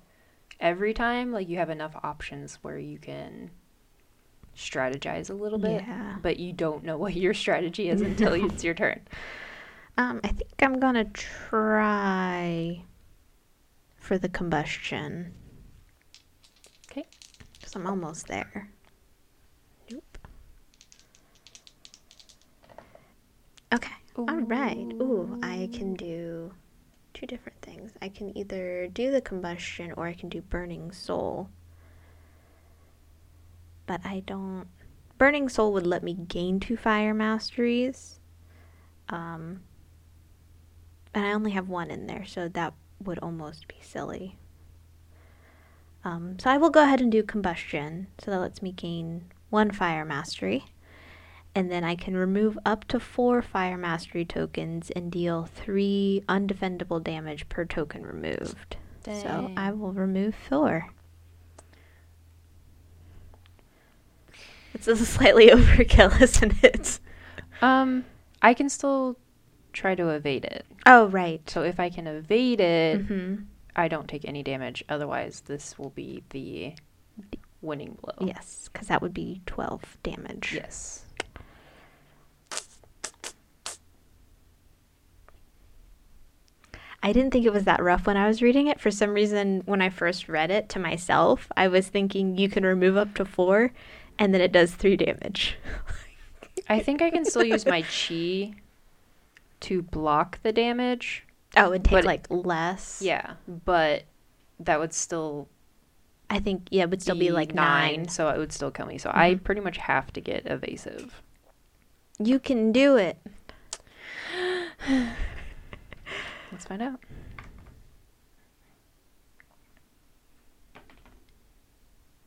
every 0.59 0.93
time. 0.93 1.31
Like 1.31 1.47
you 1.47 1.57
have 1.57 1.69
enough 1.69 1.95
options 2.03 2.55
where 2.63 2.79
you 2.79 2.97
can 2.97 3.51
strategize 4.55 5.29
a 5.29 5.33
little 5.33 5.59
bit. 5.59 5.83
Yeah. 5.85 6.15
But 6.21 6.39
you 6.39 6.51
don't 6.53 6.83
know 6.83 6.97
what 6.97 7.15
your 7.15 7.33
strategy 7.35 7.89
is 7.89 8.01
until 8.01 8.33
it's 8.45 8.63
your 8.63 8.73
turn. 8.73 9.01
Um, 9.97 10.19
I 10.23 10.27
think 10.27 10.61
I'm 10.61 10.79
gonna 10.79 11.05
try 11.05 12.83
for 13.97 14.17
the 14.17 14.29
combustion. 14.29 15.33
Okay. 16.89 17.05
Because 17.53 17.75
I'm 17.75 17.87
almost 17.87 18.27
there. 18.27 18.69
Nope. 19.91 20.17
Okay. 23.73 23.95
All 24.15 24.25
right. 24.25 24.93
Ooh, 25.01 25.39
I 25.41 25.69
can 25.73 25.95
do 25.95 26.51
two 27.13 27.25
different 27.25 27.59
things. 27.63 27.91
I 27.99 28.09
can 28.09 28.37
either 28.37 28.87
do 28.87 29.09
the 29.09 29.21
combustion 29.21 29.93
or 29.97 30.05
I 30.05 30.13
can 30.13 30.29
do 30.29 30.41
burning 30.41 30.91
soul. 30.91 31.49
But 33.87 34.01
I 34.05 34.21
don't. 34.27 34.67
Burning 35.17 35.49
soul 35.49 35.73
would 35.73 35.87
let 35.87 36.03
me 36.03 36.13
gain 36.13 36.59
two 36.59 36.77
fire 36.77 37.15
masteries. 37.15 38.19
Um, 39.09 39.61
and 41.17 41.25
I 41.25 41.33
only 41.33 41.51
have 41.51 41.67
one 41.67 41.89
in 41.89 42.05
there, 42.05 42.25
so 42.25 42.47
that 42.49 42.73
would 43.03 43.17
almost 43.19 43.67
be 43.67 43.77
silly. 43.81 44.37
Um, 46.03 46.37
so 46.39 46.49
I 46.49 46.57
will 46.57 46.69
go 46.69 46.83
ahead 46.83 47.01
and 47.01 47.11
do 47.11 47.23
combustion. 47.23 48.07
So 48.19 48.29
that 48.31 48.39
lets 48.39 48.61
me 48.61 48.71
gain 48.71 49.25
one 49.49 49.71
fire 49.71 50.05
mastery. 50.05 50.65
And 51.55 51.71
then 51.71 51.83
I 51.83 51.95
can 51.95 52.15
remove 52.15 52.57
up 52.65 52.85
to 52.89 52.99
four 52.99 53.41
fire 53.41 53.77
mastery 53.77 54.25
tokens 54.25 54.91
and 54.91 55.11
deal 55.11 55.45
three 55.45 56.23
undefendable 56.29 57.03
damage 57.03 57.49
per 57.49 57.65
token 57.65 58.05
removed. 58.05 58.77
So 59.03 59.51
I 59.57 59.71
will 59.71 59.93
remove 59.93 60.35
four. 60.35 60.89
It's 64.75 64.87
a 64.87 64.95
slightly 65.05 65.47
overkill, 65.47 66.21
isn't 66.21 66.63
it? 66.63 66.99
Um, 67.61 68.05
I 68.41 68.53
can 68.53 68.69
still 68.69 69.17
try 69.77 69.95
to 69.95 70.09
evade 70.09 70.45
it. 70.45 70.65
Oh, 70.85 71.07
right. 71.07 71.47
So 71.49 71.63
if 71.63 71.79
I 71.79 71.89
can 71.89 72.07
evade 72.07 72.59
it, 72.59 73.01
hmm 73.01 73.35
I 73.75 73.87
don't 73.87 74.07
take 74.07 74.25
any 74.25 74.41
damage. 74.41 74.83
Otherwise, 74.89 75.41
this 75.41 75.77
will 75.77 75.91
be 75.91 76.23
the 76.31 76.73
winning 77.61 77.95
blow. 78.01 78.27
Yes, 78.27 78.69
because 78.73 78.87
that 78.87 79.03
would 79.03 79.13
be 79.13 79.41
12 79.45 79.97
damage. 80.01 80.51
Yes. 80.55 81.05
I 87.03 87.13
didn't 87.13 87.31
think 87.31 87.45
it 87.45 87.53
was 87.53 87.65
that 87.65 87.83
rough 87.83 88.07
when 88.07 88.17
I 88.17 88.27
was 88.27 88.41
reading 88.41 88.65
it. 88.65 88.81
For 88.81 88.89
some 88.89 89.11
reason, 89.11 89.61
when 89.65 89.81
I 89.81 89.89
first 89.89 90.27
read 90.27 90.49
it 90.49 90.69
to 90.69 90.79
myself, 90.79 91.51
I 91.55 91.67
was 91.67 91.87
thinking 91.87 92.35
you 92.35 92.49
can 92.49 92.65
remove 92.65 92.97
up 92.97 93.13
to 93.15 93.25
four, 93.25 93.71
and 94.17 94.33
then 94.33 94.41
it 94.41 94.51
does 94.51 94.73
three 94.73 94.97
damage. 94.97 95.55
I 96.67 96.79
think 96.79 97.03
I 97.03 97.11
can 97.11 97.23
still 97.23 97.43
use 97.43 97.65
my 97.67 97.83
chi 97.83 98.55
to 99.61 99.81
block 99.81 100.39
the 100.43 100.51
damage. 100.51 101.25
Oh, 101.55 101.71
and 101.71 101.83
take 101.83 101.91
But- 101.91 102.05
like 102.05 102.27
less. 102.29 103.01
Yeah, 103.01 103.33
but 103.47 104.03
that 104.59 104.79
would 104.79 104.93
still 104.93 105.47
I 106.29 106.39
think 106.39 106.67
yeah, 106.71 106.83
it 106.83 106.89
would 106.89 107.01
still 107.01 107.17
be, 107.17 107.31
like 107.31 107.53
nine. 107.53 108.09
so 108.09 108.27
it 108.29 108.37
would 108.37 108.51
still 108.51 108.69
kill 108.69 108.85
me. 108.85 108.97
So 108.97 109.09
I 109.13 109.35
Mhm. 109.35 109.43
pretty 109.45 109.61
much 109.61 109.77
have 109.77 110.11
to 110.13 110.19
get 110.19 110.45
evasive. 110.45 111.21
You 112.19 112.37
can 112.39 112.73
do 112.73 112.97
it. 112.97 113.17
Let's 116.51 116.65
find 116.65 116.81
out. 116.81 116.99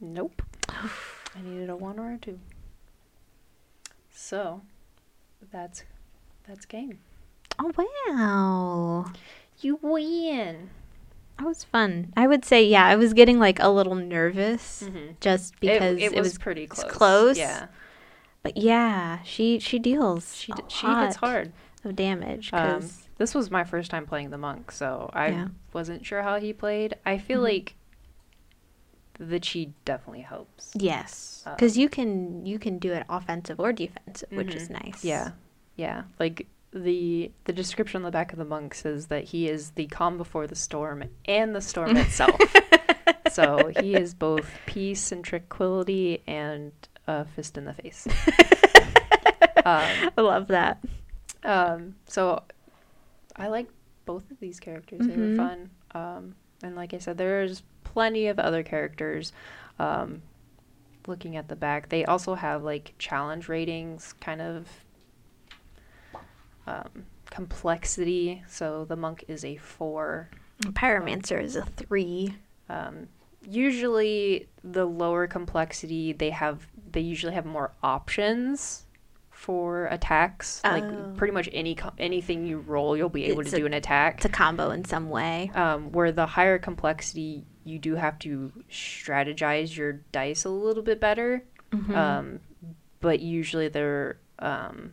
Nope. 0.01 0.43
I 0.68 1.43
needed 1.43 1.68
a 1.70 1.76
one 1.76 1.99
or 1.99 2.12
a 2.12 2.18
two. 2.18 2.39
So 4.12 4.62
that's 5.53 5.85
that's 6.47 6.64
game. 6.64 6.99
Oh 7.63 7.73
wow, 7.77 9.13
You 9.61 9.79
win. 9.83 10.71
that 11.39 11.47
was 11.47 11.63
fun. 11.65 12.13
I 12.17 12.27
would 12.27 12.45
say 12.45 12.65
yeah, 12.65 12.87
I 12.87 12.97
was 12.97 13.13
getting 13.13 13.39
like 13.39 13.59
a 13.61 13.69
little 13.69 13.95
nervous 13.95 14.83
Mhm. 14.87 15.17
just 15.21 15.59
because 15.61 15.99
it, 16.01 16.13
it 16.15 16.21
was, 16.21 16.39
pretty 16.39 16.67
close. 16.67 16.91
close. 16.91 17.39
Yeah, 17.39 17.67
But 18.43 18.57
yeah, 18.57 19.23
she 19.25 19.59
she 19.59 19.79
deals. 19.79 20.35
she 20.37 20.53
d- 20.53 20.63
she 20.69 20.87
hits 20.87 21.17
hard. 21.17 21.53
of 21.85 21.97
damage. 21.97 22.51
Um, 22.53 22.91
this 23.19 23.35
was 23.35 23.51
my 23.51 23.65
first 23.65 23.91
time 23.91 24.07
playing 24.07 24.31
the 24.31 24.39
monk, 24.39 24.71
so 24.73 25.11
I 25.15 25.29
Yeah. 25.31 25.49
wasn't 25.73 26.05
sure 26.07 26.23
how 26.23 26.39
he 26.41 26.53
played. 26.53 26.95
I 27.07 27.17
feel 27.19 27.41
Mhm. 27.41 27.45
like 27.45 27.75
the 29.19 29.39
chi 29.41 29.69
definitely 29.85 30.23
helps. 30.23 30.73
yes, 30.75 31.43
um, 31.47 31.55
because 31.55 31.77
you 31.77 31.89
can 31.91 32.45
you 32.47 32.59
can 32.59 32.79
do 32.79 32.93
it 32.93 33.05
offensive 33.09 33.61
or 33.61 33.73
defensive, 33.73 34.31
which 34.33 34.55
is 34.55 34.71
nice. 34.71 35.05
Yeah, 35.05 35.33
yeah. 35.77 36.05
Like 36.19 36.47
the 36.73 37.31
the 37.45 37.53
description 37.53 37.99
on 37.99 38.03
the 38.05 38.11
back 38.11 38.33
of 38.33 38.39
the 38.39 38.45
monk 38.45 38.75
says 38.75 39.07
that 39.09 39.25
he 39.25 39.49
is 39.49 39.71
the 39.73 39.87
calm 39.87 40.16
before 40.16 40.47
the 40.47 40.55
storm 40.55 41.03
and 41.25 41.55
the 41.55 41.61
storm 41.61 41.97
itself. 41.97 42.41
so 43.33 43.73
he 43.81 43.95
is 43.95 44.14
both 44.14 44.49
peace 44.66 45.11
and 45.12 45.25
tranquility 45.25 46.23
and 46.27 46.71
a 47.09 47.25
fist 47.25 47.59
in 47.59 47.64
the 47.64 47.75
face. 47.75 48.07
I 49.64 50.11
love 50.16 50.49
that. 50.49 50.83
Um, 51.45 51.95
so 52.07 52.43
I 53.37 53.49
like 53.49 53.68
both 54.05 54.31
of 54.31 54.39
these 54.41 54.61
characters. 54.61 55.07
They 55.07 55.14
Mhm. 55.14 55.31
were 55.31 55.37
fun. 55.37 55.71
Um, 55.93 56.35
and 56.62 56.77
like 56.77 56.95
I 56.95 56.99
said, 56.99 57.18
there's 57.18 57.62
plenty 57.85 58.27
of 58.29 58.39
other 58.39 58.62
characters. 58.62 59.33
Um, 59.79 60.23
looking 61.07 61.37
at 61.37 61.49
the 61.49 61.57
back, 61.57 61.89
they 61.89 62.05
also 62.05 62.35
have 62.35 62.62
like 62.62 62.95
challenge 62.99 63.49
ratings, 63.49 64.12
kind 64.21 64.41
of 64.41 64.68
um, 66.67 67.07
complexity. 67.31 68.43
So 68.49 68.85
the 68.85 68.97
monk 68.97 69.25
is 69.29 69.45
a 69.45 69.57
four. 69.57 70.31
Pyromancer 70.63 71.43
is 71.43 71.57
a 71.57 71.65
three. 71.65 72.35
Um, 72.69 73.09
usually, 73.49 74.49
the 74.63 74.85
lower 74.85 75.27
complexity, 75.27 76.13
they 76.13 76.31
have 76.31 76.67
they 76.93 77.01
usually 77.01 77.35
have 77.35 77.47
more 77.47 77.73
options 77.83 78.85
for 79.31 79.87
attacks. 79.87 80.61
Oh. 80.65 80.71
Like 80.71 81.17
pretty 81.17 81.33
much 81.33 81.49
any 81.53 81.77
anything 81.99 82.47
you 82.47 82.59
roll, 82.59 82.97
you'll 82.97 83.09
be 83.09 83.25
able 83.27 83.41
It's 83.41 83.51
to 83.51 83.57
a- 83.57 83.61
do 83.61 83.67
an 83.67 83.75
attack. 83.75 84.17
It's 84.17 84.27
a 84.27 84.29
combo 84.29 84.71
in 84.71 84.85
some 84.85 85.09
way. 85.09 85.51
Um, 85.55 85.93
where 85.93 86.13
the 86.13 86.27
higher 86.27 86.59
complexity, 86.59 87.45
you 87.65 87.79
do 87.79 87.95
have 87.95 88.19
to 88.21 88.53
strategize 88.71 89.77
your 89.77 89.93
dice 90.13 90.45
a 90.45 90.51
little 90.51 90.83
bit 90.83 91.01
better. 91.01 91.43
Mhm. 91.71 91.95
Um, 91.97 92.41
but 93.01 93.21
usually 93.21 93.69
their 93.69 94.19
um, 94.41 94.93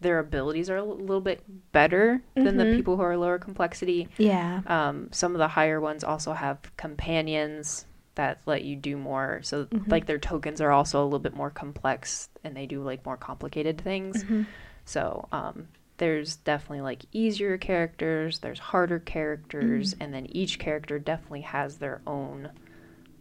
their 0.00 0.18
abilities 0.20 0.70
are 0.70 0.76
a 0.76 0.84
little 0.84 1.20
bit 1.20 1.42
better 1.72 2.22
than 2.34 2.56
the 2.56 2.64
Mhm. 2.64 2.76
people 2.76 2.96
who 2.96 3.02
are 3.02 3.16
lower 3.16 3.38
complexity. 3.38 4.08
yeah. 4.18 4.62
Um, 4.66 5.08
some 5.12 5.32
of 5.34 5.38
the 5.38 5.48
higher 5.48 5.80
ones 5.80 6.04
also 6.04 6.32
have 6.32 6.58
companions 6.76 7.84
that 8.14 8.38
let 8.46 8.62
you 8.64 8.76
do 8.76 8.96
more. 8.96 9.40
So 9.42 9.66
Mhm. 9.66 9.90
like 9.90 10.06
their 10.06 10.18
tokens 10.18 10.60
are 10.60 10.70
also 10.72 11.02
a 11.02 11.04
little 11.04 11.18
bit 11.18 11.34
more 11.34 11.50
complex 11.50 12.28
and 12.44 12.56
they 12.56 12.66
do 12.66 12.82
like 12.82 13.04
more 13.06 13.16
complicated 13.16 13.80
things. 13.80 14.24
Mhm. 14.24 14.46
So 14.84 15.28
um, 15.32 15.68
there's 15.98 16.36
definitely 16.36 16.80
like 16.82 17.04
easier 17.12 17.58
characters, 17.58 18.38
there's 18.40 18.58
harder 18.58 18.98
characters, 19.00 19.94
Mm. 19.94 19.96
and 20.00 20.14
then 20.14 20.26
each 20.30 20.58
character 20.58 20.98
definitely 20.98 21.42
has 21.42 21.78
their 21.78 22.00
own 22.06 22.50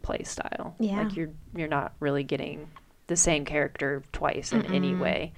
play 0.04 0.24
style. 0.24 0.76
Yeah. 0.80 1.00
Like 1.04 1.16
you're 1.16 1.30
you're 1.56 1.68
not 1.68 1.94
really 2.00 2.24
getting 2.24 2.70
the 3.08 3.16
same 3.16 3.46
character 3.46 4.04
twice 4.12 4.52
in 4.54 4.66
any 4.68 4.94
Mm-mm. 4.94 5.00
way. 5.00 5.34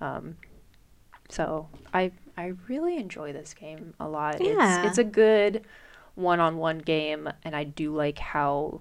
Um, 0.00 0.36
so 1.32 1.68
I 1.94 2.12
I 2.36 2.52
really 2.68 2.96
enjoy 2.96 3.32
this 3.32 3.54
game 3.54 3.94
a 4.00 4.08
lot. 4.08 4.40
Yeah. 4.42 4.80
It's 4.82 4.90
it's 4.90 4.98
a 4.98 5.04
good 5.04 5.64
one-on-one 6.14 6.78
game 6.78 7.28
and 7.44 7.56
I 7.56 7.64
do 7.64 7.94
like 7.94 8.18
how 8.18 8.80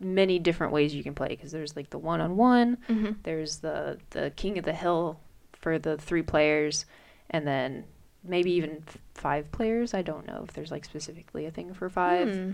many 0.00 0.38
different 0.38 0.72
ways 0.72 0.94
you 0.94 1.02
can 1.02 1.14
play 1.14 1.28
because 1.28 1.52
there's 1.52 1.76
like 1.76 1.90
the 1.90 1.98
one-on-one 1.98 2.76
Mhm. 2.88 3.16
there's 3.22 3.58
the 3.58 3.98
the 4.10 4.32
king 4.36 4.58
of 4.58 4.64
the 4.64 4.72
hill 4.72 5.20
for 5.52 5.78
the 5.78 5.96
three 5.96 6.22
players 6.22 6.86
and 7.30 7.46
then 7.46 7.84
maybe 8.24 8.50
even 8.52 8.82
f- 8.88 8.98
five 9.14 9.50
players 9.52 9.94
i 9.94 10.02
don't 10.02 10.26
know 10.26 10.42
if 10.46 10.52
there's 10.54 10.72
like 10.72 10.84
specifically 10.84 11.46
a 11.46 11.50
thing 11.52 11.72
for 11.72 11.88
five 11.88 12.28
Hmm. 12.34 12.50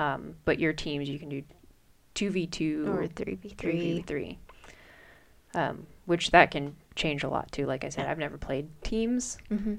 um, 0.00 0.34
but 0.44 0.58
your 0.58 0.72
teams 0.72 1.08
you 1.08 1.18
can 1.20 1.28
do 1.28 1.42
2v2 2.16 2.88
Or 2.88 3.06
three 3.06 3.36
v 3.36 3.48
three. 3.50 4.02
3v3 4.04 4.36
um, 5.54 5.86
which 6.06 6.32
that 6.32 6.50
can 6.50 6.74
change 6.94 7.24
a 7.24 7.28
lot 7.28 7.50
too 7.52 7.66
like 7.66 7.84
i 7.84 7.88
said 7.88 8.06
i've 8.06 8.18
never 8.18 8.36
played 8.38 8.68
teams 8.82 9.38
Mm-hmm. 9.50 9.74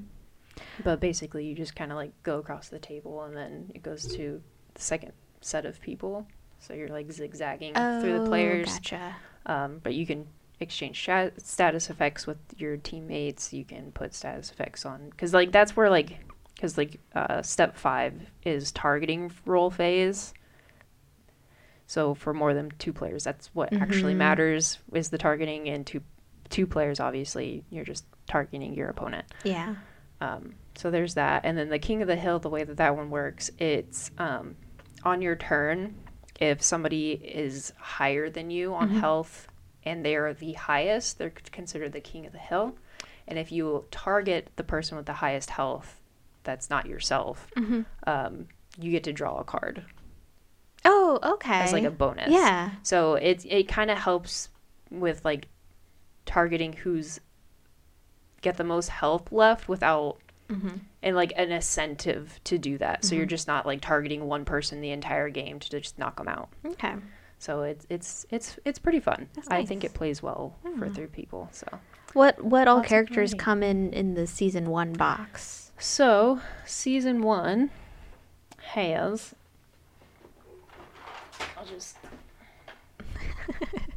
but 0.84 1.00
basically 1.00 1.46
you 1.46 1.56
just 1.56 1.76
kind 1.76 1.92
of 1.92 1.98
like 1.98 2.12
go 2.24 2.40
across 2.40 2.70
the 2.70 2.80
table 2.80 3.24
and 3.24 3.36
then 3.36 3.72
it 3.74 3.84
goes 3.84 4.06
to 4.16 4.42
the 4.74 4.82
second 4.82 5.14
set 5.42 5.66
of 5.66 5.80
people 5.82 6.28
so 6.60 6.74
you're 6.74 6.88
like 6.90 7.12
zigzagging 7.12 7.74
through 7.74 8.20
the 8.24 8.26
players 8.30 8.70
Oh, 8.70 8.74
Gotcha. 8.76 9.16
um, 9.46 9.82
but 9.84 9.94
you 9.94 10.06
can 10.06 10.28
exchange 10.60 11.02
stat- 11.02 11.42
status 11.42 11.90
effects 11.90 12.26
with 12.26 12.38
your 12.58 12.78
teammates. 12.78 13.52
You 13.52 13.66
can 13.66 13.92
put 13.92 14.14
status 14.14 14.50
effects 14.50 14.86
on 14.86 15.10
because 15.10 15.34
like 15.34 15.52
that's 15.52 15.76
where 15.76 15.90
like 15.90 16.20
because 16.56 16.78
like 16.78 17.02
uh, 17.14 17.42
step 17.42 17.76
five 17.76 18.14
is 18.46 18.72
targeting 18.72 19.30
role 19.46 19.70
phase. 19.70 20.34
So 21.86 22.14
for 22.14 22.34
more 22.34 22.54
than 22.54 22.72
two 22.80 22.94
players, 22.94 23.24
that's 23.26 23.48
what 23.54 23.74
actually 23.74 24.14
Mhm. 24.14 24.18
matters 24.18 24.80
is 24.94 25.10
the 25.10 25.18
targeting. 25.18 25.68
And 25.68 25.86
two 25.86 26.02
two 26.50 26.68
players, 26.68 27.00
obviously, 27.00 27.64
you're 27.70 27.86
just 27.86 28.06
targeting 28.28 28.74
your 28.74 28.90
opponent. 28.90 29.26
Yeah. 29.44 29.76
Um, 30.22 30.56
so 30.76 30.90
there's 30.92 31.16
that, 31.16 31.42
and 31.46 31.58
then 31.58 31.70
the 31.70 31.80
King 31.80 32.02
of 32.02 32.08
the 32.08 32.16
Hill. 32.16 32.40
The 32.40 32.50
way 32.50 32.64
that 32.64 32.78
that 32.78 32.96
one 32.96 33.10
works, 33.10 33.52
it's 33.58 34.12
um, 34.18 34.56
on 35.04 35.22
your 35.22 35.36
turn. 35.36 35.96
If 36.40 36.62
somebody 36.64 37.12
is 37.12 37.74
higher 37.78 38.30
than 38.30 38.50
you 38.50 38.74
on 38.74 38.90
Mhm. 38.90 39.00
health, 39.00 39.48
and 39.86 40.04
they 40.06 40.16
are 40.16 40.34
the 40.34 40.54
highest, 40.54 41.18
they're 41.18 41.30
considered 41.30 41.92
the 41.94 42.00
King 42.02 42.26
of 42.26 42.32
the 42.32 42.38
Hill. 42.40 42.76
And 43.28 43.38
if 43.38 43.52
you 43.52 43.86
target 43.92 44.50
the 44.56 44.64
person 44.64 44.98
with 44.98 45.06
the 45.06 45.14
highest 45.14 45.52
health, 45.52 46.02
that's 46.44 46.70
not 46.70 46.86
yourself. 46.88 47.48
Mm-hmm. 47.56 47.82
Um, 48.08 48.48
you 48.80 48.92
get 48.92 49.04
to 49.06 49.14
draw 49.14 49.38
a 49.40 49.44
card 49.44 49.86
Oh, 50.86 51.20
okay. 51.24 51.62
as 51.62 51.72
like 51.74 51.84
a 51.86 51.92
bonus. 51.92 52.32
Yeah. 52.32 52.72
So 52.82 53.16
it 53.16 53.46
it 53.46 53.68
kind 53.68 53.90
of 53.92 53.98
helps 53.98 54.50
with 54.90 55.24
like 55.24 55.48
targeting 56.26 56.74
who's 56.74 57.20
get 58.42 58.58
the 58.58 58.64
most 58.64 58.90
health 58.90 59.32
left 59.32 59.68
without 59.70 60.18
Mm-hmm. 60.50 60.76
and 61.02 61.16
like 61.16 61.32
an 61.38 61.52
incentive 61.54 62.40
to 62.44 62.58
do 62.58 62.78
that. 62.78 63.06
So 63.06 63.16
you're 63.16 63.26
Mhm. 63.26 63.30
just 63.30 63.48
not 63.48 63.66
like 63.66 63.80
targeting 63.82 64.26
one 64.28 64.44
person 64.44 64.82
the 64.82 64.92
entire 64.92 65.30
game 65.30 65.58
to 65.60 65.70
just 65.70 65.98
knock 65.98 66.18
them 66.18 66.28
out. 66.28 66.50
Okay. 66.66 66.96
So 67.40 67.64
it's 67.64 67.88
it's 67.90 68.26
it's 68.30 68.60
it's 68.66 68.78
pretty 68.78 69.00
fun. 69.00 69.30
That's 69.34 69.48
I 69.50 69.66
think 69.66 69.84
it 69.86 69.94
plays 69.94 70.22
well 70.22 70.56
for 70.78 70.88
Mm. 70.90 70.96
three 70.96 71.08
people. 71.08 71.48
So 71.54 71.66
What 72.12 72.44
what 72.44 72.68
all 72.68 72.78
Lots 72.78 72.90
characters 72.90 73.34
come 73.34 73.64
in 73.64 73.94
in 73.94 74.16
the 74.16 74.28
season 74.28 74.70
one 74.70 74.94
box? 74.94 75.72
so 75.80 76.42
season 76.66 77.22
one 77.24 77.72
has. 78.74 79.34
I'll 81.58 81.66
just. 81.66 81.96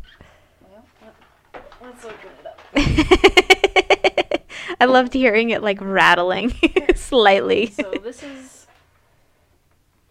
let's 1.86 2.04
open 2.04 2.30
it 2.40 2.46
up. 2.46 4.42
I 4.80 4.84
loved 4.84 5.14
hearing 5.14 5.50
it 5.50 5.62
like 5.62 5.80
rattling 5.80 6.52
slightly. 6.94 7.66
so 7.68 7.92
this 8.02 8.22
is 8.22 8.66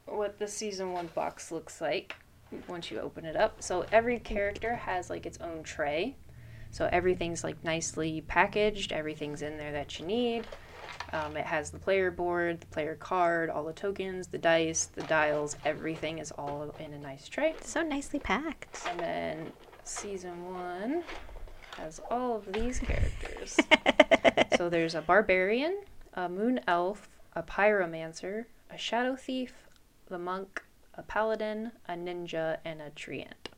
what 0.06 0.40
the 0.40 0.48
season 0.48 0.92
one 0.94 1.08
box 1.08 1.52
looks 1.52 1.82
like 1.82 2.16
once 2.68 2.90
you 2.90 3.00
open 3.00 3.26
it 3.26 3.36
up. 3.36 3.62
So 3.62 3.86
every 3.92 4.20
character 4.20 4.76
has 4.76 5.10
like 5.10 5.26
its 5.26 5.38
own 5.40 5.64
tray. 5.64 6.16
So 6.72 6.90
everything's 6.92 7.44
like 7.44 7.64
nicely 7.64 8.22
packaged. 8.22 8.92
Everything's 8.92 9.42
in 9.42 9.58
there 9.58 9.72
that 9.72 10.00
you 10.00 10.06
need. 10.06 10.48
Um, 11.14 11.38
it 11.38 11.46
has 11.46 11.70
the 11.70 11.80
player 11.80 12.12
board, 12.12 12.62
the 12.62 12.68
player 12.68 12.96
card, 12.96 13.50
all 13.50 13.64
the 13.64 13.74
tokens, 13.74 14.28
the 14.28 14.38
dice, 14.38 14.86
the 14.86 15.04
dials. 15.04 15.56
Everything 15.64 16.20
is 16.20 16.32
all 16.32 16.74
in 16.80 16.94
a 16.94 17.00
nice 17.00 17.28
tray. 17.28 17.56
so 17.62 17.82
nicely 17.82 18.20
packed. 18.20 18.86
And 18.90 19.00
then 19.00 19.52
season 19.84 20.54
one 20.54 21.04
has 21.78 22.00
all 22.10 22.36
of 22.38 22.54
these 22.54 22.80
characters. 22.80 23.60
so 24.58 24.70
there's 24.70 24.96
a 24.96 25.02
barbarian, 25.02 25.82
a 26.14 26.30
moon 26.30 26.60
elf, 26.68 27.10
a 27.34 27.44
pyromancer, 27.44 28.46
a 28.70 28.78
shadow 28.78 29.16
thief, 29.16 29.68
the 30.08 30.18
monk, 30.18 30.64
a 30.94 31.04
paladin, 31.04 31.72
a 31.88 31.94
ninja, 31.94 32.58
and 32.64 32.82
a 32.82 32.90
treant. 32.92 33.50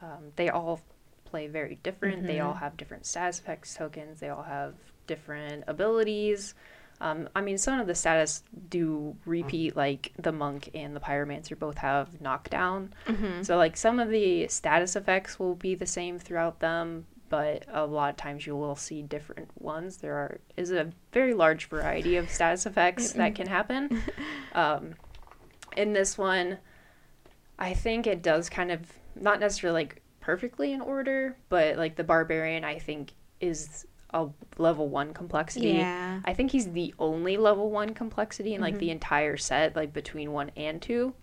Um, 0.00 0.32
they 0.36 0.48
all 0.48 0.80
play 1.24 1.46
very 1.48 1.78
different. 1.82 2.26
They 2.26 2.38
all 2.40 2.54
Mhm. 2.54 2.60
have 2.60 2.76
different 2.76 3.06
status 3.06 3.38
effects 3.40 3.74
tokens. 3.74 4.20
They 4.20 4.28
all 4.28 4.44
have 4.44 4.74
different 5.06 5.64
abilities. 5.66 6.54
Um, 7.00 7.28
I 7.34 7.40
mean, 7.40 7.58
some 7.58 7.78
of 7.78 7.86
the 7.86 7.94
status 7.94 8.42
do 8.70 9.16
repeat, 9.24 9.76
like 9.76 10.12
the 10.18 10.32
monk 10.32 10.70
and 10.74 10.96
the 10.96 11.00
pyromancer 11.00 11.58
both 11.58 11.78
have 11.78 12.20
knockdown. 12.20 12.94
Mm-hmm. 13.06 13.42
So 13.42 13.56
like 13.56 13.76
some 13.76 13.98
of 13.98 14.08
the 14.08 14.48
status 14.48 14.96
effects 14.96 15.38
will 15.38 15.54
be 15.54 15.74
the 15.74 15.86
same 15.86 16.18
throughout 16.18 16.60
them, 16.60 17.06
but 17.28 17.64
a 17.68 17.84
lot 17.84 18.10
of 18.10 18.16
times 18.16 18.46
you 18.46 18.56
will 18.56 18.76
see 18.76 19.02
different 19.02 19.50
ones. 19.60 19.98
There 19.98 20.14
are 20.14 20.40
is 20.56 20.70
a 20.70 20.90
very 21.12 21.34
large 21.34 21.68
variety 21.68 22.16
of 22.16 22.30
status 22.30 22.66
effects 22.66 23.12
that 23.12 23.34
can 23.34 23.46
happen. 23.46 24.02
Um, 24.54 24.94
in 25.76 25.92
this 25.92 26.16
one, 26.16 26.56
I 27.58 27.74
think 27.74 28.06
it 28.06 28.22
does 28.22 28.48
kind 28.48 28.72
of 28.72 28.80
not 29.14 29.38
necessarily 29.38 29.82
like 29.82 30.02
perfectly 30.20 30.72
in 30.72 30.80
order, 30.80 31.36
but 31.50 31.76
like 31.76 31.96
the 31.96 32.04
barbarian, 32.04 32.64
I 32.64 32.78
think 32.78 33.12
is 33.40 33.86
a 34.10 34.28
level 34.58 34.88
one 34.88 35.12
complexity. 35.12 35.68
Yeah. 35.70 36.20
I 36.24 36.32
think 36.34 36.50
he's 36.52 36.70
the 36.72 36.94
only 36.98 37.36
level 37.36 37.70
one 37.70 37.94
complexity 37.94 38.54
in 38.54 38.60
like 38.60 38.74
Mhm. 38.76 38.78
the 38.80 38.90
entire 38.90 39.36
set, 39.36 39.74
like 39.76 39.92
between 39.92 40.32
one 40.32 40.50
and 40.56 40.80
two. 40.80 41.14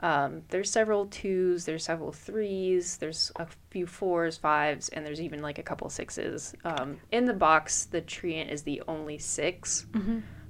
Um, 0.00 0.42
there's 0.48 0.70
several 0.70 1.06
twos, 1.06 1.64
there's 1.64 1.84
several 1.84 2.12
threes, 2.12 2.98
there's 2.98 3.32
a 3.36 3.46
few 3.70 3.86
fours, 3.86 4.36
fives, 4.36 4.90
and 4.90 5.06
there's 5.06 5.22
even 5.22 5.40
like 5.40 5.58
a 5.58 5.62
couple 5.62 5.88
sixes. 5.88 6.54
Um, 6.64 6.98
in 7.10 7.24
the 7.24 7.32
box, 7.32 7.86
the 7.86 8.02
treant 8.02 8.50
is 8.50 8.62
the 8.64 8.82
only 8.88 9.18
6 9.18 9.86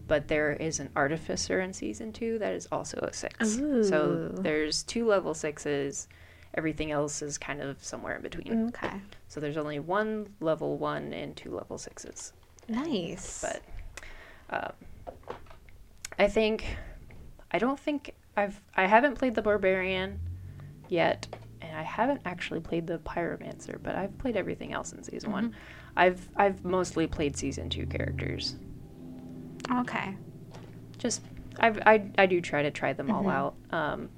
but 0.09 0.29
there 0.29 0.53
is 0.53 0.79
an 0.79 0.89
artificer 0.95 1.61
in 1.61 1.73
season 1.73 2.13
two 2.13 2.39
that 2.39 2.53
is 2.55 2.69
also 2.71 2.97
a 2.99 3.13
six. 3.13 3.57
So 3.89 4.29
there's 4.41 4.85
two 4.85 5.05
level 5.05 5.35
sixes. 5.35 6.07
Everything 6.57 6.91
else 6.91 7.21
is 7.23 7.37
kind 7.39 7.61
of 7.61 7.83
somewhere 7.85 8.17
in 8.17 8.23
between. 8.23 8.69
Okay. 8.69 8.91
So 9.29 9.41
there's 9.41 9.57
only 9.57 9.79
one 9.79 10.29
level 10.41 10.79
one 10.79 11.13
and 11.13 11.37
two 11.37 11.55
level 11.55 11.77
sixes. 11.79 12.33
Nice. 12.69 13.43
But 13.43 13.63
um, 14.51 14.73
I 16.19 16.29
think 16.29 16.65
I 17.53 17.59
don't 17.59 17.79
think 17.79 18.15
I've 18.37 18.61
I 18.75 18.87
haven't 18.87 19.17
played 19.17 19.35
the 19.35 19.43
barbarian 19.43 20.19
yet, 20.89 21.27
and 21.61 21.77
I 21.77 21.83
haven't 21.83 22.23
actually 22.25 22.61
played 22.61 22.87
the 22.87 22.99
pyromancer, 22.99 23.79
but 23.83 23.95
I've 23.95 24.17
played 24.19 24.37
everything 24.37 24.73
else 24.73 24.93
in 24.93 25.03
season 25.03 25.33
one. 25.33 25.55
I've 25.97 26.29
I've 26.37 26.65
mostly 26.65 27.07
played 27.07 27.37
season 27.37 27.69
two 27.69 27.87
characters. 27.87 28.57
okay. 29.81 30.17
Just 30.99 31.23
I've, 31.61 31.79
I 31.87 32.11
I 32.19 32.27
do 32.27 32.41
try 32.41 32.63
to 32.63 32.71
try 32.71 32.93
them 32.93 33.11
all 33.11 33.29
out. 33.29 33.55
Um, 33.71 34.09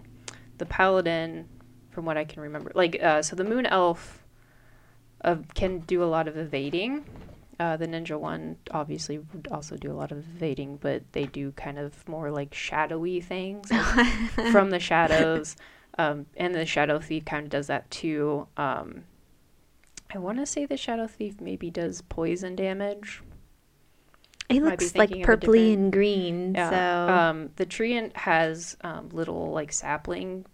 the 0.58 0.66
paladin, 0.66 1.48
from 1.98 2.04
what 2.04 2.16
I 2.16 2.22
can 2.22 2.40
remember, 2.42 2.70
like 2.76 3.02
uh, 3.02 3.22
so 3.22 3.34
the 3.34 3.42
moon 3.42 3.66
elf, 3.66 4.22
uh, 5.24 5.34
can 5.56 5.80
do 5.80 6.00
a 6.00 6.06
lot 6.06 6.28
of 6.28 6.36
evading. 6.36 7.04
Uh, 7.58 7.76
the 7.76 7.88
ninja 7.88 8.16
one 8.16 8.54
obviously 8.70 9.18
would 9.18 9.48
also 9.50 9.76
do 9.76 9.90
a 9.90 9.94
lot 9.94 10.12
of 10.12 10.18
evading, 10.18 10.76
but 10.76 11.02
they 11.10 11.24
do 11.24 11.50
kind 11.50 11.76
of 11.76 12.06
more 12.08 12.30
like 12.30 12.54
shadowy 12.54 13.20
things 13.20 13.68
like 13.72 14.06
from 14.52 14.70
the 14.70 14.78
shadows. 14.78 15.56
Um, 15.98 16.26
and 16.36 16.54
the 16.54 16.64
shadow 16.64 17.00
thief 17.00 17.24
kind 17.24 17.42
of 17.42 17.50
does 17.50 17.66
that 17.66 17.90
too. 17.90 18.46
Um, 18.56 19.02
I 20.14 20.18
want 20.18 20.38
to 20.38 20.46
say 20.46 20.66
the 20.66 20.76
shadow 20.76 21.08
thief 21.08 21.40
maybe 21.40 21.68
does 21.68 22.02
poison 22.02 22.54
damage. 22.54 23.24
It 24.48 24.62
looks 24.62 24.94
like 24.94 25.08
thinking 25.10 25.24
of 25.24 25.28
a 25.28 25.32
purpley 25.32 25.40
different- 25.40 25.78
and 25.80 25.92
green. 25.92 26.54
Yeah. 26.54 26.70
So 26.70 27.12
Um, 27.12 27.50
the 27.56 27.66
treant 27.66 28.16
has 28.18 28.76
um, 28.82 29.08
little 29.08 29.50
like 29.50 29.72
sapling 29.72 30.46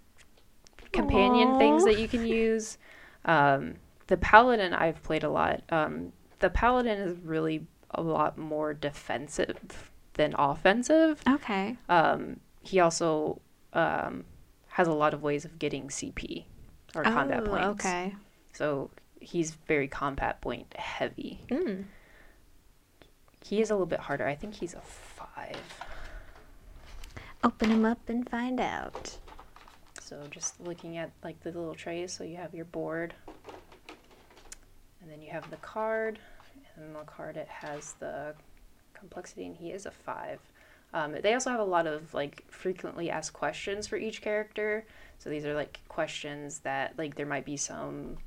companion 0.95 1.59
things 1.59 1.85
that 1.85 1.99
you 1.99 2.09
can 2.09 2.27
use. 2.27 2.79
Um, 3.25 3.75
the 4.07 4.17
paladin 4.17 4.73
I've 4.75 5.03
played 5.03 5.25
a 5.25 5.31
lot. 5.31 5.63
Um, 5.71 6.13
the 6.41 6.51
paladin 6.51 6.99
is 6.99 7.17
really 7.19 7.67
a 7.91 8.03
lot 8.03 8.37
more 8.39 8.75
defensive 8.75 9.91
than 10.15 10.35
offensive. 10.39 11.21
okay. 11.29 11.77
Um, 11.89 12.41
he 12.63 12.81
also 12.81 13.41
um, 13.73 14.25
has 14.69 14.89
a 14.89 14.93
lot 14.93 15.15
of 15.15 15.23
ways 15.23 15.45
of 15.45 15.59
getting 15.59 15.89
CP 15.89 16.45
or 16.95 17.03
combat 17.03 17.43
Oh, 17.45 17.49
points. 17.49 17.85
Okay. 17.85 18.15
So 18.53 18.91
he's 19.21 19.53
very 19.67 19.89
combat 19.89 20.41
point 20.41 20.73
heavy. 20.77 21.41
Mm. 21.49 21.85
He 23.45 23.61
is 23.61 23.71
a 23.71 23.75
little 23.75 23.87
bit 23.87 24.01
harder. 24.01 24.27
I 24.27 24.35
think 24.35 24.55
he's 24.55 24.75
a 24.75 24.81
five. 24.81 25.57
Open 27.43 27.71
him 27.71 27.85
up 27.85 28.09
and 28.09 28.29
find 28.29 28.59
out. 28.61 29.19
So 30.05 30.23
just 30.31 30.61
looking 30.61 30.99
at 30.99 31.13
like 31.23 31.41
the 31.41 31.51
little 31.51 31.75
trays, 31.75 32.13
so 32.13 32.25
you 32.25 32.37
have 32.37 32.53
your 32.53 32.67
board, 32.67 33.15
and 35.01 35.11
then 35.11 35.23
you 35.23 35.31
have 35.31 35.49
the 35.49 35.57
card, 35.57 36.19
and 36.77 36.95
the 36.95 37.01
card 37.07 37.39
it 37.39 37.49
has 37.49 37.95
the 37.95 38.35
complexity, 38.93 39.47
and 39.47 39.57
he 39.57 39.71
is 39.71 39.87
a 39.87 39.91
five. 39.91 40.41
Um, 40.93 41.17
they 41.23 41.33
also 41.33 41.49
have 41.49 41.59
a 41.59 41.65
lot 41.65 41.87
of 41.87 42.13
like 42.13 42.45
frequently 42.51 43.09
asked 43.09 43.33
questions 43.33 43.87
for 43.87 43.97
each 43.97 44.21
character. 44.21 44.85
So 45.19 45.31
these 45.31 45.47
are 45.47 45.55
like 45.55 45.81
questions 45.89 46.59
that 46.59 46.93
like 46.99 47.15
there 47.15 47.25
might 47.25 47.47
be 47.47 47.57
some 47.57 48.19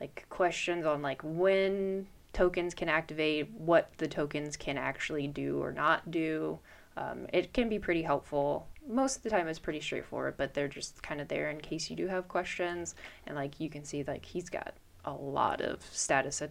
like 0.00 0.26
questions 0.30 0.84
on 0.84 1.00
like 1.00 1.22
when 1.22 2.08
tokens 2.32 2.74
can 2.74 2.88
activate, 2.88 3.52
what 3.52 3.92
the 3.98 4.08
tokens 4.08 4.56
can 4.56 4.78
actually 4.78 5.28
do 5.28 5.62
or 5.62 5.70
not 5.70 6.10
do. 6.10 6.58
Um, 6.96 7.28
it 7.32 7.52
can 7.52 7.68
be 7.68 7.78
pretty 7.78 8.02
helpful. 8.02 8.66
Most 8.86 9.16
of 9.16 9.22
the 9.22 9.30
time, 9.30 9.48
it's 9.48 9.58
pretty 9.58 9.80
straightforward, 9.80 10.34
but 10.36 10.52
they're 10.54 10.68
just 10.68 11.02
kind 11.02 11.20
of 11.20 11.28
there 11.28 11.50
in 11.50 11.60
case 11.60 11.88
you 11.88 11.96
do 11.96 12.06
have 12.06 12.28
questions. 12.28 12.94
And 13.26 13.34
like 13.36 13.58
you 13.60 13.70
can 13.70 13.84
see, 13.84 14.04
like 14.04 14.24
he's 14.24 14.50
got 14.50 14.74
a 15.04 15.12
lot 15.12 15.60
of 15.60 15.82
status 15.82 16.42
at- 16.42 16.50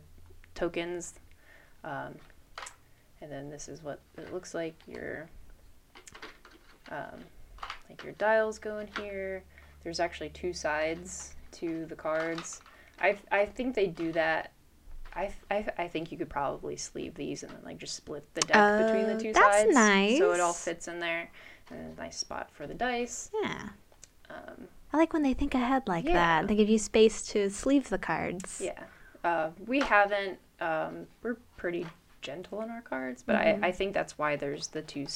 tokens. 0.56 1.14
Um, 1.84 2.16
and 3.22 3.32
then 3.32 3.50
this 3.50 3.68
is 3.68 3.84
what 3.84 4.00
it 4.18 4.34
looks 4.34 4.54
like. 4.54 4.76
Your 4.88 5.30
um, 6.92 7.20
like 7.90 8.04
your 8.04 8.14
dials 8.14 8.60
go 8.60 8.80
in 8.80 8.90
here. 9.00 9.44
There's 9.84 10.00
actually 10.00 10.30
two 10.30 10.54
sides 10.54 11.36
to 11.54 11.86
the 11.86 11.96
cards. 11.96 12.62
I 13.00 13.18
I 13.32 13.46
think 13.46 13.76
they 13.76 13.88
do 13.88 14.12
that. 14.14 14.52
I, 15.16 15.32
I, 15.52 15.66
I 15.78 15.88
think 15.88 16.12
you 16.12 16.18
could 16.18 16.30
probably 16.30 16.76
sleeve 16.76 17.14
these 17.14 17.44
and 17.44 17.52
then 17.52 17.60
like 17.64 17.78
just 17.78 17.96
split 17.96 18.26
the 18.34 18.42
deck 18.42 18.88
between 18.88 19.16
the 19.16 19.22
two 19.22 19.32
that's 19.32 19.76
sides, 19.76 20.18
so 20.18 20.32
it 20.32 20.40
all 20.40 20.54
fits 20.54 20.88
in 20.88 21.00
there. 21.00 21.30
A 21.74 22.00
nice 22.00 22.18
spot 22.18 22.50
for 22.54 22.68
the 22.68 22.74
dice. 22.74 23.32
Yeah. 23.42 23.70
Um, 24.30 24.68
I 24.92 24.98
like 24.98 25.12
when 25.14 25.24
they 25.24 25.34
think 25.34 25.56
ahead 25.56 25.88
like 25.88 26.06
Yeah. 26.06 26.14
that. 26.42 26.48
They 26.48 26.56
give 26.56 26.70
you 26.70 26.78
space 26.80 27.22
to 27.30 27.50
sleeve 27.50 27.90
the 27.90 27.98
cards. 27.98 28.62
yeah, 28.64 28.84
uh, 29.24 29.50
we 29.66 29.80
haven't. 29.80 30.40
Um, 30.60 31.08
we're 31.24 31.38
pretty 31.58 31.86
gentle 32.22 32.62
in 32.62 32.70
our 32.70 32.82
cards, 32.82 33.24
but 33.26 33.36
I, 33.36 33.60
I 33.64 33.72
think 33.72 33.94
that's 33.94 34.18
why 34.18 34.36
there's 34.36 34.68
the 34.68 34.82
two 34.82 35.08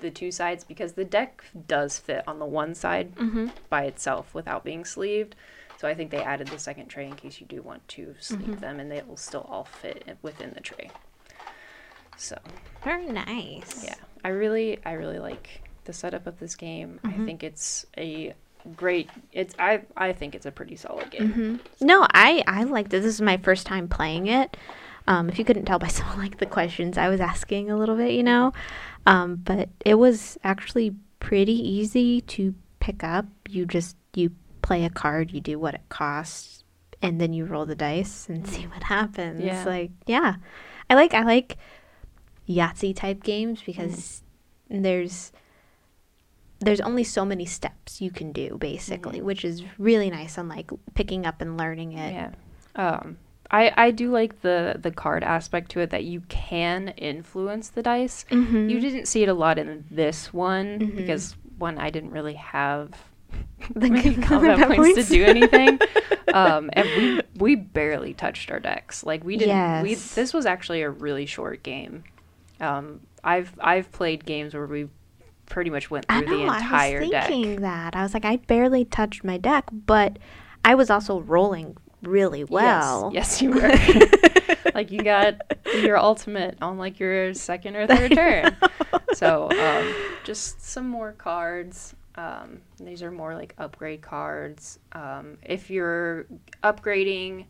the 0.00 0.10
two 0.10 0.30
sides 0.30 0.62
because 0.62 0.92
the 0.92 1.04
deck 1.04 1.44
does 1.66 1.98
fit 1.98 2.22
on 2.28 2.38
the 2.38 2.46
one 2.46 2.74
side 2.74 3.14
Mm-hmm. 3.16 3.48
by 3.68 3.84
itself 3.84 4.32
without 4.34 4.64
being 4.64 4.84
sleeved. 4.84 5.34
So 5.78 5.86
I 5.88 5.94
think 5.94 6.10
they 6.10 6.22
added 6.22 6.46
the 6.48 6.58
second 6.58 6.86
tray 6.88 7.06
in 7.06 7.14
case 7.16 7.40
you 7.40 7.46
do 7.46 7.60
want 7.62 7.86
to 7.88 8.14
sleeve 8.20 8.40
Mm-hmm. 8.42 8.60
them, 8.60 8.80
and 8.80 8.90
they 8.90 9.02
will 9.06 9.16
still 9.16 9.46
all 9.50 9.64
fit 9.64 10.16
within 10.22 10.52
the 10.54 10.60
tray. 10.60 10.90
So 12.16 12.38
Very 12.84 13.06
nice. 13.06 13.82
yeah, 13.84 13.94
I 14.24 14.28
really 14.28 14.78
I 14.84 14.92
really 14.92 15.18
like 15.18 15.62
the 15.88 15.92
setup 15.92 16.28
of 16.28 16.38
this 16.38 16.54
game. 16.54 17.00
Mm-hmm. 17.02 17.22
I 17.22 17.24
think 17.26 17.42
it's 17.42 17.84
a 17.96 18.34
great. 18.76 19.10
It's 19.32 19.54
I 19.58 19.80
I 19.96 20.12
think 20.12 20.36
it's 20.36 20.46
a 20.46 20.52
pretty 20.52 20.76
solid 20.76 21.10
game. 21.10 21.32
Mm-hmm. 21.32 21.86
No, 21.86 22.06
I 22.12 22.44
I 22.46 22.62
liked 22.62 22.94
it. 22.94 23.00
This 23.00 23.14
is 23.14 23.20
my 23.20 23.38
first 23.38 23.66
time 23.66 23.88
playing 23.88 24.28
it. 24.28 24.56
Um, 25.08 25.28
if 25.28 25.38
you 25.38 25.44
couldn't 25.44 25.64
tell 25.64 25.80
by 25.80 25.88
some 25.88 26.08
of 26.10 26.18
like 26.18 26.38
the 26.38 26.46
questions 26.46 26.96
I 26.96 27.08
was 27.08 27.20
asking 27.20 27.70
a 27.70 27.76
little 27.76 27.96
bit, 27.96 28.12
you 28.12 28.22
know, 28.22 28.52
um, 29.06 29.36
but 29.36 29.70
it 29.84 29.94
was 29.94 30.38
actually 30.44 30.94
pretty 31.18 31.54
easy 31.54 32.20
to 32.20 32.54
pick 32.78 33.02
up. 33.02 33.26
You 33.48 33.66
just 33.66 33.96
you 34.14 34.30
play 34.62 34.84
a 34.84 34.90
card, 34.90 35.32
you 35.32 35.40
do 35.40 35.58
what 35.58 35.74
it 35.74 35.88
costs, 35.88 36.62
and 37.00 37.18
then 37.18 37.32
you 37.32 37.46
roll 37.46 37.64
the 37.64 37.74
dice 37.74 38.28
and 38.28 38.46
see 38.46 38.66
what 38.66 38.84
happens. 38.84 39.42
Yeah. 39.42 39.64
Like 39.64 39.90
yeah, 40.06 40.36
I 40.90 40.94
like 40.94 41.14
I 41.14 41.22
like 41.22 41.56
Yahtzee 42.46 42.94
type 42.94 43.22
games 43.22 43.62
because 43.64 44.22
there's 44.68 45.32
there's 46.60 46.80
only 46.80 47.04
so 47.04 47.24
many 47.24 47.44
steps 47.46 48.00
you 48.00 48.10
can 48.10 48.32
do 48.32 48.56
basically, 48.58 49.20
Mhm. 49.20 49.24
which 49.24 49.44
is 49.44 49.62
really 49.78 50.10
nice 50.10 50.36
on 50.38 50.48
like 50.48 50.70
picking 50.94 51.24
up 51.26 51.40
and 51.40 51.56
learning 51.56 51.92
it. 51.92 52.12
Yeah. 52.12 52.30
Um, 52.74 53.18
I 53.50 53.72
I 53.76 53.90
do 53.92 54.10
like 54.10 54.42
the 54.42 54.76
the 54.80 54.90
card 54.90 55.22
aspect 55.24 55.70
to 55.72 55.80
it 55.80 55.90
that 55.90 56.04
you 56.04 56.22
can 56.28 56.88
influence 56.96 57.68
the 57.70 57.82
dice. 57.82 58.24
Mm-hmm. 58.30 58.68
You 58.68 58.80
didn't 58.80 59.06
see 59.06 59.22
it 59.22 59.28
a 59.28 59.34
lot 59.34 59.58
in 59.58 59.84
this 59.90 60.32
one 60.32 60.78
Mhm. 60.80 60.96
because 60.96 61.36
one 61.58 61.78
I 61.78 61.90
didn't 61.90 62.10
really 62.10 62.34
have 62.34 62.90
The 63.74 63.88
many 63.90 64.14
combat 64.30 64.58
points 64.66 64.76
points. 64.94 65.08
to 65.08 65.14
do 65.14 65.24
anything. 65.24 65.78
um, 66.34 66.70
and 66.72 66.88
we 66.96 67.20
we 67.36 67.54
barely 67.56 68.14
touched 68.14 68.50
our 68.50 68.60
decks. 68.60 69.04
Like 69.04 69.22
we 69.24 69.36
didn't. 69.36 69.82
We 69.82 69.94
this 69.94 70.34
was 70.34 70.44
actually 70.44 70.82
a 70.82 70.90
really 70.90 71.24
short 71.26 71.62
game. 71.62 72.04
Um, 72.60 73.00
I've 73.24 73.52
I've 73.60 73.90
played 73.92 74.24
games 74.26 74.54
where 74.54 74.66
we 74.66 74.88
pretty 75.48 75.70
much 75.70 75.90
went 75.90 76.06
through 76.06 76.22
know. 76.22 76.36
the 76.36 76.42
entire 76.42 76.98
I 76.98 77.00
was 77.00 77.10
deck. 77.10 77.26
thinking 77.28 77.60
that. 77.62 77.96
I 77.96 78.02
was 78.02 78.14
like, 78.14 78.24
I 78.24 78.36
barely 78.36 78.84
touched 78.84 79.24
my 79.24 79.38
deck, 79.38 79.68
but 79.72 80.18
I 80.64 80.74
was 80.74 80.90
also 80.90 81.20
rolling 81.20 81.76
really 82.02 82.44
well. 82.44 83.10
Yes, 83.12 83.40
yes 83.40 83.42
you 83.42 83.50
were. 83.50 84.72
like 84.74 84.90
you 84.90 85.02
got 85.02 85.40
your 85.82 85.98
ultimate 85.98 86.56
on 86.62 86.78
like 86.78 87.00
your 87.00 87.34
second 87.34 87.76
or 87.76 87.86
third 87.86 88.12
turn. 88.14 88.56
So 89.14 89.50
um, 89.50 89.94
just 90.24 90.62
some 90.64 90.88
more 90.88 91.12
cards. 91.12 91.94
Um, 92.14 92.60
these 92.80 93.02
are 93.02 93.10
more 93.10 93.34
like 93.34 93.54
upgrade 93.58 94.02
cards. 94.02 94.78
Um, 94.92 95.38
if 95.42 95.70
you're 95.70 96.26
upgrading, 96.64 97.46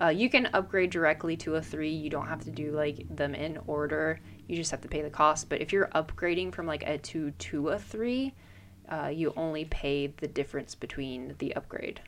uh, 0.00 0.08
you 0.08 0.28
can 0.28 0.48
upgrade 0.52 0.90
directly 0.90 1.36
to 1.38 1.56
a 1.56 1.62
three. 1.62 1.90
You 1.90 2.10
don't 2.10 2.26
have 2.26 2.44
to 2.44 2.50
do 2.50 2.72
like 2.72 3.04
them 3.14 3.34
in 3.34 3.58
order. 3.66 4.20
You 4.52 4.58
just 4.58 4.70
have 4.70 4.82
to 4.82 4.88
pay 4.88 5.00
the 5.00 5.08
cost. 5.08 5.48
But 5.48 5.62
if 5.62 5.72
you're 5.72 5.88
upgrading 5.94 6.52
from 6.52 6.66
like 6.66 6.82
a 6.86 6.98
two 6.98 7.30
to 7.30 7.70
a 7.70 7.78
three, 7.78 8.34
uh, 8.86 9.06
you 9.06 9.32
only 9.34 9.64
pay 9.64 10.08
the 10.08 10.28
difference 10.28 10.74
between 10.74 11.36
the 11.38 11.56
upgrade. 11.56 12.02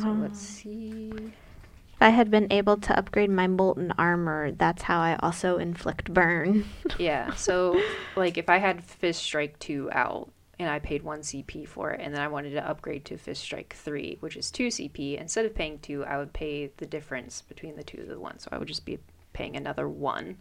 So 0.00 0.12
let's 0.12 0.38
see. 0.38 1.12
If 1.16 2.00
I 2.00 2.10
had 2.10 2.30
been 2.30 2.46
able 2.52 2.76
to 2.76 2.96
upgrade 2.96 3.30
my 3.30 3.48
molten 3.48 3.92
armor, 3.98 4.52
that's 4.52 4.82
how 4.82 5.00
I 5.00 5.16
also 5.16 5.58
inflict 5.58 6.14
burn. 6.14 6.66
Yeah. 6.98 7.34
So 7.34 7.82
like 8.14 8.38
if 8.38 8.48
I 8.48 8.58
had 8.58 8.84
Fist 8.84 9.24
Strike 9.24 9.58
2 9.58 9.90
out, 9.90 10.30
and 10.60 10.70
I 10.70 10.78
paid 10.78 11.02
one 11.02 11.22
CP 11.22 11.66
for 11.66 11.90
it, 11.90 12.00
and 12.00 12.14
then 12.14 12.22
I 12.22 12.28
wanted 12.28 12.50
to 12.50 12.64
upgrade 12.64 13.04
to 13.06 13.18
Fist 13.18 13.42
Strike 13.42 13.74
three, 13.76 14.18
which 14.20 14.36
is 14.36 14.52
two 14.52 14.68
CP. 14.68 15.20
Instead 15.20 15.46
of 15.46 15.54
paying 15.56 15.80
two, 15.80 16.04
I 16.04 16.16
would 16.16 16.32
pay 16.32 16.70
the 16.76 16.86
difference 16.86 17.42
between 17.42 17.74
the 17.74 17.82
two 17.82 18.02
of 18.02 18.06
the 18.06 18.20
one, 18.20 18.38
so 18.38 18.50
I 18.52 18.58
would 18.58 18.68
just 18.68 18.84
be 18.84 19.00
paying 19.34 19.56
another 19.56 19.86
one. 19.88 20.38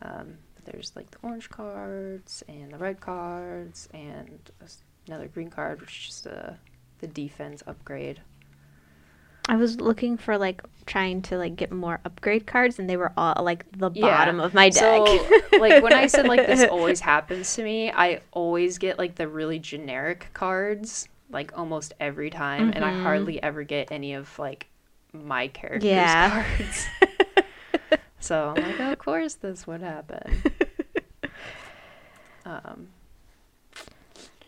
Um, 0.00 0.38
there's 0.64 0.92
like 0.96 1.10
the 1.10 1.18
orange 1.22 1.50
cards 1.50 2.42
and 2.48 2.72
the 2.72 2.78
red 2.78 3.00
cards 3.00 3.86
and 3.92 4.50
another 5.06 5.28
green 5.28 5.50
card, 5.50 5.80
which 5.82 5.90
is 5.98 6.06
just 6.06 6.26
a 6.26 6.58
the 7.00 7.06
defense 7.06 7.62
upgrade. 7.66 8.22
I 9.46 9.56
was 9.56 9.78
looking 9.78 10.16
for 10.16 10.38
like 10.38 10.62
trying 10.86 11.20
to 11.22 11.36
like 11.36 11.54
get 11.56 11.70
more 11.70 12.00
upgrade 12.06 12.46
cards, 12.46 12.78
and 12.78 12.88
they 12.88 12.96
were 12.96 13.12
all 13.14 13.44
like 13.44 13.66
the 13.76 13.90
Yeah. 13.92 14.02
bottom 14.16 14.40
of 14.40 14.54
my 14.54 14.70
deck. 14.70 15.06
So, 15.06 15.28
like 15.60 15.82
when 15.82 15.92
I 15.92 16.06
said 16.06 16.26
like 16.26 16.46
this 16.46 16.64
always 16.70 17.00
happens 17.00 17.54
to 17.56 17.62
me, 17.62 17.90
I 17.92 18.20
always 18.32 18.78
get 18.78 18.98
like 18.98 19.16
the 19.16 19.28
really 19.28 19.58
generic 19.58 20.28
cards 20.32 21.08
like 21.30 21.56
almost 21.58 21.92
every 22.00 22.30
time, 22.30 22.70
and 22.74 22.82
I 22.84 22.90
Mhm. 22.92 23.02
hardly 23.02 23.42
ever 23.42 23.64
get 23.64 23.92
any 23.92 24.14
of 24.14 24.38
like 24.38 24.66
my 25.12 25.48
character's 25.48 25.90
Yeah. 25.90 26.30
cards. 26.58 26.86
So 28.24 28.54
I'm 28.56 28.62
like, 28.62 28.80
of 28.92 28.98
course 28.98 29.34
this 29.34 29.66
would 29.66 29.82
happen. 29.82 30.42
Um, 32.46 32.88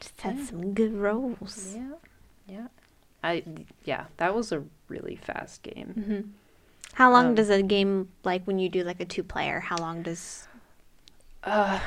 Just 0.01 0.21
had 0.21 0.39
some 0.39 0.75
good 0.75 0.95
rolls. 0.95 1.75
yeah, 1.75 1.93
yeah. 2.47 2.67
I 3.25 3.43
yeah, 3.85 4.05
that 4.19 4.35
was 4.35 4.53
a 4.53 4.63
really 4.89 5.17
fast 5.17 5.63
game. 5.63 5.87
hmm 5.95 6.21
How 6.93 7.11
long 7.11 7.29
Um, 7.29 7.35
does 7.35 7.49
a 7.51 7.63
game 7.63 8.11
like 8.23 8.45
when 8.45 8.59
you 8.59 8.69
do 8.69 8.85
like 8.85 9.01
a 9.01 9.07
two 9.07 9.23
player? 9.23 9.61
How 9.61 9.79
long 9.79 10.03
does? 10.03 10.47
Uh, 11.43 11.81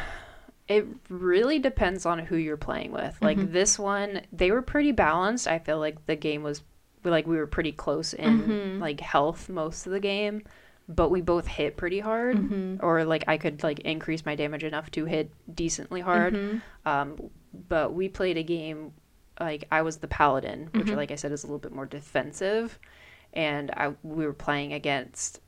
it 0.68 0.88
really 1.10 1.60
depends 1.60 2.06
on 2.08 2.18
who 2.20 2.36
you're 2.38 2.58
playing 2.58 2.92
with. 2.92 3.16
Like 3.22 3.38
Mhm. 3.38 3.52
this 3.52 3.78
one, 3.78 4.22
they 4.34 4.50
were 4.52 4.62
pretty 4.64 4.92
balanced. 4.92 5.48
I 5.48 5.60
feel 5.60 5.78
like 5.80 6.06
the 6.08 6.16
game 6.16 6.42
was 6.42 6.64
like 7.04 7.28
we 7.28 7.38
were 7.38 7.48
pretty 7.48 7.72
close 7.72 8.14
in 8.16 8.40
Mhm. 8.42 8.80
like 8.82 9.00
health 9.00 9.48
most 9.48 9.86
of 9.86 9.92
the 9.94 10.00
game, 10.00 10.42
but 10.90 11.10
we 11.10 11.22
both 11.22 11.46
hit 11.48 11.78
pretty 11.78 12.00
hard. 12.00 12.36
Mhm. 12.36 12.80
Or 12.84 13.06
like 13.06 13.24
I 13.28 13.38
could 13.38 13.62
like 13.64 13.80
increase 13.82 14.26
my 14.26 14.34
damage 14.36 14.64
enough 14.64 14.90
to 14.92 15.06
hit 15.06 15.32
decently 15.56 16.02
hard. 16.02 16.34
Mhm. 16.34 16.62
Um, 16.86 17.30
but 17.70 17.94
we 17.94 18.10
played 18.10 18.38
a 18.38 18.44
game 18.44 18.94
like 19.40 19.66
I 19.72 19.84
was 19.84 19.98
the 19.98 20.08
paladin, 20.08 20.70
which 20.74 20.88
Mhm. 20.88 20.96
like 20.98 21.12
I 21.12 21.16
said 21.16 21.32
is 21.32 21.44
a 21.44 21.48
little 21.48 21.60
bit 21.60 21.72
more 21.72 21.86
defensive, 21.86 22.80
and 23.34 23.70
I 23.72 23.94
we 24.04 24.26
were 24.26 24.34
playing 24.34 24.74
against. 24.74 25.40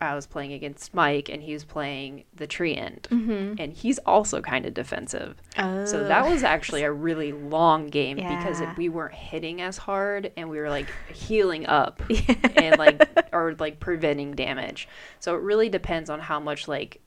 I 0.00 0.14
was 0.14 0.26
playing 0.26 0.52
against 0.52 0.92
Mike, 0.92 1.28
and 1.28 1.42
he 1.42 1.52
was 1.52 1.64
playing 1.64 2.24
the 2.34 2.46
treant 2.46 3.02
Mhm. 3.08 3.56
and 3.58 3.72
he's 3.72 3.98
also 4.00 4.40
kind 4.42 4.66
of 4.66 4.74
defensive. 4.74 5.36
Oh. 5.58 5.84
So 5.84 6.04
that 6.04 6.28
was 6.28 6.42
actually 6.42 6.82
a 6.82 6.92
really 6.92 7.32
long 7.32 7.88
game 7.88 8.16
because 8.16 8.60
it, 8.60 8.68
we 8.76 8.88
weren't 8.88 9.14
hitting 9.14 9.60
as 9.62 9.78
hard 9.78 10.32
and 10.36 10.50
we 10.50 10.58
were 10.58 10.68
like 10.68 10.88
healing 11.12 11.66
up 11.66 12.02
and 12.56 12.76
like 12.78 13.08
or 13.32 13.54
like 13.58 13.78
preventing 13.80 14.32
damage. 14.34 14.88
So 15.20 15.34
it 15.36 15.40
really 15.42 15.68
depends 15.68 16.10
on 16.10 16.20
how 16.20 16.40
much 16.40 16.66
like 16.68 17.00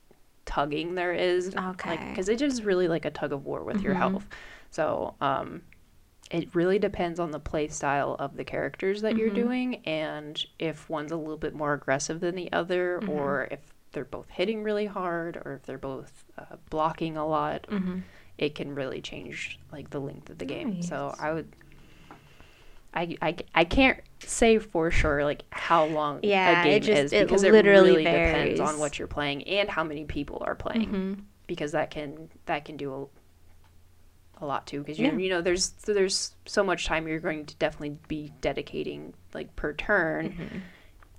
tugging 0.46 0.94
there 0.94 1.12
is. 1.12 1.54
Okay. 1.54 1.90
Like 1.90 2.18
it 2.18 2.40
is 2.40 2.62
really 2.64 2.88
like 2.88 3.04
a 3.04 3.10
tug 3.10 3.32
of 3.32 3.44
war 3.44 3.62
with 3.64 3.82
your 3.82 3.94
Mhm. 3.94 3.98
health. 3.98 4.26
So 4.70 5.14
um 5.20 5.62
it 6.30 6.54
really 6.54 6.78
depends 6.78 7.18
on 7.18 7.30
the 7.30 7.40
play 7.40 7.68
style 7.68 8.14
of 8.18 8.36
the 8.36 8.44
characters 8.44 9.00
that 9.02 9.16
you're 9.16 9.30
Mhm. 9.30 9.34
doing 9.34 9.74
and 9.86 10.44
if 10.58 10.88
one's 10.90 11.12
a 11.12 11.16
little 11.16 11.36
bit 11.38 11.54
more 11.54 11.72
aggressive 11.72 12.20
than 12.20 12.34
the 12.34 12.52
other 12.52 13.00
Mhm. 13.02 13.08
or 13.08 13.48
if 13.50 13.72
they're 13.92 14.04
both 14.04 14.28
hitting 14.30 14.62
really 14.62 14.86
hard 14.86 15.36
or 15.44 15.54
if 15.54 15.62
they're 15.64 15.78
both 15.78 16.24
uh, 16.36 16.56
blocking 16.70 17.16
a 17.16 17.26
lot 17.26 17.66
Mhm. 17.70 18.02
it 18.36 18.54
can 18.54 18.74
really 18.74 19.00
change 19.00 19.58
like 19.72 19.90
the 19.90 20.00
length 20.00 20.28
of 20.30 20.38
the 20.38 20.44
game 20.44 20.82
so 20.82 21.14
i 21.18 21.32
would 21.32 21.48
I, 22.94 23.16
I, 23.20 23.36
I 23.54 23.64
can't 23.64 23.98
say 24.20 24.58
for 24.58 24.90
sure 24.90 25.22
like 25.24 25.42
how 25.50 25.84
long 25.84 26.20
Yeah, 26.22 26.60
a 26.62 26.64
game 26.64 26.72
it 26.74 26.82
just- 26.82 27.00
is 27.04 27.12
it 27.12 27.26
because 27.26 27.42
it 27.42 27.52
literally 27.52 27.90
really 27.90 28.04
depends 28.04 28.60
on 28.60 28.78
what 28.78 28.98
you're 28.98 29.08
playing 29.08 29.44
and 29.46 29.68
how 29.68 29.84
many 29.84 30.04
people 30.04 30.42
are 30.46 30.54
playing 30.54 30.88
Mhm. 30.90 31.22
because 31.46 31.72
that 31.72 31.90
can 31.90 32.28
that 32.46 32.64
can 32.64 32.76
do 32.76 33.08
a, 34.40 34.46
lot 34.46 34.66
too 34.66 34.80
because 34.80 34.98
you 34.98 35.06
Yeah. 35.06 35.16
you 35.16 35.30
know 35.30 35.40
there's 35.42 35.70
there's 35.86 36.34
so 36.46 36.62
much 36.64 36.86
time 36.86 37.06
you're 37.08 37.18
going 37.20 37.44
to 37.46 37.56
definitely 37.56 37.96
be 38.08 38.32
dedicating 38.40 39.14
like 39.34 39.54
per 39.56 39.72
turn 39.72 40.30
Mhm. 40.30 40.60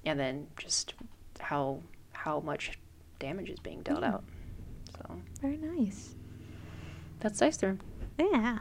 and 0.06 0.20
then 0.20 0.48
just 0.58 0.94
how 1.40 1.82
how 2.14 2.40
much 2.40 2.80
damage 3.20 3.50
is 3.50 3.60
being 3.60 3.82
dealt 3.82 4.02
Yeah. 4.02 4.14
out 4.16 4.24
so 4.96 5.20
Very 5.42 5.58
nice. 5.58 6.16
that's 7.20 7.40
dice 7.40 7.58
turn 7.58 7.82
Yeah. 8.18 8.60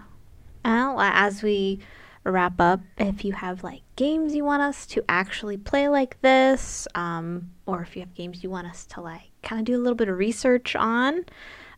Well, 0.65 1.01
as 1.01 1.43
we 1.43 1.81
wrap 2.25 2.61
up, 2.61 2.81
if 2.99 3.25
you 3.25 3.33
have 3.33 3.65
like 3.65 3.83
games 3.97 4.35
you 4.35 4.45
want 4.45 4.61
us 4.63 4.85
to 4.87 5.03
actually 5.09 5.57
play 5.57 5.89
like 5.89 6.21
this, 6.21 6.87
um, 6.95 7.51
or 7.65 7.81
if 7.83 7.97
you 7.97 8.01
have 8.03 8.13
games 8.15 8.43
you 8.45 8.51
want 8.51 8.67
us 8.67 8.85
to 8.87 9.01
like 9.01 9.31
kind 9.43 9.59
of 9.61 9.65
do 9.65 9.75
a 9.77 9.81
little 9.83 9.97
bit 9.97 10.09
of 10.09 10.19
research 10.19 10.77
on, 10.77 11.25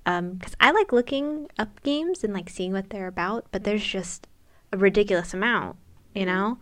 because 0.04 0.54
I 0.60 0.70
like 0.72 0.92
looking 0.92 1.48
up 1.58 1.82
games 1.82 2.24
and 2.24 2.32
like 2.34 2.48
seeing 2.50 2.72
what 2.72 2.90
they're 2.90 3.06
about, 3.06 3.46
but 3.52 3.64
there's 3.64 3.84
just 3.84 4.26
a 4.72 4.76
ridiculous 4.76 5.32
amount, 5.34 5.76
you 6.14 6.26
know? 6.26 6.58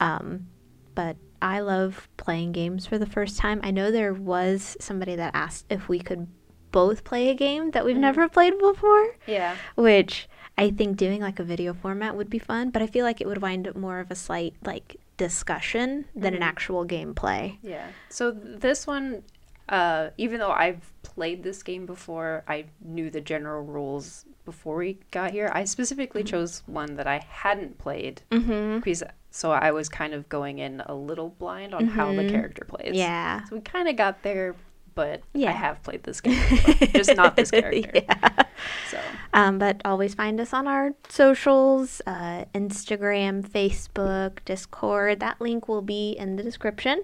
Um, 0.00 0.48
but 0.94 1.16
I 1.40 1.60
love 1.60 2.08
playing 2.16 2.52
games 2.52 2.86
for 2.86 2.98
the 2.98 3.06
first 3.06 3.38
time. 3.38 3.60
I 3.62 3.70
know 3.70 3.90
there 3.90 4.12
was 4.12 4.76
somebody 4.80 5.16
that 5.16 5.34
asked 5.34 5.66
if 5.70 5.88
we 5.88 5.98
could 5.98 6.26
both 6.70 7.04
play 7.04 7.28
a 7.28 7.34
game 7.34 7.70
that 7.72 7.84
we've 7.84 7.96
Mhm. 7.96 8.00
never 8.00 8.28
played 8.30 8.58
before 8.58 9.16
yeah 9.26 9.56
which 9.74 10.26
I 10.56 10.70
think 10.70 10.96
doing 10.96 11.20
like 11.20 11.38
a 11.38 11.44
video 11.44 11.74
format 11.74 12.16
would 12.16 12.30
be 12.30 12.38
fun, 12.38 12.70
but 12.70 12.80
I 12.82 12.86
feel 12.86 13.04
like 13.04 13.20
it 13.20 13.26
would 13.26 13.42
wind 13.42 13.66
up 13.68 13.76
more 13.76 14.00
of 14.00 14.10
a 14.10 14.14
slight 14.14 14.54
like 14.64 14.96
discussion 15.18 16.06
than 16.14 16.34
an 16.34 16.40
Mhm. 16.40 16.44
actual 16.46 16.84
gameplay. 16.86 17.58
Yeah. 17.62 17.88
So 18.08 18.30
this 18.30 18.86
one, 18.86 19.22
uh, 19.68 20.10
even 20.18 20.38
though 20.40 20.50
I've 20.50 20.92
played 21.02 21.42
this 21.42 21.62
game 21.62 21.86
before, 21.86 22.44
I 22.48 22.66
knew 22.84 23.10
the 23.10 23.20
general 23.20 23.62
rules 23.62 24.24
before 24.44 24.76
we 24.76 24.98
got 25.10 25.30
here. 25.30 25.50
I 25.54 25.64
specifically 25.64 26.24
chose 26.24 26.62
one 26.66 26.96
that 26.96 27.06
I 27.06 27.18
hadn't 27.28 27.78
played 27.78 28.22
Mm-hmm. 28.30 28.78
because 28.78 29.02
so 29.30 29.50
I 29.52 29.70
was 29.70 29.88
kind 29.88 30.12
of 30.14 30.28
going 30.28 30.58
in 30.58 30.82
a 30.84 30.94
little 30.94 31.30
blind 31.30 31.74
on 31.74 31.86
how 31.86 32.08
the 32.12 32.22
Mhm. 32.22 32.30
character 32.30 32.64
plays. 32.66 32.94
Yeah. 32.94 33.44
So 33.44 33.56
we 33.56 33.62
kind 33.62 33.88
of 33.88 33.96
got 33.96 34.22
there, 34.22 34.54
but 34.94 35.22
Yeah. 35.32 35.48
I 35.50 35.52
have 35.52 35.82
played 35.82 36.02
this 36.02 36.20
game, 36.20 36.34
before, 36.50 36.86
just 36.88 37.16
not 37.16 37.36
this 37.36 37.50
character. 37.60 37.90
yeah. 37.94 38.42
So 38.90 38.98
Um, 39.32 39.58
but 39.58 39.80
always 39.86 40.12
find 40.14 40.38
us 40.40 40.52
on 40.52 40.66
our 40.68 40.92
socials 41.08 42.02
uh, 42.06 42.44
Instagram, 42.54 43.42
Facebook, 43.48 44.44
Discord. 44.44 45.20
That 45.20 45.40
link 45.40 45.66
will 45.68 45.82
be 45.82 46.12
in 46.12 46.36
the 46.36 46.42
description. 46.42 47.02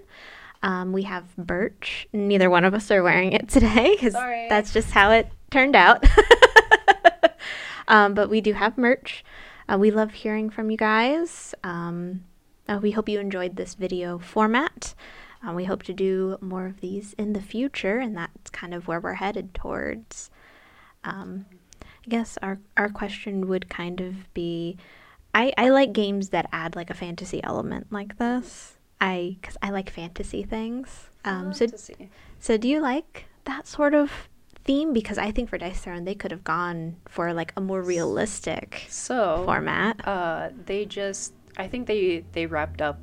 Um, 0.61 0.91
we 0.91 1.03
have 1.03 1.35
Birch. 1.37 2.07
Neither 2.11 2.49
one 2.49 2.65
of 2.65 2.73
us 2.73 2.91
are 2.91 3.03
wearing 3.03 3.33
it 3.33 3.47
today 3.49 3.95
because 3.95 4.13
that's 4.13 4.73
just 4.73 4.91
how 4.91 5.11
it 5.11 5.31
turned 5.51 5.75
out. 5.75 6.03
um, 7.87 8.13
but 8.13 8.29
we 8.29 8.41
do 8.41 8.53
have 8.53 8.77
merch. 8.77 9.23
Uh, 9.67 9.77
we 9.77 9.91
love 9.91 10.11
hearing 10.11 10.49
from 10.49 10.69
you 10.69 10.77
guys. 10.77 11.53
Um, 11.63 12.25
uh, 12.67 12.79
we 12.81 12.91
hope 12.91 13.07
you 13.07 13.19
enjoyed 13.19 13.55
this 13.55 13.75
video 13.75 14.19
format. 14.19 14.93
Uh, 15.47 15.53
we 15.53 15.65
hope 15.65 15.83
to 15.83 15.93
do 15.93 16.37
more 16.41 16.65
of 16.65 16.81
these 16.81 17.13
in 17.13 17.33
the 17.33 17.41
future, 17.41 17.97
and 17.97 18.15
that's 18.17 18.49
kind 18.49 18.73
of 18.73 18.87
where 18.87 18.99
we're 18.99 19.13
headed 19.13 19.53
towards. 19.53 20.29
Um, 21.03 21.45
I 21.81 22.09
guess 22.09 22.37
our 22.41 22.59
our 22.75 22.89
question 22.89 23.47
would 23.47 23.69
kind 23.69 24.01
of 24.01 24.33
be, 24.33 24.77
I 25.33 25.53
I 25.57 25.69
like 25.69 25.93
games 25.93 26.29
that 26.29 26.49
add 26.51 26.75
like 26.75 26.89
a 26.89 26.93
fantasy 26.93 27.41
element 27.43 27.87
like 27.91 28.17
this. 28.17 28.78
I 29.01 29.37
because 29.39 29.57
I 29.61 29.69
like 29.69 29.89
fantasy 29.89 30.43
things. 30.43 31.09
Um, 31.25 31.53
so 31.53 31.67
so 32.39 32.57
do 32.57 32.67
you 32.67 32.81
like 32.81 33.25
that 33.45 33.67
sort 33.67 33.93
of 33.93 34.29
theme? 34.63 34.93
Because 34.93 35.17
I 35.17 35.31
think 35.31 35.49
for 35.49 35.57
Dice 35.57 35.81
Throne 35.81 36.05
they 36.05 36.15
could 36.15 36.31
have 36.31 36.43
gone 36.43 36.97
for 37.07 37.33
like 37.33 37.53
a 37.55 37.61
more 37.61 37.81
realistic 37.81 38.85
So 38.89 39.43
format. 39.45 40.05
Uh, 40.07 40.49
they 40.65 40.85
just, 40.85 41.33
I 41.57 41.67
think 41.67 41.87
they 41.87 42.25
they 42.33 42.45
wrapped 42.45 42.81
up 42.81 42.99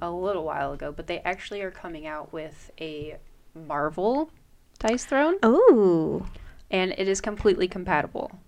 a 0.00 0.10
little 0.10 0.44
while 0.44 0.72
ago, 0.72 0.92
but 0.92 1.06
they 1.06 1.20
actually 1.20 1.62
are 1.62 1.70
coming 1.70 2.06
out 2.06 2.32
with 2.32 2.70
a 2.80 3.16
Marvel 3.54 4.30
Dice 4.78 5.06
Throne, 5.06 5.36
Oh, 5.42 6.26
and 6.70 6.94
it 6.98 7.08
is 7.08 7.20
completely 7.20 7.68
compatible 7.68 8.38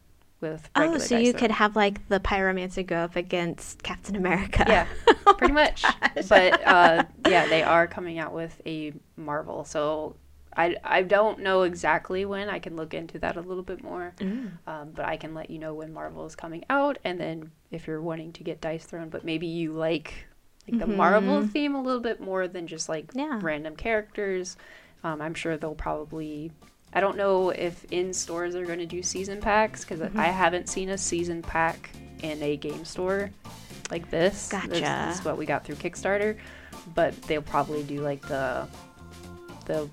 with 0.41 0.69
oh, 0.77 0.99
so 0.99 1.19
you 1.19 1.33
could 1.33 1.51
have 1.51 1.75
like 1.77 2.07
the 2.09 2.21
Pyromancer 2.21 2.87
go 2.87 2.97
up 2.97 3.17
against 3.17 3.83
Captain 3.83 4.17
America. 4.17 4.65
yeah, 4.69 4.87
Oh 5.27 5.35
pretty 5.35 5.53
much. 5.55 5.85
But 6.29 6.67
uh, 6.67 7.05
yeah, 7.29 7.47
they 7.49 7.63
are 7.63 7.87
coming 7.87 8.19
out 8.19 8.33
with 8.33 8.61
a 8.67 8.93
Marvel, 9.17 9.65
so. 9.65 10.17
I, 10.57 10.75
I 10.83 11.03
don't 11.03 11.39
know 11.41 11.63
exactly 11.63 12.25
when. 12.25 12.49
I 12.49 12.59
can 12.59 12.75
look 12.75 12.93
into 12.93 13.21
that 13.21 13.37
a 13.37 13.41
little 13.41 13.63
bit 13.63 13.81
more. 13.85 14.13
Mm. 14.19 14.51
Um, 14.67 14.91
but 14.93 15.05
I 15.05 15.17
can 15.17 15.33
let 15.33 15.51
you 15.51 15.59
know 15.61 15.73
when 15.73 15.93
Marvel 15.93 16.27
is 16.27 16.35
coming 16.35 16.65
out, 16.69 16.99
and 17.05 17.21
then 17.21 17.53
if 17.71 17.87
you're 17.87 18.03
wanting 18.03 18.33
to 18.33 18.43
get 18.43 18.61
Dice 18.61 18.85
Throne, 18.85 19.09
but 19.09 19.25
maybe 19.25 19.47
you 19.47 19.73
like 19.73 20.27
like 20.69 20.81
the 20.81 20.87
Marvel 20.89 21.43
Mhm. 21.43 21.53
theme 21.53 21.75
a 21.77 21.81
little 21.83 22.01
bit 22.01 22.21
more 22.21 22.49
than 22.49 22.67
just 22.67 22.89
like 22.89 23.13
Yeah. 23.15 23.39
random 23.41 23.77
characters. 23.77 24.57
Um, 25.05 25.21
I'm 25.21 25.35
sure 25.35 25.57
they'll 25.57 25.77
probably 25.77 26.51
I 26.93 27.01
don't 27.01 27.17
know 27.17 27.51
if 27.51 27.85
in 27.93 28.13
stores 28.15 28.55
they're 28.55 28.67
going 28.67 28.79
to 28.79 28.87
do 28.87 29.03
season 29.03 29.41
packs 29.41 29.85
because 29.85 30.01
Mm-hmm. 30.01 30.19
I 30.19 30.27
haven't 30.27 30.69
seen 30.69 30.89
a 30.91 30.99
season 30.99 31.43
pack 31.43 31.91
in 32.23 32.43
a 32.43 32.57
game 32.57 32.85
store 32.85 33.31
like 33.91 34.11
this. 34.11 34.49
This- 34.49 34.63
Gotcha. 34.63 35.07
This, 35.09 35.19
is 35.21 35.25
what 35.25 35.37
we 35.39 35.47
got 35.47 35.65
through 35.65 35.77
Kickstarter, 35.77 36.37
but 36.95 37.21
they'll 37.23 37.43
probably 37.43 37.83
do 37.83 38.01
like 38.01 38.23
the 38.23 38.67
the 39.67 39.89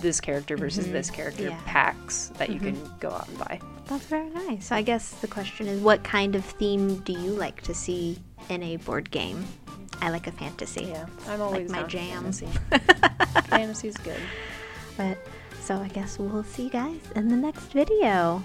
this 0.00 0.20
character 0.20 0.56
versus 0.56 0.86
this 0.90 1.10
character 1.10 1.44
Mm-hmm. 1.44 1.50
Yeah. 1.52 1.60
packs 1.64 2.28
that 2.38 2.50
you 2.50 2.60
can 2.60 2.78
go 3.00 3.10
out 3.10 3.26
and 3.28 3.38
buy. 3.38 3.60
That's 3.86 4.04
very 4.06 4.28
nice. 4.30 4.70
I 4.72 4.82
guess 4.82 5.10
the 5.20 5.26
question 5.28 5.66
is 5.68 5.80
what 5.80 6.04
kind 6.04 6.34
of 6.36 6.44
theme 6.44 6.96
do 6.98 7.12
you 7.12 7.32
like 7.32 7.62
to 7.62 7.74
see 7.74 8.18
in 8.50 8.62
a 8.62 8.76
board 8.76 9.10
game? 9.10 9.44
I 10.02 10.10
like 10.10 10.26
a 10.26 10.32
fantasy. 10.32 10.84
Yeah, 10.84 11.06
I'm 11.28 11.40
always 11.40 11.70
my 11.70 11.78
down 11.78 11.84
for 11.84 11.90
jam. 11.90 12.22
Fantasy. 12.32 12.48
Fantasy's 13.48 13.96
good. 13.96 14.20
But 14.96 15.16
so 15.66 15.74
I 15.78 15.88
guess 15.88 16.16
we'll 16.16 16.44
see 16.44 16.64
you 16.64 16.70
guys 16.70 17.00
in 17.16 17.28
the 17.28 17.36
next 17.36 17.72
video. 17.72 18.40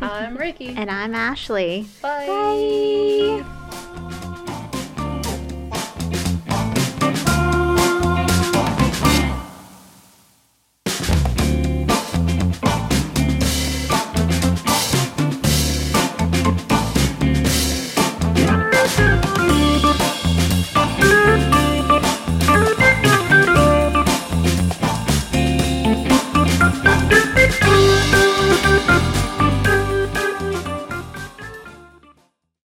I'm 0.00 0.36
Ricky. 0.38 0.68
And 0.76 0.90
I'm 0.90 1.14
Ashley. 1.14 1.86
Bye. 2.00 3.42
Bye. 3.44 4.28